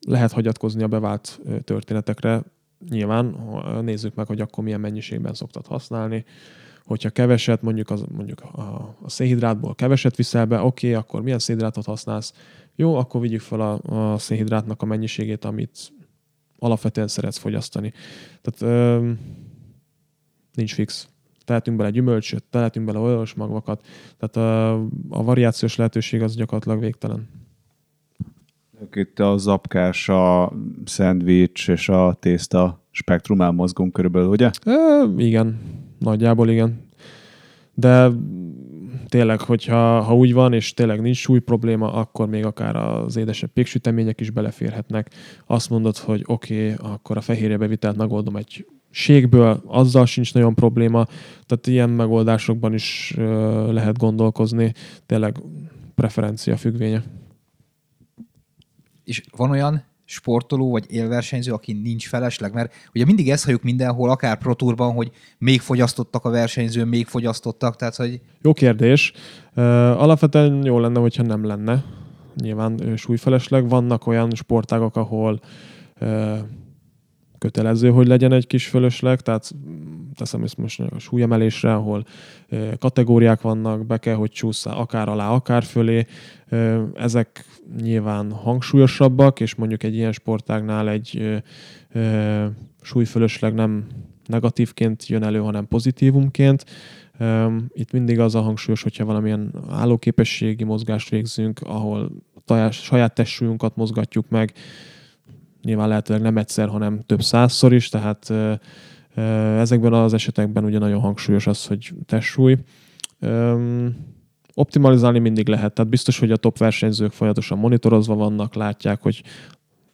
lehet 0.07 0.31
hagyatkozni 0.31 0.83
a 0.83 0.87
bevált 0.87 1.39
ö, 1.43 1.59
történetekre, 1.59 2.43
nyilván 2.89 3.25
nézzük 3.81 4.15
meg, 4.15 4.27
hogy 4.27 4.41
akkor 4.41 4.63
milyen 4.63 4.79
mennyiségben 4.79 5.33
szoktad 5.33 5.65
használni. 5.65 6.25
Hogyha 6.87 7.09
keveset, 7.09 7.61
mondjuk, 7.61 7.89
az, 7.89 8.05
mondjuk 8.11 8.41
a, 8.41 8.95
a 9.01 9.09
szénhidrátból 9.09 9.75
keveset 9.75 10.15
viszel 10.15 10.45
be, 10.45 10.61
oké, 10.61 10.87
okay, 10.87 10.99
akkor 10.99 11.21
milyen 11.21 11.39
szénhidrátot 11.39 11.85
használsz? 11.85 12.33
Jó, 12.75 12.95
akkor 12.95 13.21
vigyük 13.21 13.41
fel 13.41 13.61
a, 13.61 13.79
a 14.13 14.17
szénhidrátnak 14.17 14.81
a 14.81 14.85
mennyiségét, 14.85 15.45
amit 15.45 15.93
alapvetően 16.59 17.07
szeretsz 17.07 17.37
fogyasztani. 17.37 17.93
Tehát 18.41 18.75
ö, 18.75 19.11
nincs 20.53 20.73
fix. 20.73 21.07
tehetünk 21.45 21.77
bele 21.77 21.89
gyümölcsöt, 21.89 22.43
tehetünk 22.43 22.85
bele 22.85 22.99
olajos 22.99 23.33
magvakat, 23.33 23.85
tehát 24.17 24.35
a, 24.35 24.73
a 25.09 25.23
variációs 25.23 25.75
lehetőség 25.75 26.21
az 26.21 26.35
gyakorlatilag 26.35 26.79
végtelen. 26.79 27.29
Itt 28.93 29.19
a 29.19 29.37
zapkás, 29.37 30.09
a 30.09 30.53
szendvics 30.85 31.69
és 31.69 31.89
a 31.89 32.17
tészta 32.19 32.85
spektrumán 32.91 33.55
mozgunk 33.55 33.93
körülbelül, 33.93 34.29
ugye? 34.29 34.51
E, 34.63 35.03
igen, 35.17 35.59
nagyjából 35.99 36.49
igen. 36.49 36.85
De 37.73 38.11
tényleg, 39.07 39.41
hogyha 39.41 40.01
ha 40.01 40.15
úgy 40.15 40.33
van, 40.33 40.53
és 40.53 40.73
tényleg 40.73 41.01
nincs 41.01 41.17
súly 41.17 41.39
probléma, 41.39 41.93
akkor 41.93 42.27
még 42.27 42.45
akár 42.45 42.75
az 42.75 43.15
édesebb 43.15 43.49
péksütemények 43.49 44.19
is 44.19 44.29
beleférhetnek. 44.29 45.11
Azt 45.45 45.69
mondod, 45.69 45.97
hogy 45.97 46.23
oké, 46.25 46.73
okay, 46.73 46.91
akkor 46.91 47.17
a 47.17 47.21
fehérje 47.21 47.57
bevitelt 47.57 47.97
megoldom 47.97 48.35
egy 48.35 48.65
ségből, 48.89 49.63
azzal 49.65 50.05
sincs 50.05 50.33
nagyon 50.33 50.55
probléma, 50.55 51.05
tehát 51.45 51.67
ilyen 51.67 51.89
megoldásokban 51.89 52.73
is 52.73 53.13
lehet 53.69 53.97
gondolkozni, 53.97 54.73
tényleg 55.05 55.41
preferencia 55.95 56.57
függvénye. 56.57 57.03
És 59.03 59.23
van 59.35 59.49
olyan 59.49 59.83
sportoló 60.09 60.71
vagy 60.71 60.85
élversenyző, 60.89 61.51
aki 61.51 61.73
nincs 61.73 62.07
felesleg? 62.07 62.53
Mert 62.53 62.73
ugye 62.93 63.05
mindig 63.05 63.29
ezt 63.29 63.43
halljuk 63.43 63.63
mindenhol, 63.63 64.09
akár 64.09 64.37
protúrban, 64.37 64.93
hogy 64.93 65.11
még 65.37 65.61
fogyasztottak 65.61 66.25
a 66.25 66.29
versenyző, 66.29 66.85
még 66.85 67.05
fogyasztottak, 67.05 67.75
tehát 67.75 67.95
hogy... 67.95 68.21
Jó 68.41 68.53
kérdés. 68.53 69.13
Alapvetően 69.53 70.65
jó 70.65 70.79
lenne, 70.79 70.99
hogyha 70.99 71.23
nem 71.23 71.45
lenne. 71.45 71.83
Nyilván 72.35 72.93
súlyfelesleg. 72.95 73.69
Vannak 73.69 74.07
olyan 74.07 74.31
sportágok, 74.35 74.95
ahol 74.95 75.39
kötelező, 77.37 77.89
hogy 77.89 78.07
legyen 78.07 78.31
egy 78.31 78.47
kis 78.47 78.67
fölösleg, 78.67 79.21
tehát 79.21 79.51
teszem 80.17 80.43
ezt 80.43 80.57
most 80.57 80.81
súlyemelésre, 80.97 81.73
ahol 81.73 82.05
kategóriák 82.79 83.41
vannak, 83.41 83.85
be 83.85 83.97
kell, 83.97 84.15
hogy 84.15 84.31
csúszza 84.31 84.77
akár 84.77 85.09
alá, 85.09 85.29
akár 85.29 85.63
fölé. 85.63 86.05
Ezek 86.95 87.45
nyilván 87.81 88.31
hangsúlyosabbak, 88.31 89.39
és 89.39 89.55
mondjuk 89.55 89.83
egy 89.83 89.95
ilyen 89.95 90.11
sportágnál 90.11 90.89
egy 90.89 91.41
súlyfölösleg 92.81 93.53
nem 93.53 93.85
negatívként 94.25 95.07
jön 95.07 95.23
elő, 95.23 95.39
hanem 95.39 95.67
pozitívumként. 95.67 96.65
Itt 97.73 97.91
mindig 97.91 98.19
az 98.19 98.35
a 98.35 98.41
hangsúlyos, 98.41 98.83
hogyha 98.83 99.05
valamilyen 99.05 99.53
állóképességi 99.69 100.63
mozgást 100.63 101.09
végzünk, 101.09 101.59
ahol 101.63 102.11
saját 102.71 103.13
testsúlyunkat 103.13 103.75
mozgatjuk 103.75 104.29
meg, 104.29 104.53
nyilván 105.63 105.87
lehetőleg 105.87 106.21
nem 106.21 106.37
egyszer, 106.37 106.67
hanem 106.67 106.99
több 107.05 107.21
százszor 107.21 107.73
is, 107.73 107.89
tehát 107.89 108.33
ezekben 109.57 109.93
az 109.93 110.13
esetekben 110.13 110.63
ugye 110.63 110.79
nagyon 110.79 110.99
hangsúlyos 110.99 111.47
az, 111.47 111.65
hogy 111.65 111.93
testsúly. 112.05 112.57
Optimalizálni 114.53 115.19
mindig 115.19 115.47
lehet, 115.47 115.73
tehát 115.73 115.91
biztos, 115.91 116.19
hogy 116.19 116.31
a 116.31 116.37
top 116.37 116.57
versenyzők 116.57 117.11
folyamatosan 117.11 117.57
monitorozva 117.57 118.15
vannak, 118.15 118.55
látják, 118.55 119.01
hogy 119.01 119.23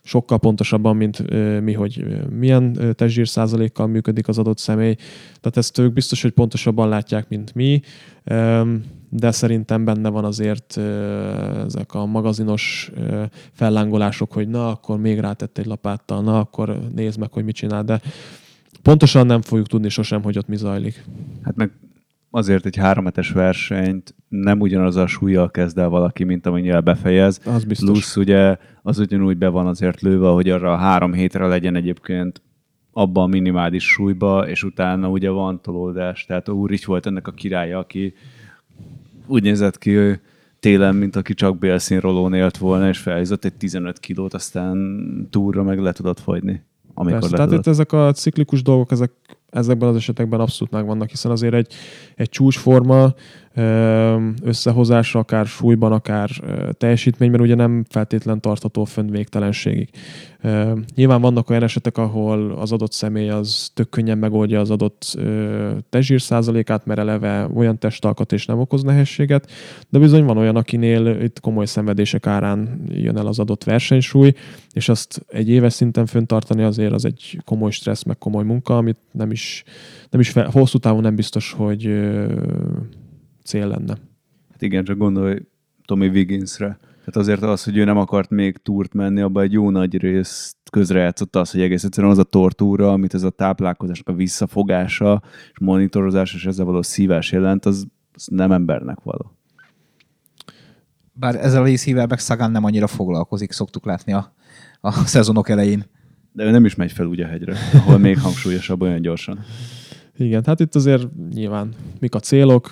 sokkal 0.03 0.39
pontosabban, 0.39 0.95
mint 0.95 1.31
mi, 1.61 1.73
hogy 1.73 2.05
milyen 2.29 2.77
testzsír 2.95 3.27
százalékkal 3.27 3.87
működik 3.87 4.27
az 4.27 4.37
adott 4.37 4.57
személy. 4.57 4.95
Tehát 5.39 5.57
ezt 5.57 5.77
ők 5.77 5.93
biztos, 5.93 6.21
hogy 6.21 6.31
pontosabban 6.31 6.89
látják, 6.89 7.29
mint 7.29 7.55
mi, 7.55 7.81
de 9.09 9.31
szerintem 9.31 9.85
benne 9.85 10.09
van 10.09 10.25
azért 10.25 10.77
ezek 11.65 11.93
a 11.93 12.05
magazinos 12.05 12.91
fellángolások, 13.51 14.31
hogy 14.31 14.47
na, 14.47 14.67
akkor 14.67 14.99
még 14.99 15.19
rátett 15.19 15.57
egy 15.57 15.65
lapáttal, 15.65 16.21
na, 16.21 16.39
akkor 16.39 16.79
nézd 16.95 17.19
meg, 17.19 17.31
hogy 17.31 17.43
mit 17.43 17.55
csinál, 17.55 17.83
de 17.83 18.01
pontosan 18.83 19.25
nem 19.25 19.41
fogjuk 19.41 19.67
tudni 19.67 19.89
sosem, 19.89 20.23
hogy 20.23 20.37
ott 20.37 20.47
mi 20.47 20.55
zajlik. 20.55 21.03
Hát 21.43 21.55
meg 21.55 21.71
azért 22.29 22.65
egy 22.65 22.75
háromhetes 22.75 23.31
versenyt 23.31 24.15
nem 24.27 24.59
ugyanaz 24.59 24.95
a 24.95 25.07
súlyjal 25.07 25.51
kezd 25.51 25.77
el 25.77 25.89
valaki, 25.89 26.23
mint 26.23 26.45
amennyivel 26.45 26.81
befejez. 26.81 27.41
Az 27.45 27.63
biztos. 27.63 27.89
Plusz 27.89 28.15
ugye 28.15 28.57
az 28.81 28.99
ugyanúgy 28.99 29.37
be 29.37 29.47
van 29.47 29.67
azért 29.67 30.01
lőve, 30.01 30.27
hogy 30.27 30.49
arra 30.49 30.73
a 30.73 30.77
három 30.77 31.13
hétre 31.13 31.47
legyen 31.47 31.75
egyébként 31.75 32.41
abban 32.91 33.23
a 33.23 33.27
minimális 33.27 33.83
súlyba, 33.83 34.47
és 34.47 34.63
utána 34.63 35.09
ugye 35.09 35.29
van 35.29 35.61
tolódás. 35.61 36.25
Tehát 36.25 36.49
úr 36.49 36.71
is 36.71 36.85
volt 36.85 37.05
ennek 37.05 37.27
a 37.27 37.31
királya, 37.31 37.77
aki 37.79 38.13
úgy 39.27 39.43
nézett 39.43 39.77
ki, 39.77 39.95
hogy 39.95 40.19
télen, 40.59 40.95
mint 40.95 41.15
aki 41.15 41.33
csak 41.33 41.57
bélszínrolón 41.57 42.33
élt 42.33 42.57
volna, 42.57 42.87
és 42.87 42.97
felhízott 42.97 43.45
egy 43.45 43.53
15 43.53 43.99
kilót, 43.99 44.33
aztán 44.33 44.77
túlra 45.29 45.63
meg 45.63 45.79
le 45.79 45.91
tudott 45.91 46.19
fogyni. 46.19 46.63
Amikor 46.93 47.19
Persze, 47.19 47.35
tehát 47.35 47.51
itt 47.51 47.67
ezek 47.67 47.91
a 47.91 48.11
ciklikus 48.11 48.61
dolgok, 48.61 48.91
ezek 48.91 49.11
ezekben 49.53 49.89
az 49.89 49.95
esetekben 49.95 50.39
abszolút 50.39 50.73
megvannak, 50.73 51.09
hiszen 51.09 51.31
azért 51.31 51.53
egy, 51.53 51.73
egy 52.15 52.29
csúcsforma 52.29 53.13
összehozása, 54.41 55.19
akár 55.19 55.45
súlyban, 55.45 55.91
akár 55.91 56.29
teljesítményben 56.77 57.41
ugye 57.41 57.55
nem 57.55 57.85
feltétlen 57.89 58.41
tartható 58.41 58.83
fönn 58.83 59.09
végtelenségig. 59.09 59.89
Nyilván 60.95 61.21
vannak 61.21 61.49
olyan 61.49 61.63
esetek, 61.63 61.97
ahol 61.97 62.51
az 62.51 62.71
adott 62.71 62.91
személy 62.91 63.29
az 63.29 63.69
tök 63.73 63.89
könnyen 63.89 64.17
megoldja 64.17 64.59
az 64.59 64.69
adott 64.69 65.17
testzsír 65.89 66.21
százalékát, 66.21 66.85
mert 66.85 66.99
eleve 66.99 67.47
olyan 67.55 67.77
és 68.29 68.45
nem 68.45 68.59
okoz 68.59 68.83
nehézséget, 68.83 69.51
de 69.89 69.99
bizony 69.99 70.23
van 70.23 70.37
olyan, 70.37 70.55
akinél 70.55 71.21
itt 71.21 71.39
komoly 71.39 71.65
szenvedések 71.65 72.27
árán 72.27 72.81
jön 72.89 73.17
el 73.17 73.27
az 73.27 73.39
adott 73.39 73.63
versenysúly, 73.63 74.33
és 74.71 74.89
azt 74.89 75.25
egy 75.27 75.49
éves 75.49 75.73
szinten 75.73 76.05
föntartani 76.05 76.63
azért 76.63 76.93
az 76.93 77.05
egy 77.05 77.41
komoly 77.45 77.71
stressz, 77.71 78.03
meg 78.03 78.17
komoly 78.17 78.43
munka, 78.43 78.77
amit 78.77 78.97
nem 79.11 79.31
is, 79.31 79.63
nem 80.09 80.21
is 80.21 80.29
fel, 80.29 80.49
hosszú 80.49 80.77
távon 80.77 81.01
nem 81.01 81.15
biztos, 81.15 81.51
hogy 81.51 82.02
cél 83.43 83.67
lenne. 83.67 83.97
Hát 84.51 84.61
igen, 84.61 84.83
csak 84.83 84.97
gondolj 84.97 85.39
Tommy 85.85 86.07
Wigginsre. 86.07 86.77
Tehát 87.05 87.15
azért 87.15 87.41
az, 87.41 87.63
hogy 87.63 87.77
ő 87.77 87.83
nem 87.83 87.97
akart 87.97 88.29
még 88.29 88.57
túrt 88.57 88.93
menni, 88.93 89.21
abban 89.21 89.43
egy 89.43 89.51
jó 89.51 89.69
nagy 89.69 89.97
részt 89.97 90.57
közrejátszott 90.71 91.35
az, 91.35 91.51
hogy 91.51 91.61
egész 91.61 91.83
egyszerűen 91.83 92.11
az 92.11 92.17
a 92.17 92.23
tortúra, 92.23 92.91
amit 92.91 93.13
ez 93.13 93.23
a 93.23 93.29
táplálkozásnak 93.29 94.07
a 94.07 94.13
visszafogása 94.13 95.21
és 95.51 95.59
monitorozás 95.59 96.33
és 96.33 96.45
ezzel 96.45 96.65
való 96.65 96.81
szívás 96.81 97.31
jelent, 97.31 97.65
az, 97.65 97.87
az 98.13 98.27
nem 98.31 98.51
embernek 98.51 98.97
való. 99.03 99.37
Bár 101.13 101.35
ezzel 101.35 101.61
a 101.61 101.65
részével 101.65 102.07
meg 102.07 102.19
Szagán 102.19 102.51
nem 102.51 102.63
annyira 102.63 102.87
foglalkozik, 102.87 103.51
szoktuk 103.51 103.85
látni 103.85 104.13
a, 104.13 104.33
a 104.81 104.91
szezonok 104.91 105.49
elején. 105.49 105.83
De 106.31 106.43
ő 106.43 106.51
nem 106.51 106.65
is 106.65 106.75
megy 106.75 106.91
fel 106.91 107.05
úgy 107.05 107.21
a 107.21 107.27
hegyre, 107.27 107.55
ahol 107.73 107.97
még 107.97 108.19
hangsúlyosabb 108.19 108.81
olyan 108.81 109.01
gyorsan. 109.01 109.39
Igen, 110.17 110.43
hát 110.45 110.59
itt 110.59 110.75
azért 110.75 111.07
nyilván 111.33 111.69
mik 111.99 112.15
a 112.15 112.19
célok, 112.19 112.71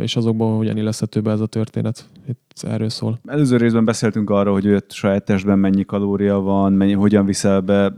és 0.00 0.16
azokban 0.16 0.56
hogyan 0.56 0.76
illeszhető 0.76 1.20
be 1.20 1.30
ez 1.30 1.40
a 1.40 1.46
történet. 1.46 2.08
Itt 2.28 2.52
erről 2.62 2.88
szól. 2.88 3.18
Előző 3.24 3.56
részben 3.56 3.84
beszéltünk 3.84 4.30
arról, 4.30 4.52
hogy 4.52 4.68
ott 4.68 4.92
saját 4.92 5.24
testben 5.24 5.58
mennyi 5.58 5.84
kalória 5.84 6.38
van, 6.38 6.72
mennyi, 6.72 6.92
hogyan 6.92 7.24
viszel 7.24 7.60
be 7.60 7.92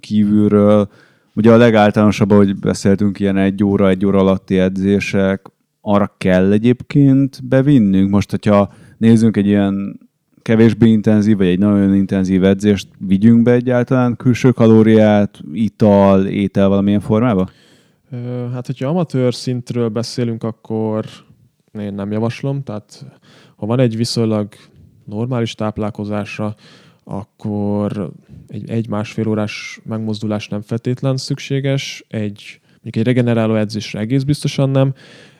kívülről. 0.00 0.88
Ugye 1.34 1.52
a 1.52 1.56
legáltalánosabb, 1.56 2.32
hogy 2.32 2.58
beszéltünk, 2.58 3.20
ilyen 3.20 3.36
egy 3.36 3.64
óra, 3.64 3.88
egy 3.88 4.06
óra 4.06 4.18
alatti 4.18 4.58
edzések, 4.58 5.46
arra 5.80 6.14
kell 6.18 6.52
egyébként 6.52 7.48
bevinnünk. 7.48 8.10
Most, 8.10 8.30
hogyha 8.30 8.72
nézzünk 8.98 9.36
egy 9.36 9.46
ilyen 9.46 10.00
kevésbé 10.48 10.88
intenzív, 10.88 11.36
vagy 11.36 11.46
egy 11.46 11.58
nagyon 11.58 11.94
intenzív 11.94 12.44
edzést, 12.44 12.88
vigyünk 12.98 13.42
be 13.42 13.52
egyáltalán 13.52 14.16
külső 14.16 14.50
kalóriát, 14.50 15.40
ital, 15.52 16.26
étel 16.26 16.68
valamilyen 16.68 17.00
formába? 17.00 17.48
Hát, 18.52 18.66
hogyha 18.66 18.88
amatőr 18.88 19.34
szintről 19.34 19.88
beszélünk, 19.88 20.44
akkor 20.44 21.04
én 21.78 21.94
nem 21.94 22.12
javaslom. 22.12 22.62
Tehát, 22.62 23.06
ha 23.56 23.66
van 23.66 23.80
egy 23.80 23.96
viszonylag 23.96 24.48
normális 25.04 25.54
táplálkozása, 25.54 26.54
akkor 27.04 28.10
egy, 28.46 28.70
egy 28.70 28.88
másfél 28.88 29.28
órás 29.28 29.80
megmozdulás 29.84 30.48
nem 30.48 30.60
feltétlen 30.60 31.16
szükséges, 31.16 32.04
egy, 32.08 32.60
mondjuk 32.70 32.96
egy 32.96 33.04
regeneráló 33.04 33.54
edzésre 33.54 34.00
egész 34.00 34.22
biztosan 34.22 34.70
nem, 34.70 34.94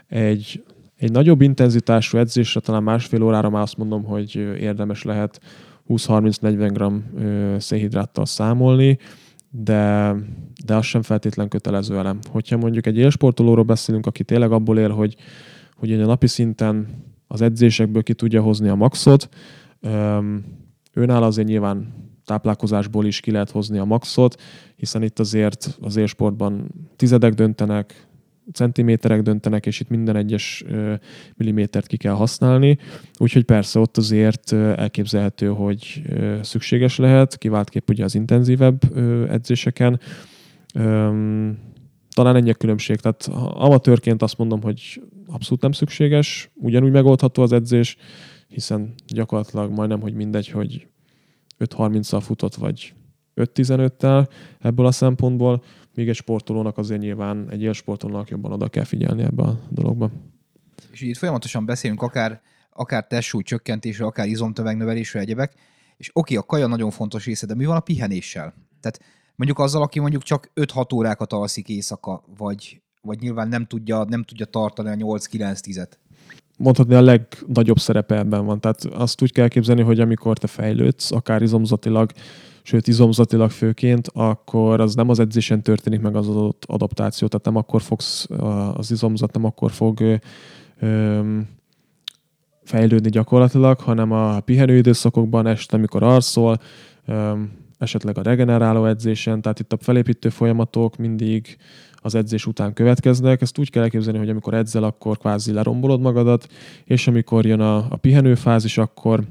egy, 0.09 0.63
egy 0.99 1.13
nagyobb 1.13 1.41
intenzitású 1.41 2.19
edzésre 2.19 2.61
talán 2.61 2.83
másfél 2.83 3.23
órára 3.23 3.51
már 3.51 3.63
azt 3.63 3.77
mondom, 3.77 4.05
hogy 4.05 4.35
érdemes 4.61 5.03
lehet 5.03 5.41
20-30-40 5.89 7.03
g 7.55 7.61
szénhidráttal 7.61 8.27
számolni, 8.27 8.99
de, 9.51 10.15
de 10.65 10.77
az 10.77 10.85
sem 10.85 11.03
feltétlen 11.03 11.49
kötelező 11.49 11.97
elem. 11.97 12.19
Hogyha 12.31 12.57
mondjuk 12.57 12.87
egy 12.87 12.97
élsportolóról 12.97 13.65
beszélünk, 13.65 14.07
aki 14.07 14.25
tényleg 14.25 14.53
abból 14.53 14.79
él, 14.79 14.91
hogy, 14.91 15.17
hogy 15.77 15.93
a 15.93 16.07
napi 16.07 16.27
szinten 16.27 16.87
az 17.27 17.41
edzésekből 17.41 18.03
ki 18.03 18.15
tudja 18.15 18.43
hozni 18.43 18.69
a 18.69 18.75
maxot, 18.75 19.29
őnál 20.93 21.23
azért 21.23 21.49
nyilván 21.49 21.93
táplálkozásból 22.25 23.07
is 23.07 23.21
ki 23.21 23.31
lehet 23.31 23.51
hozni 23.51 23.79
a 23.79 23.85
maxot, 23.85 24.41
hiszen 24.77 25.03
itt 25.03 25.19
azért 25.19 25.79
az 25.81 25.97
élsportban 25.97 26.69
tizedek 26.97 27.35
döntenek, 27.35 28.08
centiméterek 28.53 29.23
döntenek, 29.23 29.67
és 29.67 29.81
itt 29.81 29.89
minden 29.89 30.17
egyes 30.17 30.65
millimétert 31.37 31.87
ki 31.87 31.97
kell 31.97 32.15
használni. 32.15 32.79
Úgyhogy 33.19 33.45
persze 33.45 33.79
ott 33.79 33.97
azért 33.97 34.53
elképzelhető, 34.53 35.47
hogy 35.47 36.03
szükséges 36.43 36.97
lehet, 36.97 37.39
kiváltképp 37.39 37.89
ugye 37.89 38.05
az 38.05 38.15
intenzívebb 38.15 38.99
edzéseken. 39.31 40.01
talán 42.15 42.37
ennyi 42.37 42.51
a 42.51 42.55
különbség. 42.55 42.97
Tehát 42.97 43.29
amatőrként 43.55 44.23
azt 44.23 44.39
mondom, 44.39 44.63
hogy 44.63 45.03
abszolút 45.27 45.63
nem 45.63 45.73
szükséges, 45.73 46.51
ugyanúgy 46.55 46.91
megoldható 46.91 47.43
az 47.43 47.53
edzés, 47.53 47.97
hiszen 48.49 48.95
gyakorlatilag 49.07 49.71
majdnem, 49.71 50.01
hogy 50.01 50.15
mindegy, 50.15 50.49
hogy 50.49 50.87
5.30-al 51.59 52.21
futott, 52.23 52.55
vagy 52.55 52.95
5.15-tel 53.37 54.29
ebből 54.59 54.87
a 54.87 54.91
szempontból, 54.91 55.63
még 55.99 56.09
egy 56.09 56.15
sportolónak 56.15 56.79
azért 56.79 57.01
nyilván 57.01 57.51
egy 57.51 57.63
élsportolónak 57.63 58.29
jobban 58.29 58.53
oda 58.53 58.69
kell 58.69 58.85
figyelni 58.85 59.23
ebbe 59.23 59.43
a 59.43 59.59
dologba. 59.69 60.11
És 60.91 61.01
itt 61.01 61.17
folyamatosan 61.17 61.65
beszélünk 61.65 62.03
akár, 62.03 62.41
akár 62.73 63.07
testsúly 63.07 63.43
csökkentésről, 63.43 64.07
akár 64.07 64.27
izomtömegnövelésről, 64.27 65.23
egyebek, 65.23 65.53
és 65.97 66.11
oké, 66.13 66.37
a 66.37 66.43
kaja 66.43 66.67
nagyon 66.67 66.91
fontos 66.91 67.25
része, 67.25 67.47
de 67.47 67.55
mi 67.55 67.65
van 67.65 67.77
a 67.77 67.81
pihenéssel? 67.81 68.55
Tehát 68.81 69.01
mondjuk 69.35 69.59
azzal, 69.59 69.83
aki 69.83 70.01
mondjuk 70.01 70.23
csak 70.23 70.51
5-6 70.55 70.95
órákat 70.95 71.33
alszik 71.33 71.69
éjszaka, 71.69 72.25
vagy, 72.37 72.83
vagy 73.03 73.21
nyilván 73.21 73.49
nem 73.49 73.67
tudja, 73.67 74.05
nem 74.05 74.23
tudja 74.23 74.47
tartani 74.47 74.89
a 75.03 75.19
8-9-10-et. 75.19 75.91
Mondhatni 76.59 76.95
a 76.95 77.01
legnagyobb 77.01 77.79
szerepe 77.79 78.17
ebben 78.17 78.45
van. 78.45 78.61
Tehát 78.61 78.85
azt 78.85 79.23
úgy 79.23 79.33
kell 79.33 79.49
képzelni, 79.49 79.83
hogy 79.83 80.01
amikor 80.01 80.39
te 80.39 80.47
fejlődsz, 80.47 81.13
akár 81.13 81.43
izomzatilag, 81.43 82.11
sőt 82.69 82.89
izomzatilag 82.89 83.51
főként, 83.51 84.09
akkor 84.13 84.81
az 84.81 84.95
nem 84.95 85.09
az 85.09 85.19
edzésen 85.19 85.63
történik 85.63 86.01
meg 86.01 86.17
az 86.17 86.29
adott 86.29 86.65
adaptáció, 86.67 87.29
tehát 87.29 87.47
nem 87.47 87.57
akkor 87.57 87.83
fogsz, 87.83 88.27
az 88.75 88.91
izomzat 88.91 89.33
nem 89.33 89.45
akkor 89.45 89.71
fog 89.71 90.19
fejlődni 92.65 93.09
gyakorlatilag, 93.11 93.81
hanem 93.81 94.13
a 94.13 94.41
pihenőidőszakokban 94.41 95.47
este, 95.47 95.77
amikor 95.77 96.03
arszol, 96.03 96.59
esetleg 97.79 98.19
a 98.19 98.23
regeneráló 98.23 98.87
edzésen, 98.87 99.43
tehát 99.43 99.61
itt 99.61 99.73
a 99.73 99.79
felépítő 99.81 100.29
folyamatok 100.29 100.97
mindig 100.97 101.57
az 101.95 102.15
edzés 102.15 102.47
után 102.47 102.73
következnek. 102.73 103.41
Ezt 103.41 103.59
úgy 103.59 103.71
kell 103.71 103.83
elképzelni, 103.83 104.19
hogy 104.19 104.31
amikor 104.31 104.55
edzel, 104.55 104.83
akkor 104.85 105.19
kvázi 105.19 105.53
lerombolod 105.53 106.01
magadat, 106.01 106.47
és 106.85 107.07
amikor 107.07 107.47
jön 107.47 107.61
a, 107.61 107.77
a 107.77 107.97
pihenőfázis, 107.97 108.79
akkor 108.79 109.25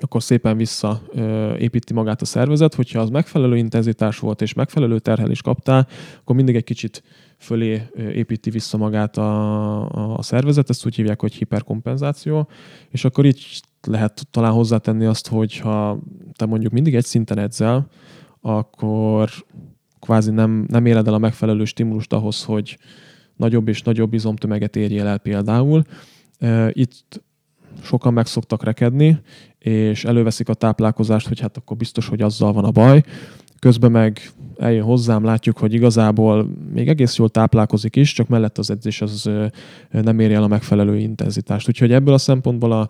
akkor 0.00 0.22
szépen 0.22 0.56
visszaépíti 0.56 1.92
magát 1.92 2.22
a 2.22 2.24
szervezet. 2.24 2.74
Hogyha 2.74 3.00
az 3.00 3.08
megfelelő 3.08 3.56
intenzitás 3.56 4.18
volt, 4.18 4.42
és 4.42 4.52
megfelelő 4.52 4.98
terhelés 4.98 5.42
kaptál, 5.42 5.86
akkor 6.20 6.36
mindig 6.36 6.56
egy 6.56 6.64
kicsit 6.64 7.02
fölé 7.38 7.82
építi 7.96 8.50
vissza 8.50 8.76
magát 8.76 9.16
a, 9.16 10.16
a 10.16 10.22
szervezet, 10.22 10.70
ezt 10.70 10.86
úgy 10.86 10.94
hívják, 10.94 11.20
hogy 11.20 11.34
hiperkompenzáció, 11.34 12.48
és 12.90 13.04
akkor 13.04 13.24
így 13.24 13.60
lehet 13.86 14.26
talán 14.30 14.52
hozzátenni 14.52 15.04
azt, 15.04 15.28
hogy 15.28 15.58
ha 15.58 15.98
te 16.32 16.46
mondjuk 16.46 16.72
mindig 16.72 16.94
egy 16.94 17.04
szinten 17.04 17.38
edzel, 17.38 17.86
akkor 18.40 19.30
kvázi 20.00 20.30
nem, 20.30 20.64
nem 20.68 20.86
éred 20.86 21.06
el 21.06 21.14
a 21.14 21.18
megfelelő 21.18 21.64
stimulust 21.64 22.12
ahhoz, 22.12 22.44
hogy 22.44 22.78
nagyobb 23.36 23.68
és 23.68 23.82
nagyobb 23.82 24.14
izomtömeget 24.14 24.76
érjél 24.76 25.06
el 25.06 25.18
például. 25.18 25.82
Itt 26.70 27.24
sokan 27.82 28.12
meg 28.12 28.26
szoktak 28.26 28.64
rekedni, 28.64 29.20
és 29.66 30.04
előveszik 30.04 30.48
a 30.48 30.54
táplálkozást, 30.54 31.28
hogy 31.28 31.40
hát 31.40 31.56
akkor 31.56 31.76
biztos, 31.76 32.08
hogy 32.08 32.22
azzal 32.22 32.52
van 32.52 32.64
a 32.64 32.70
baj. 32.70 33.02
Közben 33.58 33.90
meg 33.90 34.20
eljön 34.58 34.84
hozzám, 34.84 35.24
látjuk, 35.24 35.58
hogy 35.58 35.74
igazából 35.74 36.48
még 36.72 36.88
egész 36.88 37.16
jól 37.16 37.28
táplálkozik 37.28 37.96
is, 37.96 38.12
csak 38.12 38.28
mellett 38.28 38.58
az 38.58 38.70
edzés 38.70 39.02
az 39.02 39.30
nem 39.90 40.20
érje 40.20 40.36
el 40.36 40.42
a 40.42 40.46
megfelelő 40.46 40.98
intenzitást. 40.98 41.68
Úgyhogy 41.68 41.92
ebből 41.92 42.14
a 42.14 42.18
szempontból 42.18 42.72
a, 42.72 42.88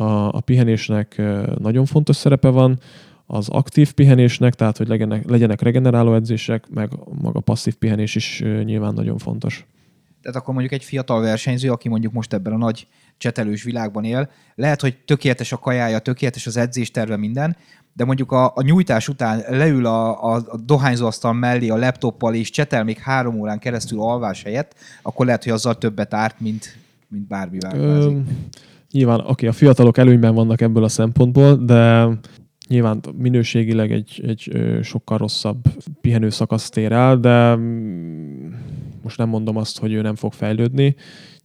a, 0.00 0.28
a 0.28 0.40
pihenésnek 0.40 1.22
nagyon 1.58 1.84
fontos 1.84 2.16
szerepe 2.16 2.48
van, 2.48 2.78
az 3.26 3.48
aktív 3.48 3.92
pihenésnek, 3.92 4.54
tehát 4.54 4.76
hogy 4.76 4.88
legyenek, 4.88 5.28
legyenek 5.28 5.60
regeneráló 5.60 6.14
edzések, 6.14 6.68
meg 6.70 6.90
maga 7.20 7.40
passzív 7.40 7.74
pihenés 7.74 8.14
is 8.14 8.42
nyilván 8.64 8.94
nagyon 8.94 9.18
fontos. 9.18 9.66
Tehát 10.22 10.36
akkor 10.36 10.54
mondjuk 10.54 10.74
egy 10.74 10.84
fiatal 10.84 11.20
versenyző, 11.20 11.70
aki 11.70 11.88
mondjuk 11.88 12.12
most 12.12 12.32
ebben 12.32 12.52
a 12.52 12.56
nagy 12.56 12.86
csetelős 13.18 13.62
világban 13.62 14.04
él, 14.04 14.30
lehet, 14.54 14.80
hogy 14.80 14.96
tökéletes 15.04 15.52
a 15.52 15.58
kajája, 15.58 15.98
tökéletes 15.98 16.46
az 16.46 16.56
edzésterve 16.56 17.16
minden, 17.16 17.56
de 17.92 18.04
mondjuk 18.04 18.32
a, 18.32 18.52
a 18.54 18.62
nyújtás 18.62 19.08
után 19.08 19.42
leül 19.48 19.86
a, 19.86 20.32
a, 20.34 20.42
a 20.46 20.56
dohányzóasztal 20.64 21.32
mellé 21.32 21.68
a 21.68 21.76
laptoppal 21.76 22.34
és 22.34 22.50
csetel 22.50 22.84
még 22.84 22.98
három 22.98 23.40
órán 23.40 23.58
keresztül 23.58 24.00
alvás 24.00 24.42
helyett, 24.42 24.74
akkor 25.02 25.26
lehet, 25.26 25.44
hogy 25.44 25.52
azzal 25.52 25.78
többet 25.78 26.14
árt, 26.14 26.40
mint, 26.40 26.76
mint 27.08 27.26
bármivel. 27.26 27.78
Ö, 27.78 28.18
nyilván, 28.90 29.18
oké, 29.18 29.30
okay, 29.30 29.48
a 29.48 29.52
fiatalok 29.52 29.98
előnyben 29.98 30.34
vannak 30.34 30.60
ebből 30.60 30.84
a 30.84 30.88
szempontból, 30.88 31.56
de 31.56 32.08
nyilván 32.68 33.00
minőségileg 33.16 33.92
egy, 33.92 34.22
egy 34.26 34.52
sokkal 34.82 35.18
rosszabb 35.18 35.58
pihenő 36.00 36.30
szakaszt 36.30 36.76
ér 36.76 36.92
el, 36.92 37.16
de 37.16 37.56
mm, 37.56 38.52
most 39.02 39.18
nem 39.18 39.28
mondom 39.28 39.56
azt, 39.56 39.78
hogy 39.78 39.92
ő 39.92 40.00
nem 40.00 40.14
fog 40.14 40.32
fejlődni. 40.32 40.96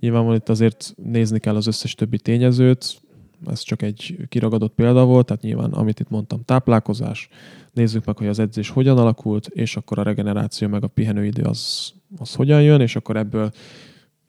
Nyilvánvalóan 0.03 0.39
itt 0.39 0.49
azért 0.49 0.93
nézni 1.03 1.39
kell 1.39 1.55
az 1.55 1.67
összes 1.67 1.95
többi 1.95 2.17
tényezőt, 2.17 3.01
ez 3.47 3.59
csak 3.59 3.81
egy 3.81 4.17
kiragadott 4.29 4.73
példa 4.73 5.05
volt, 5.05 5.25
tehát 5.25 5.41
nyilván, 5.41 5.71
amit 5.71 5.99
itt 5.99 6.09
mondtam, 6.09 6.41
táplálkozás, 6.45 7.29
nézzük 7.73 8.05
meg, 8.05 8.17
hogy 8.17 8.27
az 8.27 8.39
edzés 8.39 8.69
hogyan 8.69 8.97
alakult, 8.97 9.47
és 9.47 9.75
akkor 9.75 9.99
a 9.99 10.03
regeneráció 10.03 10.67
meg 10.67 10.83
a 10.83 10.87
pihenőidő 10.87 11.43
az, 11.43 11.91
az 12.17 12.33
hogyan 12.33 12.61
jön, 12.61 12.81
és 12.81 12.95
akkor 12.95 13.17
ebből 13.17 13.51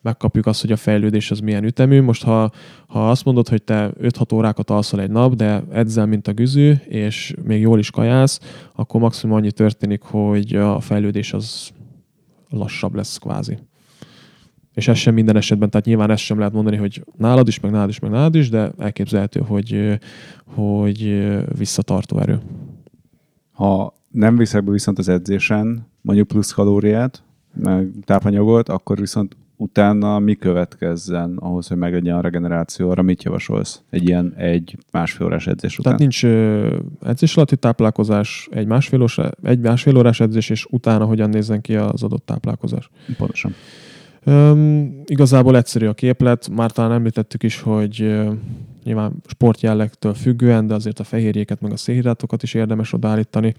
megkapjuk 0.02 0.46
azt, 0.46 0.60
hogy 0.60 0.72
a 0.72 0.76
fejlődés 0.76 1.30
az 1.30 1.38
milyen 1.38 1.64
ütemű. 1.64 2.02
Most 2.02 2.22
ha, 2.22 2.52
ha 2.86 3.10
azt 3.10 3.24
mondod, 3.24 3.48
hogy 3.48 3.62
te 3.62 3.92
5-6 4.00 4.34
órákat 4.34 4.70
alszol 4.70 5.00
egy 5.00 5.10
nap, 5.10 5.34
de 5.34 5.64
edzel, 5.72 6.06
mint 6.06 6.28
a 6.28 6.32
güzű, 6.32 6.72
és 6.88 7.34
még 7.42 7.60
jól 7.60 7.78
is 7.78 7.90
kajálsz, 7.90 8.40
akkor 8.74 9.00
maximum 9.00 9.36
annyi 9.36 9.52
történik, 9.52 10.02
hogy 10.02 10.54
a 10.54 10.80
fejlődés 10.80 11.32
az 11.32 11.70
lassabb 12.48 12.94
lesz 12.94 13.18
kvázi. 13.18 13.58
És 14.74 14.88
ez 14.88 14.96
sem 14.96 15.14
minden 15.14 15.36
esetben, 15.36 15.70
tehát 15.70 15.86
nyilván 15.86 16.10
ezt 16.10 16.22
sem 16.22 16.38
lehet 16.38 16.52
mondani, 16.52 16.76
hogy 16.76 17.04
nálad 17.16 17.48
is, 17.48 17.60
meg 17.60 17.70
nálad 17.70 17.88
is, 17.88 17.98
meg 17.98 18.10
nálad 18.10 18.34
is, 18.34 18.48
de 18.48 18.70
elképzelhető, 18.78 19.40
hogy, 19.40 19.98
hogy 20.44 21.28
visszatartó 21.58 22.18
erő. 22.18 22.40
Ha 23.52 23.94
nem 24.10 24.36
viszek 24.36 24.64
be 24.64 24.70
viszont 24.70 24.98
az 24.98 25.08
edzésen, 25.08 25.86
mondjuk 26.00 26.28
plusz 26.28 26.52
kalóriát, 26.52 27.22
meg 27.54 27.90
tápanyagot, 28.04 28.68
akkor 28.68 28.98
viszont 28.98 29.36
utána 29.56 30.18
mi 30.18 30.34
következzen 30.34 31.36
ahhoz, 31.36 31.66
hogy 31.66 31.76
meglegyen 31.76 32.16
a 32.16 32.20
regenerációra? 32.20 33.02
Mit 33.02 33.22
javasolsz 33.22 33.82
egy 33.90 34.08
ilyen 34.08 34.34
egy 34.36 34.78
másfél 34.92 35.26
órás 35.26 35.46
edzés 35.46 35.78
után? 35.78 35.96
Tehát 35.96 35.98
nincs 35.98 36.24
edzés 37.02 37.36
alatti 37.36 37.56
táplálkozás, 37.56 38.48
egy 38.50 38.66
másfél, 38.66 38.98
órás, 39.00 39.18
egy 39.42 39.60
másfél 39.60 39.96
órás 39.96 40.20
edzés, 40.20 40.50
és 40.50 40.66
utána 40.70 41.04
hogyan 41.04 41.28
nézzen 41.28 41.60
ki 41.60 41.76
az 41.76 42.02
adott 42.02 42.26
táplálkozás. 42.26 42.90
Pontosan. 43.16 43.54
Um, 44.26 45.02
igazából 45.04 45.56
egyszerű 45.56 45.86
a 45.86 45.94
képlet, 45.94 46.48
már 46.48 46.70
talán 46.70 46.92
említettük 46.92 47.42
is, 47.42 47.60
hogy 47.60 48.00
uh, 48.02 48.32
nyilván 48.84 49.12
sportjellegtől 49.26 50.14
függően, 50.14 50.66
de 50.66 50.74
azért 50.74 51.00
a 51.00 51.04
fehérjéket 51.04 51.60
meg 51.60 51.72
a 51.72 51.76
szénhidrátokat 51.76 52.42
is 52.42 52.54
érdemes 52.54 52.92
odaállítani. 52.92 53.54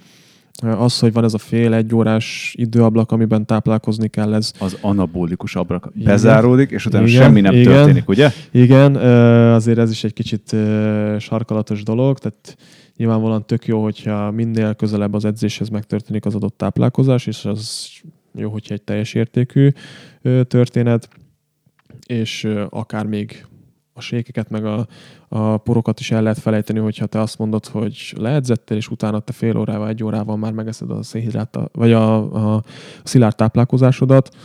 Az, 0.61 0.99
hogy 0.99 1.13
van 1.13 1.23
ez 1.23 1.33
a 1.33 1.37
fél 1.37 1.73
egy 1.73 1.95
órás 1.95 2.55
időablak, 2.57 3.11
amiben 3.11 3.45
táplálkozni 3.45 4.07
kell, 4.07 4.33
ez... 4.33 4.51
Az 4.59 4.77
anabolikus 4.81 5.55
ablak 5.55 5.89
igen. 5.93 6.05
bezáródik, 6.05 6.71
és 6.71 6.85
utána 6.85 7.07
igen, 7.07 7.21
semmi 7.21 7.41
nem 7.41 7.53
igen, 7.53 7.73
történik, 7.73 8.09
ugye? 8.09 8.31
Igen, 8.51 8.95
azért 9.53 9.77
ez 9.77 9.91
is 9.91 10.03
egy 10.03 10.13
kicsit 10.13 10.55
sarkalatos 11.19 11.83
dolog, 11.83 12.19
tehát 12.19 12.57
nyilvánvalóan 12.97 13.45
tök 13.45 13.65
jó, 13.65 13.83
hogyha 13.83 14.31
minél 14.31 14.73
közelebb 14.73 15.13
az 15.13 15.25
edzéshez 15.25 15.69
megtörténik 15.69 16.25
az 16.25 16.35
adott 16.35 16.57
táplálkozás, 16.57 17.27
és 17.27 17.45
az 17.45 17.87
jó, 18.35 18.49
hogyha 18.49 18.73
egy 18.73 18.81
teljes 18.81 19.13
értékű 19.13 19.69
történet, 20.47 21.09
és 22.07 22.43
akár 22.69 23.05
még 23.05 23.45
a 23.93 24.01
sékeket, 24.01 24.49
meg 24.49 24.65
a, 24.65 24.87
a 25.27 25.57
porokat 25.57 25.99
is 25.99 26.11
el 26.11 26.21
lehet 26.21 26.39
felejteni, 26.39 26.79
hogyha 26.79 27.05
te 27.05 27.19
azt 27.19 27.37
mondod, 27.37 27.65
hogy 27.65 28.13
leedzettél, 28.17 28.77
és 28.77 28.89
utána 28.89 29.19
te 29.19 29.33
fél 29.33 29.57
órával, 29.57 29.87
egy 29.87 30.03
órával 30.03 30.37
már 30.37 30.51
megeszed 30.51 30.91
a 30.91 31.03
szénhidrát, 31.03 31.57
vagy 31.71 31.91
a, 31.91 32.15
a 32.55 32.63
szilárd 33.03 33.35
táplálkozásodat, 33.35 34.35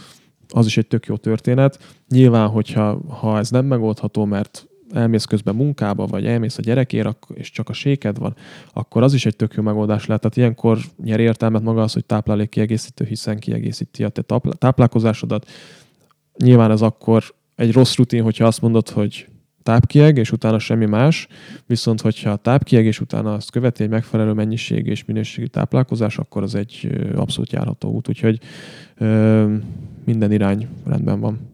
az 0.49 0.67
is 0.67 0.77
egy 0.77 0.87
tök 0.87 1.07
jó 1.07 1.17
történet. 1.17 1.79
Nyilván, 2.09 2.49
hogyha 2.49 3.01
ha 3.09 3.39
ez 3.39 3.51
nem 3.51 3.67
megoldható, 3.67 4.25
mert 4.25 4.70
elmész 4.93 5.25
közben 5.25 5.55
munkába, 5.55 6.07
vagy 6.07 6.27
elmész 6.27 6.59
a 6.59 6.63
gyerekért, 6.63 7.27
és 7.35 7.51
csak 7.51 7.69
a 7.69 7.73
séked 7.73 8.19
van, 8.19 8.37
akkor 8.73 9.03
az 9.03 9.15
is 9.15 9.27
egy 9.27 9.37
tök 9.37 9.55
jó 9.55 9.63
megoldás 9.63 10.07
lehet. 10.07 10.23
Tehát 10.23 10.37
ilyenkor 10.37 10.79
nyer 11.05 11.21
értelmet 11.21 11.63
maga 11.63 11.83
az, 11.83 11.93
hogy 11.93 12.05
táplálék 12.05 12.49
kiegészítő, 12.49 13.05
hiszen 13.05 13.39
kiegészíti 13.39 14.05
a 14.05 14.09
te 14.09 14.23
táplálkozásodat. 14.59 15.51
Nyilván 16.39 16.71
ez 16.71 16.83
akkor 16.83 17.25
egy 17.57 17.73
rossz 17.73 17.97
rutin, 17.97 18.23
hogyha 18.23 18.47
azt 18.47 18.61
mondod, 18.61 18.89
hogy 18.89 19.29
tápkieg, 19.63 20.17
és 20.17 20.33
utána 20.33 20.59
semmi 20.59 20.87
más, 20.87 21.27
viszont 21.67 22.01
hogyha 22.01 22.37
tápkieg, 22.37 22.85
és 22.85 23.01
utána 23.01 23.35
azt 23.35 23.51
követi 23.51 23.83
egy 23.83 23.89
megfelelő 23.89 24.33
mennyiség 24.33 24.87
és 24.87 25.05
minőségi 25.05 25.49
táplálkozás, 25.49 26.19
akkor 26.19 26.43
az 26.43 26.55
egy 26.55 26.91
abszolút 27.15 27.53
járható 27.53 27.91
út, 27.91 28.09
úgyhogy 28.09 28.39
ö, 28.97 29.55
minden 30.05 30.33
irány 30.33 30.69
rendben 30.85 31.21
van. 31.21 31.50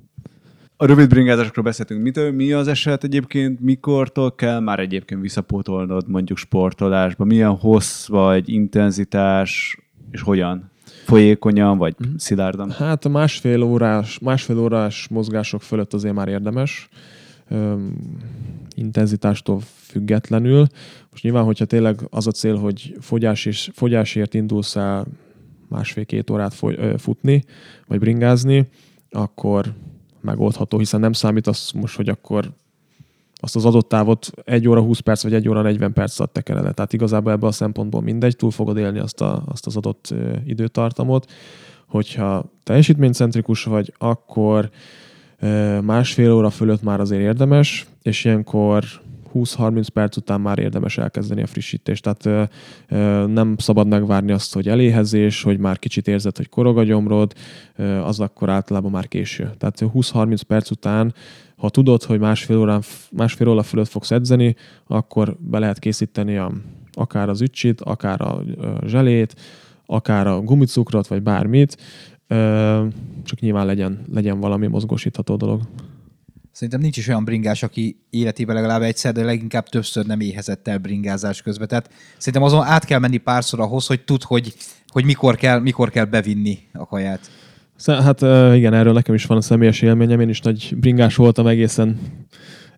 A 0.78 0.86
rövid 0.86 1.08
bringázásokról 1.08 1.64
beszéltünk. 1.64 2.02
Mitől, 2.02 2.32
mi 2.32 2.52
az 2.52 2.68
eset 2.68 3.04
egyébként, 3.04 3.60
mikortól 3.60 4.34
kell 4.34 4.60
már 4.60 4.78
egyébként 4.78 5.20
visszapótolnod 5.20 6.08
mondjuk 6.08 6.38
sportolásba? 6.38 7.24
Milyen 7.24 7.56
hossz 7.56 8.06
vagy 8.06 8.48
intenzitás, 8.48 9.78
és 10.10 10.20
hogyan? 10.20 10.70
folyékonyan, 11.04 11.78
vagy 11.78 11.94
szilárdan? 12.16 12.70
Hát 12.70 13.04
a 13.04 13.08
másfél 13.08 13.62
órás, 13.62 14.18
másfél 14.18 14.58
órás 14.58 15.08
mozgások 15.08 15.62
fölött 15.62 15.94
azért 15.94 16.14
már 16.14 16.28
érdemes. 16.28 16.88
Intenzitástól 18.74 19.60
függetlenül. 19.76 20.66
Most 21.10 21.22
nyilván, 21.22 21.44
hogyha 21.44 21.64
tényleg 21.64 22.00
az 22.10 22.26
a 22.26 22.30
cél, 22.30 22.56
hogy 22.56 22.96
fogyás 23.00 23.46
és, 23.46 23.70
fogyásért 23.72 24.34
indulsz 24.34 24.76
el 24.76 25.06
másfél-két 25.68 26.30
órát 26.30 26.54
foly, 26.54 26.74
ö, 26.78 26.94
futni, 26.98 27.44
vagy 27.86 27.98
bringázni, 27.98 28.68
akkor 29.10 29.74
megoldható, 30.26 30.78
hiszen 30.78 31.00
nem 31.00 31.12
számít 31.12 31.46
az 31.46 31.70
most, 31.74 31.96
hogy 31.96 32.08
akkor 32.08 32.50
azt 33.40 33.56
az 33.56 33.64
adott 33.64 33.88
távot 33.88 34.30
1 34.44 34.68
óra 34.68 34.80
20 34.80 34.98
perc, 34.98 35.22
vagy 35.22 35.34
1 35.34 35.48
óra 35.48 35.62
40 35.62 35.92
perc 35.92 36.18
alatt 36.18 36.32
tekered. 36.32 36.74
Tehát 36.74 36.92
igazából 36.92 37.32
ebből 37.32 37.48
a 37.48 37.52
szempontból 37.52 38.00
mindegy, 38.00 38.36
túl 38.36 38.50
fogod 38.50 38.76
élni 38.76 38.98
azt, 38.98 39.20
a, 39.20 39.42
azt 39.46 39.66
az 39.66 39.76
adott 39.76 40.14
időtartamot. 40.46 41.32
Hogyha 41.86 42.44
teljesítménycentrikus 42.62 43.64
vagy, 43.64 43.92
akkor 43.98 44.70
másfél 45.82 46.32
óra 46.32 46.50
fölött 46.50 46.82
már 46.82 47.00
azért 47.00 47.22
érdemes, 47.22 47.86
és 48.02 48.24
ilyenkor 48.24 48.84
20-30 49.36 49.86
perc 49.92 50.16
után 50.16 50.40
már 50.40 50.58
érdemes 50.58 50.98
elkezdeni 50.98 51.42
a 51.42 51.46
frissítést. 51.46 52.02
Tehát 52.02 52.50
nem 53.28 53.54
szabad 53.58 53.86
megvárni 53.86 54.32
azt, 54.32 54.54
hogy 54.54 54.68
eléhezés, 54.68 55.42
hogy 55.42 55.58
már 55.58 55.78
kicsit 55.78 56.08
érzed, 56.08 56.36
hogy 56.36 56.48
korog 56.48 56.78
a 56.78 56.82
gyomrod, 56.84 57.32
az 58.02 58.20
akkor 58.20 58.50
általában 58.50 58.90
már 58.90 59.08
késő. 59.08 59.50
Tehát 59.58 59.78
20-30 59.80 60.40
perc 60.46 60.70
után, 60.70 61.14
ha 61.56 61.68
tudod, 61.68 62.02
hogy 62.02 62.18
másfél, 62.18 62.58
órán, 62.58 62.82
másfél 63.10 63.48
óra 63.48 63.62
fölött 63.62 63.88
fogsz 63.88 64.10
edzeni, 64.10 64.56
akkor 64.86 65.36
be 65.40 65.58
lehet 65.58 65.78
készíteni 65.78 66.36
a, 66.36 66.52
akár 66.92 67.28
az 67.28 67.40
ücsit, 67.40 67.80
akár 67.80 68.20
a 68.20 68.42
zselét, 68.86 69.34
akár 69.86 70.26
a 70.26 70.40
gumicukrot, 70.40 71.06
vagy 71.06 71.22
bármit, 71.22 71.76
csak 73.22 73.40
nyilván 73.40 73.66
legyen, 73.66 74.04
legyen 74.12 74.40
valami 74.40 74.66
mozgósítható 74.66 75.36
dolog. 75.36 75.60
Szerintem 76.56 76.80
nincs 76.80 76.96
is 76.96 77.08
olyan 77.08 77.24
bringás, 77.24 77.62
aki 77.62 77.96
életében 78.10 78.54
legalább 78.54 78.82
egyszer, 78.82 79.12
de 79.12 79.24
leginkább 79.24 79.68
többször 79.68 80.06
nem 80.06 80.20
éhezett 80.20 80.68
el 80.68 80.78
bringázás 80.78 81.42
közben. 81.42 81.68
Tehát 81.68 81.90
szerintem 82.16 82.42
azon 82.42 82.64
át 82.64 82.84
kell 82.84 82.98
menni 82.98 83.16
párszor 83.16 83.60
ahhoz, 83.60 83.86
hogy 83.86 84.00
tud, 84.00 84.22
hogy, 84.22 84.54
hogy 84.88 85.04
mikor, 85.04 85.36
kell, 85.36 85.60
mikor 85.60 85.90
kell 85.90 86.04
bevinni 86.04 86.58
a 86.72 86.86
kaját. 86.86 87.30
Hát 87.86 88.20
igen, 88.56 88.74
erről 88.74 88.92
nekem 88.92 89.14
is 89.14 89.26
van 89.26 89.36
a 89.36 89.40
személyes 89.40 89.82
élményem. 89.82 90.20
Én 90.20 90.28
is 90.28 90.40
nagy 90.40 90.74
bringás 90.76 91.16
voltam 91.16 91.46
egészen 91.46 92.00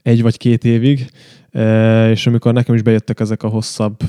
egy 0.02 0.22
vagy 0.22 0.36
két 0.36 0.64
évig, 0.64 1.10
és 2.10 2.26
amikor 2.26 2.52
nekem 2.52 2.74
is 2.74 2.82
bejöttek 2.82 3.20
ezek 3.20 3.42
a 3.42 3.48
hosszabb 3.48 4.00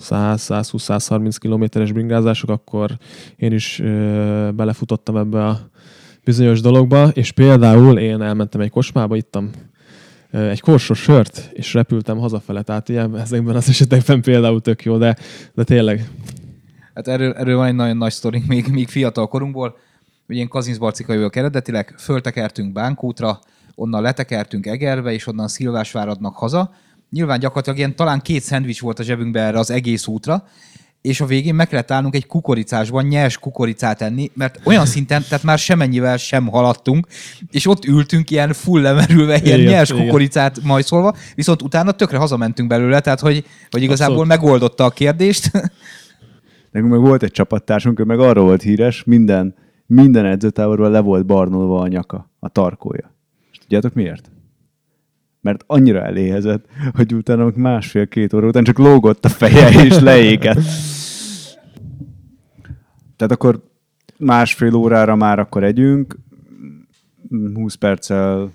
100-120-130 0.00 1.36
kilométeres 1.38 1.92
bringázások, 1.92 2.50
akkor 2.50 2.98
én 3.36 3.52
is 3.52 3.82
belefutottam 4.54 5.16
ebbe 5.16 5.46
a 5.46 5.70
bizonyos 6.28 6.60
dologba, 6.60 7.08
és 7.08 7.32
például 7.32 7.98
én 7.98 8.22
elmentem 8.22 8.60
egy 8.60 8.70
kocsmába, 8.70 9.16
ittam 9.16 9.50
egy 10.30 10.60
korsos 10.60 10.98
sört, 10.98 11.50
és 11.52 11.74
repültem 11.74 12.18
hazafele, 12.18 12.62
tehát 12.62 12.88
ilyen, 12.88 13.18
ezekben 13.18 13.56
az 13.56 13.68
esetekben 13.68 14.22
például 14.22 14.60
tök 14.60 14.84
jó, 14.84 14.98
de, 14.98 15.16
de 15.54 15.64
tényleg 15.64 16.10
Hát 16.94 17.08
erről, 17.08 17.32
erről 17.32 17.56
van 17.56 17.66
egy 17.66 17.74
nagyon 17.74 17.96
nagy 17.96 18.12
sztorink 18.12 18.46
még, 18.46 18.66
még 18.66 18.88
fiatal 18.88 19.26
korunkból. 19.26 19.76
Ugye 20.28 20.40
én 20.40 20.48
Kazincbarcika 20.48 21.12
jövök 21.12 21.36
eredetileg, 21.36 21.94
föltekertünk 21.98 22.72
Bánkútra, 22.72 23.38
onnan 23.74 24.02
letekertünk 24.02 24.66
Egerbe, 24.66 25.12
és 25.12 25.26
onnan 25.26 25.48
Szilvásváradnak 25.48 26.36
haza. 26.36 26.74
Nyilván 27.10 27.38
gyakorlatilag 27.38 27.78
ilyen 27.78 27.96
talán 27.96 28.20
két 28.20 28.42
szendvics 28.42 28.80
volt 28.80 28.98
a 28.98 29.02
zsebünkben 29.02 29.46
erre 29.46 29.58
az 29.58 29.70
egész 29.70 30.06
útra, 30.06 30.44
és 31.00 31.20
a 31.20 31.26
végén 31.26 31.54
meg 31.54 31.68
kellett 31.68 31.90
állnunk 31.90 32.14
egy 32.14 32.26
kukoricásban 32.26 33.04
nyers 33.04 33.38
kukoricát 33.38 34.02
enni, 34.02 34.30
mert 34.34 34.60
olyan 34.64 34.86
szinten, 34.86 35.22
tehát 35.28 35.44
már 35.44 35.58
semennyivel 35.58 36.16
sem 36.16 36.46
haladtunk, 36.46 37.06
és 37.50 37.66
ott 37.66 37.84
ültünk 37.84 38.30
ilyen 38.30 38.52
full 38.52 38.80
lemerülve, 38.80 39.40
ilyen 39.42 39.58
Igen, 39.58 39.72
nyers 39.72 39.90
igen. 39.90 40.04
kukoricát 40.04 40.62
majszolva, 40.62 41.14
viszont 41.34 41.62
utána 41.62 41.92
tökre 41.92 42.18
hazamentünk 42.18 42.68
belőle, 42.68 43.00
tehát 43.00 43.20
hogy, 43.20 43.44
hogy 43.70 43.82
igazából 43.82 44.20
Abszolút. 44.20 44.42
megoldotta 44.42 44.84
a 44.84 44.90
kérdést. 44.90 45.50
Nekünk 46.72 46.92
meg 46.92 47.00
volt 47.00 47.22
egy 47.22 47.30
csapattársunk, 47.30 48.00
ő 48.00 48.04
meg 48.04 48.20
arról 48.20 48.44
volt 48.44 48.62
híres, 48.62 49.04
minden, 49.04 49.54
minden 49.86 50.24
edzőtáborban 50.24 50.90
le 50.90 51.00
volt 51.00 51.26
barnolva 51.26 51.80
a 51.80 51.88
nyaka, 51.88 52.30
a 52.38 52.48
tarkója. 52.48 53.14
És 53.52 53.58
tudjátok 53.58 53.94
miért? 53.94 54.30
Mert 55.48 55.64
annyira 55.66 56.02
eléhezett, 56.02 56.64
hogy 56.94 57.14
utána 57.14 57.52
másfél-két 57.54 58.32
óra 58.32 58.46
után 58.46 58.64
csak 58.64 58.78
lógott 58.78 59.24
a 59.24 59.28
feje 59.28 59.84
és 59.84 59.98
leégett. 59.98 60.60
Tehát 63.16 63.32
akkor 63.32 63.62
másfél 64.18 64.74
órára 64.74 65.16
már 65.16 65.38
akkor 65.38 65.64
együnk, 65.64 66.16
20 67.54 67.74
perccel 67.74 68.50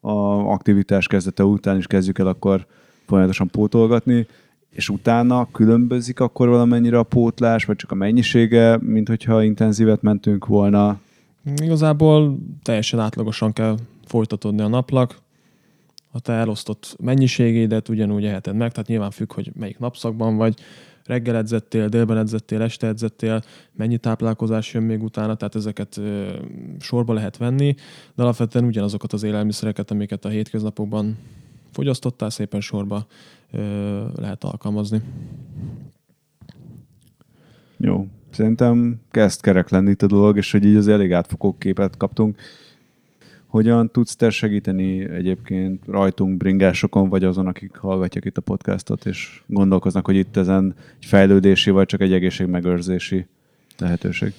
a 0.00 0.10
aktivitás 0.52 1.06
kezdete 1.06 1.44
után 1.44 1.76
is 1.76 1.86
kezdjük 1.86 2.18
el 2.18 2.26
akkor 2.26 2.66
folyamatosan 3.06 3.48
pótolgatni, 3.48 4.26
és 4.70 4.88
utána 4.88 5.48
különbözik 5.52 6.20
akkor 6.20 6.48
valamennyire 6.48 6.98
a 6.98 7.02
pótlás, 7.02 7.64
vagy 7.64 7.76
csak 7.76 7.90
a 7.90 7.94
mennyisége, 7.94 8.78
mint 8.80 9.08
hogyha 9.08 9.42
intenzívet 9.42 10.02
mentünk 10.02 10.46
volna. 10.46 10.98
Igazából 11.62 12.38
teljesen 12.62 13.00
átlagosan 13.00 13.52
kell 13.52 13.76
folytatódni 14.06 14.60
a 14.62 14.68
naplak. 14.68 15.18
A 16.12 16.20
te 16.20 16.32
elosztott 16.32 16.96
mennyiségédet 17.00 17.88
ugyanúgy 17.88 18.24
eheted 18.24 18.56
meg, 18.56 18.72
tehát 18.72 18.88
nyilván 18.88 19.10
függ, 19.10 19.32
hogy 19.32 19.52
melyik 19.54 19.78
napszakban 19.78 20.36
vagy. 20.36 20.58
Reggel 21.04 21.36
edzettél, 21.36 21.88
délben 21.88 22.16
edzettél, 22.16 22.62
este 22.62 22.86
edzettél, 22.86 23.42
mennyi 23.72 23.98
táplálkozás 23.98 24.74
jön 24.74 24.82
még 24.82 25.02
utána, 25.02 25.34
tehát 25.34 25.54
ezeket 25.54 25.96
ö, 25.96 26.28
sorba 26.78 27.12
lehet 27.12 27.36
venni, 27.36 27.74
de 28.14 28.22
alapvetően 28.22 28.64
ugyanazokat 28.64 29.12
az 29.12 29.22
élelmiszereket, 29.22 29.90
amiket 29.90 30.24
a 30.24 30.28
hétköznapokban 30.28 31.18
fogyasztottál, 31.72 32.30
szépen 32.30 32.60
sorba 32.60 33.06
ö, 33.52 33.58
lehet 34.16 34.44
alkalmazni. 34.44 35.00
Jó, 37.76 38.06
szerintem 38.30 39.00
kezd 39.10 39.40
kerek 39.40 39.68
lenni 39.68 39.90
itt 39.90 40.02
a 40.02 40.06
dolog, 40.06 40.36
és 40.36 40.52
hogy 40.52 40.64
így 40.64 40.76
az 40.76 40.88
elég 40.88 41.12
átfogó 41.12 41.56
képet 41.58 41.96
kaptunk. 41.96 42.36
Hogyan 43.50 43.90
tudsz 43.90 44.16
te 44.16 44.30
segíteni 44.30 45.10
egyébként 45.10 45.82
rajtunk, 45.86 46.36
bringásokon, 46.36 47.08
vagy 47.08 47.24
azon, 47.24 47.46
akik 47.46 47.76
hallgatják 47.76 48.24
itt 48.24 48.36
a 48.36 48.40
podcastot, 48.40 49.06
és 49.06 49.42
gondolkoznak, 49.46 50.06
hogy 50.06 50.16
itt 50.16 50.36
ezen 50.36 50.74
egy 51.00 51.04
fejlődési, 51.06 51.70
vagy 51.70 51.86
csak 51.86 52.00
egy 52.00 52.12
egészségmegőrzési 52.12 53.26
lehetőség? 53.78 54.32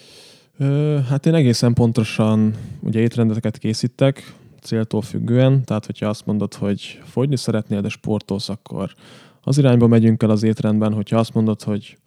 Hát 1.09 1.25
én 1.25 1.33
egészen 1.33 1.73
pontosan 1.73 2.53
ugye 2.79 2.99
étrendeket 2.99 3.57
készítek, 3.57 4.33
céltól 4.61 5.01
függően, 5.01 5.63
tehát 5.63 5.85
hogyha 5.85 6.07
azt 6.07 6.25
mondod, 6.25 6.53
hogy 6.53 7.01
fogyni 7.03 7.37
szeretnél, 7.37 7.81
de 7.81 7.89
sportolsz, 7.89 8.49
akkor 8.49 8.93
az 9.41 9.57
irányba 9.57 9.87
megyünk 9.87 10.23
el 10.23 10.29
az 10.29 10.43
étrendben, 10.43 10.93
hogyha 10.93 11.17
azt 11.17 11.33
mondod, 11.33 11.61
hogy 11.61 11.97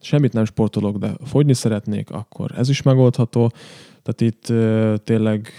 semmit 0.00 0.32
nem 0.32 0.44
sportolok, 0.44 0.96
de 0.96 1.10
fogyni 1.24 1.54
szeretnék, 1.54 2.10
akkor 2.10 2.50
ez 2.56 2.68
is 2.68 2.82
megoldható. 2.82 3.52
Tehát 4.02 4.20
itt 4.20 4.52
tényleg 5.04 5.52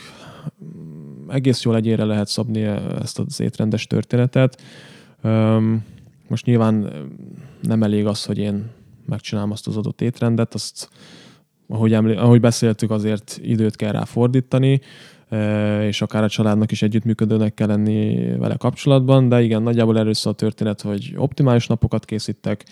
egész 1.34 1.64
jól 1.64 1.76
egyére 1.76 2.04
lehet 2.04 2.28
szabni 2.28 2.62
ezt 3.02 3.20
az 3.20 3.40
étrendes 3.40 3.88
történetet. 3.88 4.62
Most 6.28 6.46
nyilván 6.46 6.92
nem 7.62 7.84
elég 7.84 8.06
az, 8.06 8.26
hogy 8.26 8.38
én 8.38 8.66
megcsinálom 9.06 9.52
azt 9.52 9.68
az 9.68 9.78
adott 9.78 10.02
étrendet, 10.02 10.54
azt 10.54 10.90
ahogy, 11.68 11.94
emlé- 11.94 12.18
ahogy 12.18 12.40
beszéltük, 12.40 12.92
azért 12.92 13.40
időt 13.42 13.76
kell 13.76 13.92
rá 13.92 14.04
fordítani, 14.04 14.82
és 15.82 16.02
akár 16.02 16.24
a 16.24 16.30
családnak 16.30 16.72
is 16.72 16.82
együttműködőnek 16.82 17.54
kell 17.54 17.68
lenni 17.68 18.30
vele 18.38 18.56
kapcsolatban, 18.56 19.30
de 19.30 19.42
igen, 19.42 19.62
nagyjából 19.62 19.98
először 19.98 20.32
a 20.32 20.36
történet, 20.36 20.82
hogy 20.82 21.14
optimális 21.18 21.68
napokat 21.68 22.06
készítek, 22.06 22.66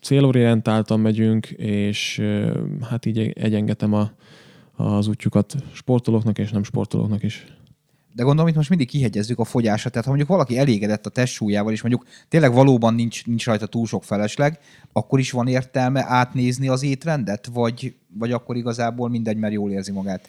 célorientáltan 0.00 1.00
megyünk, 1.00 1.46
és 1.56 2.22
hát 2.90 3.06
így 3.06 3.18
egyengetem 3.18 3.92
a, 3.92 4.10
az 4.80 5.08
útjukat 5.08 5.56
sportolóknak 5.72 6.38
és 6.38 6.50
nem 6.50 6.62
sportolóknak 6.62 7.22
is. 7.22 7.46
De 8.14 8.22
gondolom, 8.22 8.50
itt 8.50 8.56
most 8.56 8.68
mindig 8.68 8.88
kihegyezzük 8.88 9.38
a 9.38 9.44
fogyásra. 9.44 9.90
Tehát 9.90 10.04
ha 10.04 10.10
mondjuk 10.10 10.30
valaki 10.30 10.58
elégedett 10.58 11.06
a 11.06 11.10
testsúlyával, 11.10 11.72
és 11.72 11.82
mondjuk 11.82 12.06
tényleg 12.28 12.52
valóban 12.52 12.94
nincs, 12.94 13.26
nincs 13.26 13.46
rajta 13.46 13.66
túl 13.66 13.86
sok 13.86 14.04
felesleg, 14.04 14.58
akkor 14.92 15.18
is 15.18 15.30
van 15.30 15.48
értelme 15.48 16.04
átnézni 16.08 16.68
az 16.68 16.82
étrendet, 16.82 17.46
vagy, 17.52 17.94
vagy 18.18 18.32
akkor 18.32 18.56
igazából 18.56 19.08
mindegy, 19.08 19.36
mert 19.36 19.52
jól 19.52 19.70
érzi 19.70 19.92
magát. 19.92 20.28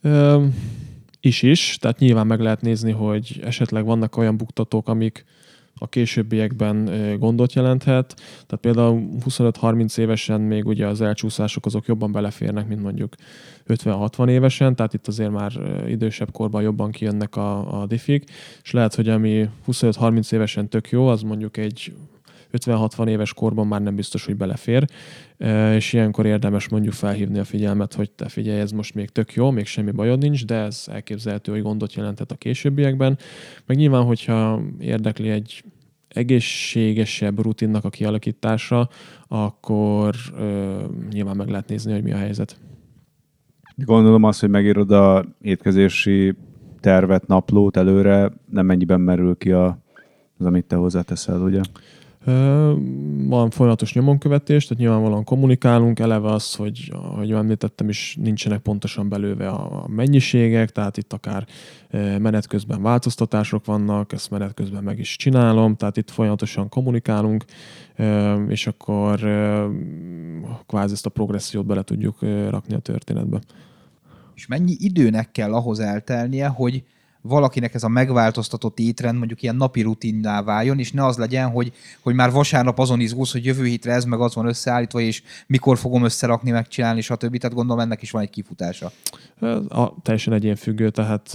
Ö, 0.00 0.44
is 1.20 1.42
is, 1.42 1.76
tehát 1.80 1.98
nyilván 1.98 2.26
meg 2.26 2.40
lehet 2.40 2.60
nézni, 2.60 2.90
hogy 2.90 3.40
esetleg 3.44 3.84
vannak 3.84 4.16
olyan 4.16 4.36
buktatók, 4.36 4.88
amik 4.88 5.24
a 5.82 5.86
későbbiekben 5.88 6.90
gondot 7.18 7.52
jelenthet. 7.52 8.14
Tehát 8.32 8.58
például 8.60 9.08
25-30 9.28 9.98
évesen 9.98 10.40
még 10.40 10.66
ugye 10.66 10.86
az 10.86 11.00
elcsúszások 11.00 11.66
azok 11.66 11.86
jobban 11.86 12.12
beleférnek, 12.12 12.68
mint 12.68 12.82
mondjuk 12.82 13.14
50-60 13.68 14.28
évesen, 14.28 14.76
tehát 14.76 14.94
itt 14.94 15.06
azért 15.06 15.30
már 15.30 15.52
idősebb 15.88 16.30
korban 16.30 16.62
jobban 16.62 16.90
kijönnek 16.90 17.36
a, 17.36 17.80
a 17.80 17.86
diffik, 17.86 18.24
és 18.62 18.70
lehet, 18.70 18.94
hogy 18.94 19.08
ami 19.08 19.48
25-30 19.66 20.32
évesen 20.32 20.68
tök 20.68 20.90
jó, 20.90 21.06
az 21.06 21.22
mondjuk 21.22 21.56
egy 21.56 21.92
50-60 22.52 23.08
éves 23.08 23.34
korban 23.34 23.66
már 23.66 23.82
nem 23.82 23.94
biztos, 23.94 24.24
hogy 24.24 24.36
belefér, 24.36 24.84
és 25.74 25.92
ilyenkor 25.92 26.26
érdemes 26.26 26.68
mondjuk 26.68 26.92
felhívni 26.92 27.38
a 27.38 27.44
figyelmet, 27.44 27.94
hogy 27.94 28.10
te 28.10 28.28
figyelj, 28.28 28.60
ez 28.60 28.70
most 28.70 28.94
még 28.94 29.08
tök 29.08 29.34
jó, 29.34 29.50
még 29.50 29.66
semmi 29.66 29.90
bajod 29.90 30.18
nincs, 30.18 30.44
de 30.44 30.54
ez 30.54 30.84
elképzelhető, 30.90 31.52
hogy 31.52 31.62
gondot 31.62 31.94
jelentett 31.94 32.30
a 32.30 32.34
későbbiekben. 32.36 33.18
Meg 33.66 33.76
nyilván, 33.76 34.02
hogyha 34.02 34.62
érdekli 34.78 35.30
egy 35.30 35.64
egészségesebb 36.08 37.42
rutinnak 37.42 37.84
a 37.84 37.90
kialakítása, 37.90 38.88
akkor 39.28 40.14
ö, 40.38 40.78
nyilván 41.10 41.36
meg 41.36 41.48
lehet 41.48 41.68
nézni, 41.68 41.92
hogy 41.92 42.02
mi 42.02 42.12
a 42.12 42.16
helyzet. 42.16 42.56
Gondolom 43.76 44.22
azt, 44.22 44.40
hogy 44.40 44.50
megírod 44.50 44.90
a 44.90 45.24
étkezési 45.40 46.34
tervet, 46.80 47.26
naplót 47.26 47.76
előre, 47.76 48.32
nem 48.50 48.66
mennyiben 48.66 49.00
merül 49.00 49.36
ki 49.36 49.52
a, 49.52 49.78
az, 50.38 50.46
amit 50.46 50.64
te 50.64 50.76
hozzáteszel, 50.76 51.40
ugye? 51.40 51.60
Van 53.26 53.50
folyamatos 53.50 53.94
nyomonkövetés, 53.94 54.66
tehát 54.66 54.82
nyilvánvalóan 54.82 55.24
kommunikálunk, 55.24 55.98
eleve 55.98 56.28
az, 56.28 56.54
hogy, 56.54 56.90
ahogy 56.92 57.32
említettem 57.32 57.88
is, 57.88 58.16
nincsenek 58.20 58.58
pontosan 58.60 59.08
belőve 59.08 59.48
a 59.48 59.86
mennyiségek, 59.88 60.70
tehát 60.70 60.96
itt 60.96 61.12
akár 61.12 61.46
menet 62.18 62.46
közben 62.46 62.82
változtatások 62.82 63.64
vannak, 63.64 64.12
ezt 64.12 64.30
menet 64.30 64.54
közben 64.54 64.82
meg 64.82 64.98
is 64.98 65.16
csinálom, 65.16 65.76
tehát 65.76 65.96
itt 65.96 66.10
folyamatosan 66.10 66.68
kommunikálunk, 66.68 67.44
és 68.48 68.66
akkor 68.66 69.20
kvázi 70.66 70.92
ezt 70.92 71.06
a 71.06 71.10
progressziót 71.10 71.66
bele 71.66 71.82
tudjuk 71.82 72.20
rakni 72.48 72.74
a 72.74 72.78
történetbe. 72.78 73.40
És 74.34 74.46
mennyi 74.46 74.76
időnek 74.78 75.30
kell 75.30 75.54
ahhoz 75.54 75.80
eltelnie, 75.80 76.46
hogy 76.46 76.84
valakinek 77.22 77.74
ez 77.74 77.82
a 77.82 77.88
megváltoztatott 77.88 78.78
étrend 78.78 79.18
mondjuk 79.18 79.42
ilyen 79.42 79.56
napi 79.56 79.82
rutinná 79.82 80.42
váljon, 80.42 80.78
és 80.78 80.92
ne 80.92 81.04
az 81.04 81.16
legyen, 81.16 81.50
hogy, 81.50 81.72
hogy 82.00 82.14
már 82.14 82.30
vasárnap 82.30 82.78
azon 82.78 83.00
izgulsz, 83.00 83.32
hogy 83.32 83.44
jövő 83.44 83.64
hétre 83.64 83.92
ez 83.92 84.04
meg 84.04 84.20
az 84.20 84.34
van 84.34 84.46
összeállítva, 84.46 85.00
és 85.00 85.22
mikor 85.46 85.78
fogom 85.78 86.04
összerakni, 86.04 86.50
megcsinálni, 86.50 87.00
stb. 87.00 87.36
Tehát 87.36 87.56
gondolom 87.56 87.82
ennek 87.82 88.02
is 88.02 88.10
van 88.10 88.22
egy 88.22 88.30
kifutása. 88.30 88.92
A, 89.68 90.02
teljesen 90.02 90.32
egyénfüggő, 90.32 90.90
tehát 90.90 91.34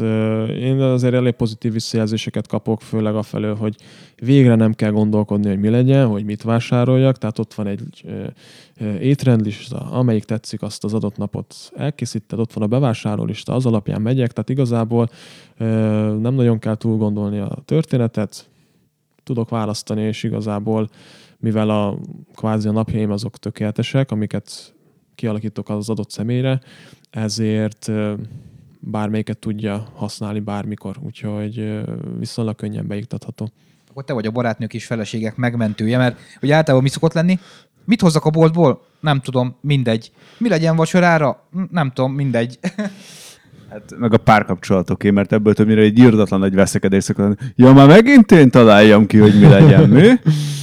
én 0.49 0.79
azért 0.79 1.13
elég 1.13 1.33
pozitív 1.33 1.71
visszajelzéseket 1.71 2.47
kapok, 2.47 2.81
főleg 2.81 3.15
a 3.15 3.21
felől, 3.21 3.55
hogy 3.55 3.75
végre 4.15 4.55
nem 4.55 4.73
kell 4.73 4.91
gondolkodni, 4.91 5.47
hogy 5.47 5.59
mi 5.59 5.69
legyen, 5.69 6.07
hogy 6.07 6.25
mit 6.25 6.43
vásároljak, 6.43 7.17
tehát 7.17 7.39
ott 7.39 7.53
van 7.53 7.67
egy 7.67 8.05
étrendlista, 8.99 9.77
amelyik 9.77 10.23
tetszik, 10.23 10.61
azt 10.61 10.83
az 10.83 10.93
adott 10.93 11.17
napot 11.17 11.55
elkészíted, 11.75 12.39
ott 12.39 12.53
van 12.53 12.63
a 12.63 12.67
bevásárlólista, 12.67 13.53
az 13.53 13.65
alapján 13.65 14.01
megyek, 14.01 14.31
tehát 14.31 14.49
igazából 14.49 15.09
nem 16.19 16.33
nagyon 16.33 16.59
kell 16.59 16.75
túl 16.75 16.97
gondolni 16.97 17.39
a 17.39 17.57
történetet, 17.65 18.49
tudok 19.23 19.49
választani, 19.49 20.01
és 20.01 20.23
igazából 20.23 20.89
mivel 21.39 21.69
a 21.69 21.97
kvázi 22.35 22.67
a 22.67 22.71
napjaim 22.71 23.11
azok 23.11 23.37
tökéletesek, 23.37 24.11
amiket 24.11 24.75
kialakítok 25.17 25.69
az 25.69 25.89
adott 25.89 26.11
személyre, 26.11 26.59
ezért 27.09 27.91
bármelyiket 28.79 29.37
tudja 29.37 29.87
használni 29.95 30.39
bármikor, 30.39 30.95
úgyhogy 31.05 31.81
viszonylag 32.19 32.55
könnyen 32.55 32.87
beiktatható. 32.87 33.51
Akkor 33.89 34.03
te 34.03 34.13
vagy 34.13 34.25
a 34.25 34.31
barátnők 34.31 34.73
és 34.73 34.85
feleségek 34.85 35.35
megmentője, 35.35 35.97
mert 35.97 36.19
ugye 36.41 36.55
általában 36.55 36.83
mi 36.83 36.89
szokott 36.89 37.13
lenni? 37.13 37.39
Mit 37.85 38.01
hozzak 38.01 38.25
a 38.25 38.29
boltból? 38.29 38.85
Nem 38.99 39.19
tudom, 39.19 39.55
mindegy. 39.61 40.11
Mi 40.37 40.49
legyen 40.49 40.75
vacsorára? 40.75 41.47
Hm, 41.51 41.61
nem 41.71 41.91
tudom, 41.91 42.13
mindegy. 42.13 42.59
Hát 43.69 43.93
meg 43.97 44.13
a 44.13 44.17
párkapcsolatoké, 44.17 45.09
mert 45.09 45.33
ebből 45.33 45.53
többnyire 45.53 45.81
egy 45.81 45.97
írdatlan 45.97 46.39
nagy 46.39 46.53
veszekedés 46.53 47.03
szokott 47.03 47.39
Ja, 47.55 47.73
már 47.73 47.87
megint 47.87 48.31
én 48.31 48.49
találjam 48.49 49.05
ki, 49.05 49.17
hogy 49.17 49.39
mi 49.39 49.47
legyen, 49.47 49.89
mi? 49.89 50.07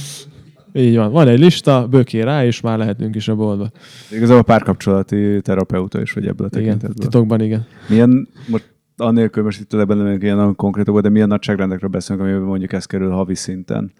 Így 0.77 0.95
van. 0.95 1.11
Van 1.11 1.27
egy 1.27 1.39
lista, 1.39 1.87
böké 1.87 2.21
rá, 2.21 2.45
és 2.45 2.61
már 2.61 2.77
lehetünk 2.77 3.15
is 3.15 3.27
a 3.27 3.35
boltba. 3.35 3.69
Igazából 4.11 4.39
a 4.39 4.43
párkapcsolati 4.43 5.41
terapeuta 5.41 6.01
is 6.01 6.11
vagy 6.11 6.27
ebből 6.27 6.47
a 6.51 6.57
igen, 6.57 6.63
tekintetből. 6.63 7.05
titokban 7.07 7.41
igen. 7.41 7.65
Milyen, 7.89 8.27
most 8.47 8.73
annélkül 8.97 9.43
most 9.43 9.59
itt 9.59 9.73
ebben 9.73 9.97
nem 9.97 10.21
ilyen 10.21 10.35
nagyon 10.35 10.55
konkrétok, 10.55 10.99
de 10.99 11.09
milyen 11.09 11.27
nagyságrendekről 11.27 11.89
beszélünk, 11.89 12.25
amiben 12.25 12.41
mondjuk 12.41 12.73
ez 12.73 12.85
kerül 12.85 13.11
havi 13.11 13.35
szinten? 13.35 13.91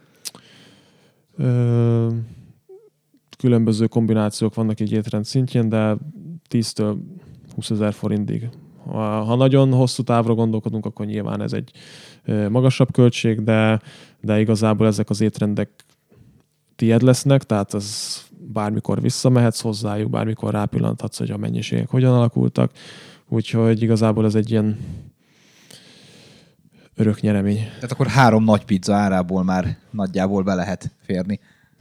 Ö, 1.37 2.07
különböző 3.37 3.87
kombinációk 3.87 4.53
vannak 4.53 4.79
egy 4.79 4.91
étrend 4.91 5.25
szintjén, 5.25 5.69
de 5.69 5.97
10-től 6.49 6.95
20 7.55 7.69
ezer 7.69 7.93
forintig. 7.93 8.49
Ha, 8.85 9.01
ha 9.01 9.35
nagyon 9.35 9.73
hosszú 9.73 10.03
távra 10.03 10.33
gondolkodunk, 10.33 10.85
akkor 10.85 11.05
nyilván 11.05 11.41
ez 11.41 11.53
egy 11.53 11.71
magasabb 12.49 12.91
költség, 12.91 13.43
de, 13.43 13.79
de 14.21 14.39
igazából 14.39 14.87
ezek 14.87 15.09
az 15.09 15.21
étrendek 15.21 15.69
tied 16.75 17.01
lesznek, 17.01 17.43
tehát 17.43 17.73
az 17.73 18.21
bármikor 18.37 19.01
visszamehetsz 19.01 19.61
hozzájuk, 19.61 20.09
bármikor 20.09 20.51
rápillanthatsz, 20.51 21.17
hogy 21.17 21.31
a 21.31 21.37
mennyiségek 21.37 21.89
hogyan 21.89 22.13
alakultak. 22.13 22.71
Úgyhogy 23.27 23.81
igazából 23.81 24.25
ez 24.25 24.35
egy 24.35 24.51
ilyen 24.51 24.77
örök 26.95 27.21
nyeremény. 27.21 27.63
Tehát 27.75 27.91
akkor 27.91 28.07
három 28.07 28.43
nagy 28.43 28.65
pizza 28.65 28.95
árából 28.95 29.43
már 29.43 29.77
nagyjából 29.91 30.43
be 30.43 30.53
lehet 30.53 30.91
férni. 31.01 31.39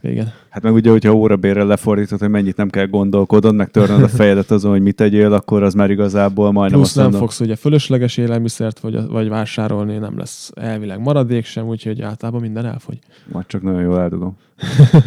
Igen. 0.09 0.33
Hát 0.49 0.63
meg 0.63 0.73
ugye, 0.73 0.89
hogyha 0.89 1.13
órabérre 1.13 1.63
lefordítod, 1.63 2.19
hogy 2.19 2.29
mennyit 2.29 2.57
nem 2.57 2.69
kell 2.69 2.85
gondolkodod, 2.85 3.55
meg 3.55 3.71
törnöd 3.71 4.03
a 4.03 4.07
fejedet 4.07 4.51
azon, 4.51 4.71
hogy 4.71 4.81
mit 4.81 4.95
tegyél, 4.95 5.33
akkor 5.33 5.63
az 5.63 5.73
már 5.73 5.89
igazából 5.89 6.51
majdnem 6.51 6.79
Plusz 6.79 6.87
azt 6.87 6.95
nem 6.95 7.03
mondom. 7.03 7.21
fogsz 7.21 7.39
ugye 7.39 7.55
fölösleges 7.55 8.17
élelmiszert 8.17 8.79
vagy, 8.79 9.07
vagy 9.07 9.29
vásárolni, 9.29 9.97
nem 9.97 10.17
lesz 10.17 10.51
elvileg 10.55 10.99
maradék 10.99 11.45
sem, 11.45 11.67
úgyhogy 11.67 12.01
általában 12.01 12.41
minden 12.41 12.65
elfogy. 12.65 12.99
Majd 13.31 13.45
csak 13.45 13.61
nagyon 13.61 13.81
jól 13.81 13.99
eldugom. 13.99 14.37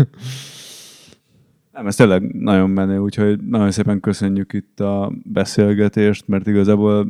Nem, 1.72 1.86
ez 1.86 1.96
tényleg 1.96 2.34
nagyon 2.34 2.70
menő, 2.70 2.98
úgyhogy 2.98 3.40
nagyon 3.40 3.70
szépen 3.70 4.00
köszönjük 4.00 4.52
itt 4.52 4.80
a 4.80 5.12
beszélgetést, 5.24 6.28
mert 6.28 6.46
igazából 6.46 7.06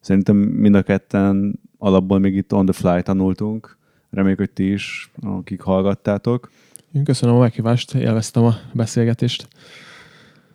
szerintem 0.00 0.36
mind 0.36 0.74
a 0.74 0.82
ketten 0.82 1.60
alapból 1.78 2.18
még 2.18 2.34
itt 2.34 2.52
on 2.52 2.66
the 2.66 2.72
fly 2.72 3.02
tanultunk. 3.02 3.78
Reméljük, 4.10 4.38
hogy 4.38 4.50
ti 4.50 4.72
is, 4.72 5.10
akik 5.20 5.60
hallgattátok. 5.60 6.50
Én 6.92 7.04
köszönöm 7.04 7.34
a 7.34 7.38
meghívást, 7.38 7.94
élveztem 7.94 8.44
a 8.44 8.56
beszélgetést. 8.72 9.48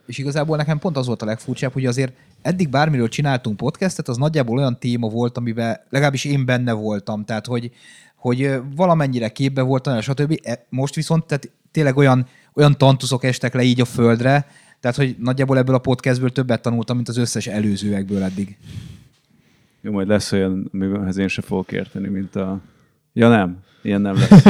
És 0.05 0.17
igazából 0.17 0.57
nekem 0.57 0.79
pont 0.79 0.97
az 0.97 1.07
volt 1.07 1.21
a 1.21 1.25
legfurcsább, 1.25 1.73
hogy 1.73 1.85
azért 1.85 2.13
eddig 2.41 2.69
bármiről 2.69 3.07
csináltunk 3.07 3.57
podcastet, 3.57 4.07
az 4.07 4.17
nagyjából 4.17 4.57
olyan 4.57 4.79
téma 4.79 5.09
volt, 5.09 5.37
amiben 5.37 5.79
legalábbis 5.89 6.25
én 6.25 6.45
benne 6.45 6.71
voltam, 6.71 7.25
tehát 7.25 7.45
hogy, 7.45 7.71
hogy 8.15 8.51
valamennyire 8.75 9.29
képbe 9.29 9.61
voltam, 9.61 10.01
stb. 10.01 10.39
E- 10.43 10.65
Most 10.69 10.95
viszont 10.95 11.25
tehát 11.25 11.51
tényleg 11.71 11.97
olyan, 11.97 12.27
olyan 12.53 12.77
tantuszok 12.77 13.23
estek 13.23 13.53
le 13.53 13.63
így 13.63 13.81
a 13.81 13.85
földre, 13.85 14.47
tehát 14.79 14.97
hogy 14.97 15.15
nagyjából 15.19 15.57
ebből 15.57 15.75
a 15.75 15.79
podcastből 15.79 16.31
többet 16.31 16.61
tanultam, 16.61 16.95
mint 16.95 17.09
az 17.09 17.17
összes 17.17 17.47
előzőekből 17.47 18.23
eddig. 18.23 18.57
Jó, 19.81 19.91
majd 19.91 20.07
lesz 20.07 20.31
olyan, 20.31 20.69
amihez 20.73 21.17
én 21.17 21.27
se 21.27 21.41
fogok 21.41 21.71
érteni, 21.71 22.07
mint 22.07 22.35
a... 22.35 22.59
Ja 23.13 23.29
nem, 23.29 23.57
ilyen 23.81 24.01
nem 24.01 24.15
lesz. 24.15 24.43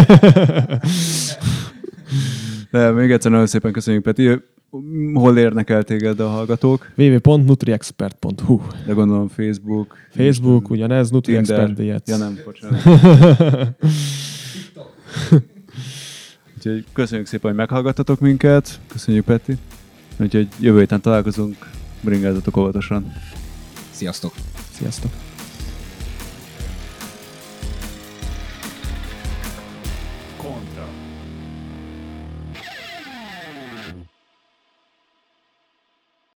De 2.72 2.91
még 2.91 3.11
egyszer 3.11 3.32
nagyon 3.32 3.47
szépen 3.47 3.72
köszönjük, 3.72 4.03
Peti. 4.03 4.41
Hol 5.14 5.38
érnek 5.38 5.70
el 5.70 5.84
téged 5.84 6.20
a 6.20 6.28
hallgatók? 6.28 6.91
www.nutriexpert.hu 6.95 8.61
De 8.86 8.93
gondolom 8.93 9.28
Facebook. 9.28 9.95
Facebook, 10.09 10.70
ugyanez, 10.70 11.09
Tinder. 11.09 11.36
NutriExpert 11.36 11.74
Diet. 11.74 12.07
Ja 12.07 12.18
nem, 12.18 12.39
bocsánat. 12.45 12.82
Úgyhogy 16.55 16.86
köszönjük 16.93 17.28
szépen, 17.28 17.49
hogy 17.49 17.59
meghallgattatok 17.59 18.20
minket. 18.20 18.80
Köszönjük, 18.88 19.26
Peti. 19.26 19.53
Úgyhogy 20.20 20.47
jövő 20.59 20.80
héten 20.80 21.01
találkozunk. 21.01 21.55
Bringázatok 22.01 22.57
óvatosan. 22.57 23.14
Sziasztok! 23.91 24.34
Sziasztok! 24.72 25.11